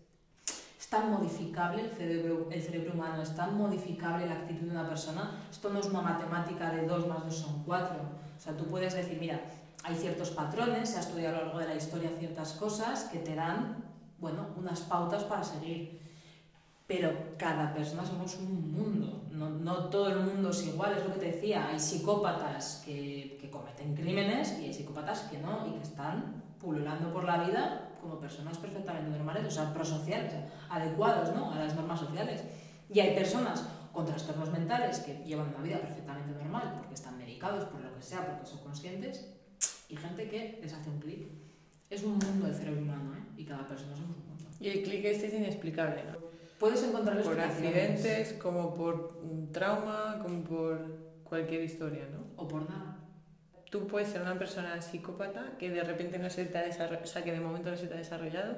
es 0.78 0.88
tan 0.88 1.10
modificable 1.10 1.82
el 1.82 1.90
cerebro, 1.90 2.48
el 2.50 2.62
cerebro 2.62 2.94
humano, 2.94 3.22
es 3.22 3.34
tan 3.36 3.56
modificable 3.56 4.26
la 4.26 4.34
actitud 4.34 4.66
de 4.66 4.72
una 4.72 4.88
persona. 4.88 5.38
Esto 5.50 5.70
no 5.70 5.78
es 5.78 5.86
una 5.86 6.02
matemática 6.02 6.70
de 6.70 6.86
2 6.86 7.06
más 7.06 7.24
2 7.24 7.36
son 7.36 7.62
4. 7.64 7.96
O 8.36 8.40
sea, 8.40 8.56
tú 8.56 8.64
puedes 8.66 8.94
decir, 8.94 9.18
mira, 9.20 9.40
hay 9.84 9.94
ciertos 9.96 10.30
patrones, 10.30 10.90
se 10.90 10.96
ha 10.98 11.00
estudiado 11.00 11.36
a 11.36 11.38
lo 11.38 11.44
largo 11.46 11.60
de 11.60 11.68
la 11.68 11.74
historia 11.76 12.10
ciertas 12.18 12.52
cosas 12.52 13.04
que 13.04 13.18
te 13.18 13.34
dan, 13.34 13.76
bueno, 14.22 14.46
unas 14.56 14.80
pautas 14.80 15.24
para 15.24 15.44
seguir. 15.44 16.00
Pero 16.86 17.36
cada 17.36 17.74
persona 17.74 18.06
somos 18.06 18.36
un 18.36 18.72
mundo, 18.72 19.22
no, 19.30 19.50
no 19.50 19.86
todo 19.86 20.08
el 20.08 20.20
mundo 20.20 20.50
es 20.50 20.66
igual, 20.66 20.92
es 20.96 21.04
lo 21.04 21.12
que 21.12 21.20
te 21.20 21.32
decía, 21.32 21.68
hay 21.68 21.78
psicópatas 21.78 22.82
que, 22.84 23.38
que 23.40 23.50
cometen 23.50 23.94
crímenes 23.94 24.58
y 24.60 24.66
hay 24.66 24.72
psicópatas 24.72 25.22
que 25.22 25.38
no 25.38 25.66
y 25.66 25.72
que 25.72 25.82
están 25.82 26.42
pululando 26.60 27.12
por 27.12 27.24
la 27.24 27.44
vida 27.44 27.90
como 28.00 28.18
personas 28.18 28.58
perfectamente 28.58 29.10
normales, 29.10 29.46
o 29.46 29.50
sea, 29.50 29.72
prosociales, 29.72 30.34
adecuados 30.68 31.34
¿no? 31.34 31.52
a 31.52 31.58
las 31.58 31.74
normas 31.74 32.00
sociales. 32.00 32.42
Y 32.90 33.00
hay 33.00 33.14
personas 33.14 33.64
con 33.92 34.06
trastornos 34.06 34.50
mentales 34.50 35.00
que 35.00 35.22
llevan 35.24 35.48
una 35.48 35.62
vida 35.62 35.78
perfectamente 35.78 36.32
normal 36.32 36.74
porque 36.78 36.94
están 36.94 37.16
medicados, 37.18 37.64
por 37.64 37.80
lo 37.80 37.94
que 37.94 38.02
sea, 38.02 38.26
porque 38.26 38.46
son 38.46 38.58
conscientes, 38.58 39.28
y 39.88 39.96
gente 39.96 40.28
que 40.28 40.58
les 40.62 40.72
hace 40.72 40.90
un 40.90 40.98
clic. 40.98 41.28
Es 41.92 42.02
un 42.04 42.12
mundo 42.12 42.46
el 42.46 42.54
cerebro 42.54 42.80
humano, 42.80 43.12
¿eh? 43.14 43.22
Y 43.36 43.44
cada 43.44 43.66
persona 43.68 43.94
somos 43.94 44.16
un 44.16 44.26
mundo. 44.26 44.44
Y 44.58 44.68
el 44.68 44.82
clic 44.82 45.04
este 45.04 45.26
es 45.26 45.34
inexplicable, 45.34 46.02
¿no? 46.10 46.16
Puedes 46.58 46.82
encontrar 46.84 47.20
Por 47.22 47.38
accidentes, 47.38 48.32
como 48.34 48.74
por 48.74 49.20
un 49.22 49.52
trauma, 49.52 50.18
como 50.22 50.42
por 50.42 50.86
cualquier 51.22 51.62
historia, 51.62 52.04
¿no? 52.10 52.42
O 52.42 52.48
por 52.48 52.66
nada. 52.70 52.96
Tú 53.70 53.86
puedes 53.86 54.08
ser 54.08 54.22
una 54.22 54.38
persona 54.38 54.80
psicópata 54.80 55.52
que 55.58 55.68
de 55.68 55.84
repente 55.84 56.18
no 56.18 56.30
se 56.30 56.46
te 56.46 56.56
ha 56.56 56.62
desarrollado, 56.62 57.04
o 57.04 57.06
sea, 57.06 57.22
que 57.24 57.32
de 57.32 57.40
momento 57.40 57.70
no 57.70 57.76
se 57.76 57.88
te 57.88 57.94
ha 57.94 57.98
desarrollado 57.98 58.56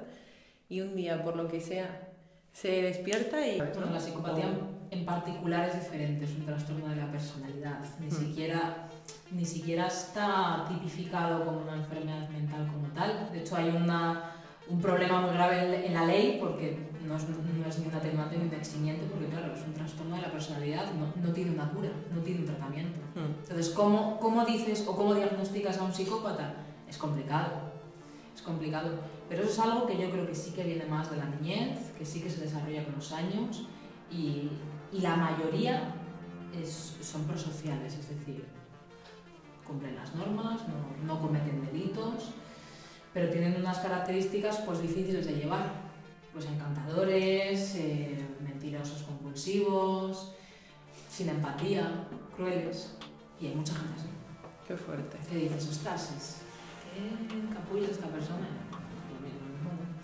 y 0.69 0.79
un 0.79 0.95
día, 0.95 1.21
por 1.21 1.35
lo 1.35 1.49
que 1.49 1.59
sea, 1.59 2.07
se 2.53 2.81
despierta 2.83 3.45
y... 3.45 3.57
Bueno, 3.57 3.91
la 3.91 3.99
psicopatía 3.99 4.49
en 4.99 5.05
particular 5.05 5.69
es 5.69 5.75
diferente, 5.81 6.25
es 6.25 6.31
un 6.31 6.45
trastorno 6.45 6.87
de 6.87 6.95
la 6.95 7.11
personalidad. 7.11 7.79
Ni, 7.99 8.07
Hmm. 8.07 8.11
siquiera, 8.11 8.87
ni 9.31 9.45
siquiera 9.45 9.87
está 9.87 10.65
tipificado 10.67 11.45
como 11.45 11.59
una 11.61 11.75
enfermedad 11.75 12.29
mental 12.29 12.67
como 12.67 12.87
tal. 12.93 13.29
De 13.31 13.39
hecho, 13.39 13.55
hay 13.55 13.69
una, 13.69 14.31
un 14.69 14.79
problema 14.81 15.21
muy 15.21 15.33
grave 15.33 15.55
en, 15.65 15.83
en 15.85 15.93
la 15.93 16.05
ley 16.05 16.37
porque 16.39 16.89
no 17.05 17.15
es, 17.17 17.23
no 17.29 17.69
es 17.69 17.79
ni 17.79 17.87
un 17.87 17.93
atenuante 17.93 18.37
ni 18.37 18.47
un 18.47 18.53
eximiente, 18.53 19.05
porque 19.05 19.27
claro, 19.27 19.53
es 19.53 19.61
un 19.63 19.73
trastorno 19.73 20.15
de 20.15 20.21
la 20.21 20.31
personalidad, 20.31 20.85
no, 20.93 21.13
no 21.21 21.33
tiene 21.33 21.51
una 21.51 21.69
cura, 21.69 21.89
no 22.13 22.21
tiene 22.21 22.39
un 22.41 22.45
tratamiento. 22.47 22.99
Hmm. 23.15 23.39
Entonces, 23.41 23.69
¿cómo, 23.69 24.19
¿cómo 24.19 24.45
dices 24.45 24.85
o 24.87 24.95
cómo 24.95 25.13
diagnosticas 25.13 25.77
a 25.77 25.83
un 25.83 25.93
psicópata? 25.93 26.53
Es 26.89 26.97
complicado, 26.97 27.51
es 28.35 28.41
complicado. 28.41 28.91
Pero 29.27 29.41
eso 29.43 29.51
es 29.51 29.59
algo 29.59 29.87
que 29.87 29.97
yo 29.97 30.09
creo 30.11 30.25
que 30.27 30.35
sí 30.35 30.51
que 30.51 30.63
viene 30.63 30.85
más 30.85 31.09
de 31.09 31.17
la 31.17 31.25
niñez, 31.25 31.91
que 31.97 32.05
sí 32.05 32.21
que 32.21 32.29
se 32.29 32.41
desarrolla 32.41 32.83
con 32.85 32.95
los 32.95 33.11
años 33.11 33.67
y, 34.11 34.49
y 34.95 35.01
la 35.01 35.15
mayoría 35.15 35.93
es- 36.61 36.95
son 37.01 37.23
prosociales, 37.25 37.93
es 37.95 38.09
decir, 38.09 38.45
cumplen 39.65 39.95
las 39.95 40.13
normas, 40.15 40.61
no, 40.67 41.05
no 41.05 41.21
cometen 41.21 41.65
delitos, 41.65 42.29
pero 43.13 43.29
tienen 43.31 43.55
unas 43.59 43.79
características 43.79 44.57
pues 44.59 44.81
difíciles 44.81 45.25
de 45.25 45.33
llevar. 45.35 45.85
Pues 46.33 46.45
encantadores, 46.47 47.75
eh, 47.75 48.25
mentirosos 48.41 49.03
compulsivos, 49.03 50.33
sin 51.09 51.29
empatía, 51.29 51.89
crueles. 52.35 52.95
Y 53.39 53.47
hay 53.47 53.55
mucha 53.55 53.73
gente 53.73 53.93
así. 53.99 54.09
Qué 54.67 54.75
fuerte. 54.75 55.17
Que 55.29 55.37
dices, 55.37 55.67
ostras, 55.69 56.11
es, 56.17 56.41
qué 56.93 57.53
capullo 57.53 57.85
es 57.85 57.91
esta 57.91 58.07
persona. 58.07 58.47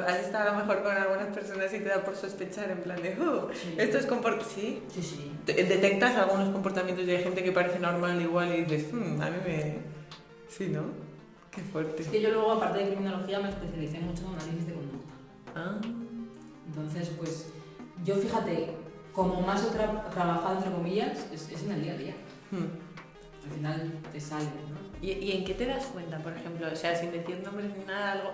Has 0.08 0.20
estado 0.20 0.50
a 0.50 0.54
lo 0.54 0.60
mejor 0.60 0.84
con 0.84 0.96
algunas 0.96 1.28
personas 1.28 1.74
y 1.74 1.80
te 1.80 1.90
da 1.90 2.04
por 2.04 2.16
sospechar 2.16 2.70
en 2.72 2.80
plan 2.82 3.02
de, 3.02 3.18
"Uh, 3.20 3.48
sí. 3.54 3.76
esto 3.78 3.98
es 3.98 4.06
comport 4.06 4.42
sí. 4.44 4.82
Sí, 4.94 5.02
sí. 5.02 5.32
Te- 5.46 5.64
Detectas 5.64 6.16
algunos 6.18 6.50
comportamientos 6.50 7.06
de 7.06 7.18
gente 7.20 7.44
que 7.44 7.52
parece 7.52 7.80
normal 7.80 8.22
igual 8.22 8.54
y 8.56 8.64
dices, 8.66 8.92
"Hmm, 8.94 9.22
a 9.22 9.30
mí 9.30 9.38
me... 9.46 9.78
Sí, 10.50 10.70
¿no? 10.70 10.84
Qué 11.52 11.62
fuerte. 11.62 12.02
Es 12.04 12.08
que 12.10 12.22
yo 12.22 12.30
luego, 12.32 12.52
aparte 12.54 12.80
de 12.80 12.88
criminología, 12.90 13.40
me 13.40 13.50
especialicé 13.50 14.00
mucho 14.00 14.24
en 14.24 14.34
análisis 14.36 14.68
de 14.68 14.74
conducta. 14.74 15.14
Ah, 15.56 15.78
Entonces, 16.68 17.10
pues, 17.18 17.48
yo 18.06 18.16
fíjate, 18.16 18.70
como 19.14 19.42
más 19.42 19.62
he 19.64 19.68
tra- 19.78 20.10
trabajado, 20.10 20.58
entre 20.58 20.72
comillas, 20.72 21.26
es, 21.34 21.50
es 21.52 21.64
en 21.64 21.72
el 21.74 21.82
día 21.84 21.94
a 21.94 21.98
día. 21.98 22.16
hmm. 22.52 23.46
Al 23.46 23.52
final 23.56 23.92
te 24.14 24.20
sale, 24.22 24.46
¿no? 24.46 24.80
¿Y, 25.02 25.12
y 25.14 25.32
en 25.32 25.44
qué 25.46 25.56
te 25.56 25.66
das 25.66 25.86
cuenta, 25.88 26.20
por 26.20 26.32
ejemplo? 26.32 26.68
O 26.72 26.76
sea, 26.76 26.96
sin 26.96 27.12
decir 27.12 27.42
nombres 27.44 27.76
ni 27.76 27.84
nada, 27.86 28.12
algo, 28.14 28.32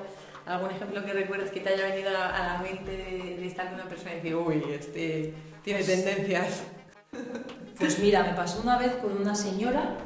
algún 0.48 0.72
ejemplo 0.72 1.04
que 1.04 1.14
recuerdes 1.14 1.52
que 1.52 1.60
te 1.60 1.70
haya 1.70 1.88
venido 1.88 2.10
a 2.10 2.54
la 2.54 2.60
mente 2.62 2.92
de, 2.92 3.38
de 3.38 3.48
estar 3.48 3.66
con 3.68 3.76
una 3.76 3.90
persona 3.90 4.14
y 4.14 4.16
decir, 4.16 4.36
uy, 4.36 4.64
este 4.72 5.34
tiene 5.64 5.84
tendencias. 5.84 6.64
Pues 7.78 8.00
mira, 8.00 8.24
me 8.24 8.34
pasó 8.34 8.62
una 8.64 8.80
vez 8.80 8.96
con 8.96 9.16
una 9.16 9.36
señora. 9.36 9.98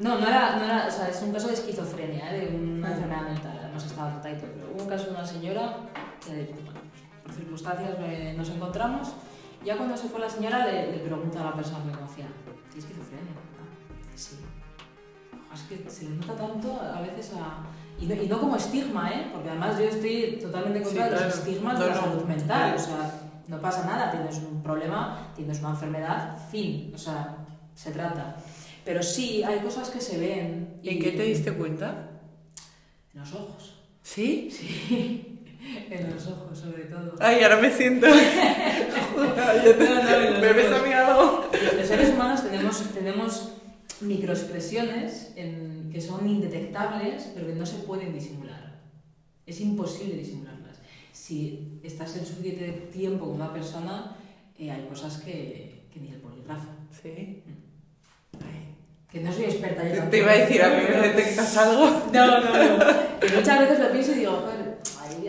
No, 0.00 0.18
no 0.18 0.26
era, 0.26 0.56
no 0.56 0.64
era, 0.64 0.86
o 0.88 0.90
sea, 0.90 1.08
es 1.08 1.22
un 1.22 1.32
caso 1.32 1.46
de 1.46 1.54
esquizofrenia, 1.54 2.34
¿eh? 2.34 2.40
de 2.50 2.56
una 2.56 2.90
enfermedad 2.90 3.22
mental, 3.22 3.56
además 3.62 3.84
estaba 3.84 4.18
y 4.18 4.36
todo, 4.36 4.50
pero 4.54 4.72
hubo 4.74 4.82
un 4.82 4.88
caso 4.88 5.04
de 5.04 5.10
una 5.10 5.24
señora 5.24 5.76
que, 6.24 6.52
bueno, 6.64 6.80
por 7.22 7.32
circunstancias 7.32 7.90
nos 8.36 8.48
encontramos. 8.50 9.12
Ya 9.64 9.76
cuando 9.76 9.96
se 9.96 10.08
fue 10.08 10.18
la 10.18 10.28
señora 10.28 10.66
le, 10.66 10.90
le 10.90 10.98
pregunto 10.98 11.38
a 11.38 11.44
la 11.44 11.54
persona 11.54 11.78
que 11.80 11.90
me 11.90 11.92
conocía, 11.92 12.26
¿tienes 12.70 12.84
esquizofrenia? 12.84 13.32
Ah, 13.36 14.16
Sí. 14.16 14.36
Es 15.54 15.62
que 15.62 15.88
se 15.90 16.04
le 16.08 16.16
nota 16.16 16.34
tanto 16.34 16.80
a 16.80 17.00
veces 17.00 17.32
a... 17.36 17.62
Y 18.00 18.06
no, 18.06 18.14
y 18.14 18.26
no 18.26 18.40
como 18.40 18.56
estigma, 18.56 19.10
¿eh? 19.10 19.28
Porque 19.32 19.50
además 19.50 19.78
yo 19.78 19.84
estoy 19.84 20.38
totalmente 20.40 20.78
en 20.78 20.84
contra 20.84 21.04
Sí, 21.04 21.08
de 21.10 21.14
los 21.16 21.20
claro. 21.24 21.34
estigmas 21.42 21.74
No, 21.78 21.80
de 21.84 21.88
la 21.90 21.94
no. 21.96 22.00
salud 22.00 22.24
mental. 22.24 22.74
O 22.76 22.78
sea, 22.78 23.14
no 23.48 23.60
pasa 23.60 23.84
nada, 23.84 24.10
tienes 24.10 24.36
un 24.38 24.62
problema, 24.62 25.32
tienes 25.36 25.60
una 25.60 25.70
enfermedad, 25.70 26.38
fin. 26.50 26.92
O 26.94 26.98
sea, 26.98 27.36
se 27.74 27.90
trata. 27.90 28.36
Pero 28.84 29.02
sí, 29.02 29.42
hay 29.42 29.58
cosas 29.60 29.90
que 29.90 30.00
se 30.00 30.18
ven. 30.18 30.78
¿Y 30.82 30.88
en 30.90 30.98
qué 31.00 31.10
te 31.12 31.22
diste 31.24 31.52
cuenta? 31.52 32.08
En 33.12 33.20
los 33.20 33.32
ojos. 33.34 33.74
¿Sí? 34.02 34.48
Sí, 34.50 35.44
en 35.90 36.10
los 36.14 36.26
ojos 36.26 36.58
sobre 36.58 36.84
todo. 36.84 37.14
Ay, 37.20 37.42
ahora 37.42 37.56
me 37.58 37.70
siento. 37.70 38.06
no, 39.16 39.24
no, 39.24 40.40
¿Me 40.40 40.52
ves 40.52 40.72
a 40.72 40.82
mí 40.82 40.92
algo? 40.92 41.44
Los 41.76 41.86
seres 41.86 42.10
humanos 42.14 42.42
tenemos, 42.42 42.78
tenemos 42.94 43.52
microexpresiones 44.02 45.32
en, 45.36 45.90
que 45.92 46.00
son 46.00 46.28
indetectables, 46.28 47.30
pero 47.34 47.46
que 47.46 47.54
no 47.54 47.66
se 47.66 47.78
pueden 47.78 48.12
disimular. 48.12 48.78
Es 49.46 49.60
imposible 49.60 50.16
disimularlas. 50.16 50.78
Si 51.12 51.80
estás 51.82 52.16
en 52.16 52.26
suficiente 52.26 52.70
tiempo 52.92 53.26
con 53.26 53.34
una 53.34 53.52
persona, 53.52 54.16
eh, 54.58 54.70
hay 54.70 54.86
cosas 54.86 55.18
que, 55.18 55.86
que 55.92 56.00
ni 56.00 56.08
el 56.08 56.20
polígrafo. 56.20 56.68
Sí. 57.02 57.42
Que 59.10 59.20
no 59.20 59.32
soy 59.32 59.44
experta 59.44 59.82
yo 59.88 60.04
Te 60.04 60.18
iba 60.18 60.30
a 60.30 60.36
decir, 60.36 60.62
¿a 60.62 60.68
mí 60.68 60.84
me 60.88 61.08
detectas 61.08 61.56
algo? 61.56 62.02
No, 62.12 62.26
no, 62.26 62.78
no. 62.78 62.84
Que 63.18 63.28
muchas 63.34 63.60
veces 63.60 63.80
lo 63.80 63.90
pienso 63.90 64.12
y 64.12 64.14
digo, 64.20 64.32
joder, 64.32 64.69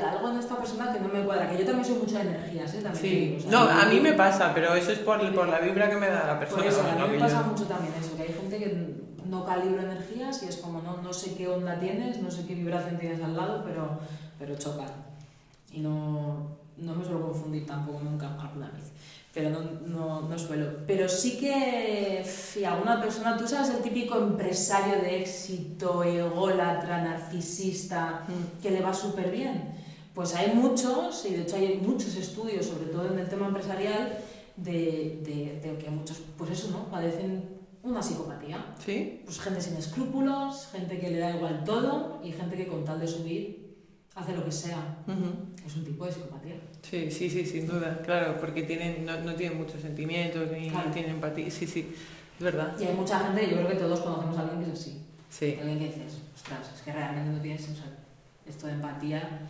algo 0.03 0.29
en 0.29 0.37
esta 0.37 0.57
persona 0.57 0.91
que 0.93 0.99
no 0.99 1.07
me 1.07 1.21
cuadra. 1.23 1.49
Que 1.49 1.57
yo 1.59 1.65
también 1.65 1.85
soy 1.85 1.95
mucho 1.97 2.15
de 2.15 2.21
energías, 2.21 2.73
¿eh? 2.73 2.81
También 2.81 3.01
Sí. 3.03 3.09
digo, 3.37 3.51
No, 3.51 3.59
a 3.69 3.85
mí 3.85 3.99
me 3.99 4.13
pasa, 4.13 4.51
pero 4.53 4.75
eso 4.75 4.91
es 4.91 4.99
por, 4.99 5.19
por 5.33 5.47
la 5.47 5.59
vibra 5.59 5.89
que 5.89 5.95
me 5.97 6.07
da 6.07 6.27
la 6.27 6.39
persona. 6.39 6.63
Por 6.63 6.71
eso, 6.71 6.81
a 6.81 6.95
mí 7.05 7.07
me 7.13 7.13
yo- 7.13 7.19
pasa 7.25 7.41
mucho 7.43 7.63
también 7.65 7.93
eso, 7.99 8.15
que 8.15 8.23
hay 8.23 8.33
gente 8.33 8.57
que 8.57 9.01
no 9.25 9.45
calibra 9.45 9.83
energías 9.83 10.43
y 10.43 10.47
es 10.47 10.57
como, 10.57 10.81
no, 10.81 10.97
no 11.01 11.13
sé 11.13 11.35
qué 11.35 11.47
onda 11.47 11.79
tienes, 11.79 12.21
no 12.21 12.29
sé 12.29 12.45
qué 12.45 12.55
vibración 12.55 12.97
tienes 12.97 13.21
al 13.23 13.35
lado, 13.37 13.63
pero, 13.65 13.99
pero 14.37 14.55
chocan. 14.57 14.89
Y 15.71 15.79
no, 15.79 16.47
no 16.77 16.95
me 16.95 17.03
suelo 17.05 17.21
confundir 17.27 17.65
tampoco 17.65 18.01
nunca 18.03 18.27
alguna 18.39 18.69
vez. 18.71 18.91
Pero 19.33 19.49
no, 19.49 19.61
no, 19.87 20.21
no 20.27 20.37
suelo. 20.37 20.65
Pero 20.85 21.07
sí 21.07 21.37
que 21.39 22.21
si 22.25 22.65
alguna 22.65 22.99
persona, 22.99 23.37
tú 23.37 23.47
sabes 23.47 23.69
el 23.69 23.81
típico 23.81 24.17
empresario 24.17 24.95
de 25.01 25.21
éxito, 25.21 26.03
ególatra, 26.03 27.01
narcisista, 27.01 28.23
Mm. 28.27 28.61
que 28.61 28.71
le 28.71 28.81
va 28.81 28.93
súper 28.93 29.31
bien. 29.31 29.73
Pues 30.13 30.35
hay 30.35 30.53
muchos, 30.53 31.25
y 31.25 31.33
de 31.35 31.43
hecho 31.43 31.55
hay 31.55 31.79
muchos 31.81 32.15
estudios, 32.15 32.65
sobre 32.65 32.87
todo 32.87 33.11
en 33.13 33.19
el 33.19 33.29
tema 33.29 33.47
empresarial, 33.47 34.17
de, 34.57 35.19
de, 35.23 35.59
de 35.69 35.77
que 35.77 35.89
muchos, 35.89 36.21
pues 36.37 36.51
eso, 36.51 36.69
¿no? 36.71 36.85
Padecen 36.89 37.43
una 37.83 38.01
psicopatía. 38.03 38.63
¿Sí? 38.83 39.21
Pues 39.25 39.39
gente 39.39 39.61
sin 39.61 39.75
escrúpulos, 39.77 40.67
gente 40.71 40.99
que 40.99 41.09
le 41.09 41.19
da 41.19 41.35
igual 41.35 41.63
todo 41.63 42.19
y 42.23 42.31
gente 42.31 42.57
que 42.57 42.67
con 42.67 42.83
tal 42.83 42.99
de 42.99 43.07
subir 43.07 43.75
hace 44.13 44.33
lo 44.35 44.43
que 44.43 44.51
sea. 44.51 44.97
Ujú. 45.07 45.65
Es 45.65 45.75
un 45.77 45.85
tipo 45.85 46.05
de 46.05 46.11
psicopatía. 46.11 46.55
Sí, 46.81 47.09
sí, 47.09 47.29
sí, 47.29 47.45
sin 47.45 47.65
duda, 47.65 48.01
claro, 48.03 48.37
porque 48.39 48.63
tienen, 48.63 49.05
no, 49.05 49.17
no 49.21 49.33
tienen 49.35 49.57
muchos 49.57 49.81
sentimientos 49.81 50.51
ni 50.51 50.69
Claro. 50.69 50.91
tienen 50.91 51.11
empatía. 51.11 51.49
Sí, 51.49 51.65
sí, 51.65 51.95
es 52.37 52.43
verdad. 52.43 52.75
Y 52.79 52.83
hay 52.83 52.93
mucha 52.93 53.17
gente, 53.19 53.49
yo 53.49 53.55
creo 53.57 53.69
que 53.69 53.75
todos 53.75 54.01
conocemos 54.01 54.37
a 54.37 54.41
alguien 54.41 54.65
que 54.65 54.73
es 54.73 54.79
así. 54.79 55.01
Sí. 55.29 55.55
Alguien 55.59 55.79
que 55.79 55.85
dices, 55.85 56.17
ostras, 56.35 56.69
es 56.75 56.81
que 56.81 56.91
realmente 56.91 57.31
no 57.31 57.41
tienes 57.41 57.61
o 57.63 57.73
sea, 57.73 57.97
esto 58.45 58.67
de 58.67 58.73
empatía 58.73 59.47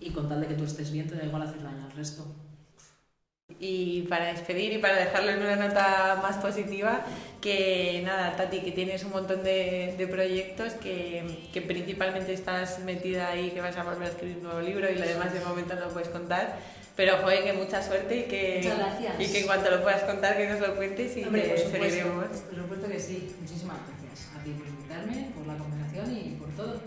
y 0.00 0.10
con 0.10 0.28
tal 0.28 0.40
de 0.40 0.48
que 0.48 0.54
tú 0.54 0.64
estés 0.64 0.90
bien 0.92 1.06
te 1.08 1.14
da 1.16 1.24
igual 1.24 1.42
hacer 1.42 1.62
daño 1.62 1.84
al 1.84 1.92
resto. 1.92 2.26
Y 3.60 4.02
para 4.02 4.26
despedir 4.26 4.72
y 4.72 4.78
para 4.78 4.96
dejarlo 4.96 5.30
en 5.30 5.38
una 5.38 5.54
nota 5.56 6.18
más 6.20 6.36
positiva, 6.38 7.04
que 7.40 8.02
nada, 8.04 8.34
Tati, 8.34 8.58
que 8.60 8.72
tienes 8.72 9.04
un 9.04 9.12
montón 9.12 9.44
de, 9.44 9.94
de 9.96 10.06
proyectos, 10.08 10.72
que, 10.74 11.48
que 11.52 11.62
principalmente 11.62 12.32
estás 12.32 12.80
metida 12.80 13.28
ahí, 13.28 13.50
que 13.52 13.60
vas 13.60 13.76
a 13.76 13.84
volver 13.84 14.08
a 14.08 14.10
escribir 14.10 14.38
un 14.38 14.42
nuevo 14.42 14.60
libro 14.60 14.90
y 14.90 14.96
lo 14.96 15.06
demás 15.06 15.32
de 15.32 15.40
momento 15.40 15.76
no 15.76 15.88
puedes 15.88 16.08
contar. 16.08 16.58
Pero 16.96 17.18
joder, 17.18 17.44
que 17.44 17.52
mucha 17.52 17.82
suerte 17.82 18.20
y 18.20 18.22
que, 18.24 18.72
y 19.18 19.26
que 19.30 19.40
en 19.40 19.46
cuanto 19.46 19.70
lo 19.70 19.82
puedas 19.82 20.02
contar, 20.02 20.36
que 20.36 20.48
nos 20.48 20.60
lo 20.60 20.74
cuentes 20.74 21.16
y 21.16 21.24
Hombre, 21.24 21.42
que 21.42 21.48
por 21.50 21.58
supuesto, 21.58 21.86
seguiremos. 21.86 22.24
por 22.26 22.56
supuesto 22.56 22.88
que 22.88 23.00
sí. 23.00 23.36
Muchísimas 23.40 23.76
gracias 23.86 24.34
a 24.34 24.42
ti 24.42 24.50
por 24.50 24.66
invitarme, 24.66 25.30
por 25.36 25.46
la 25.46 25.56
conversación 25.56 26.16
y 26.16 26.30
por 26.36 26.48
todo. 26.56 26.80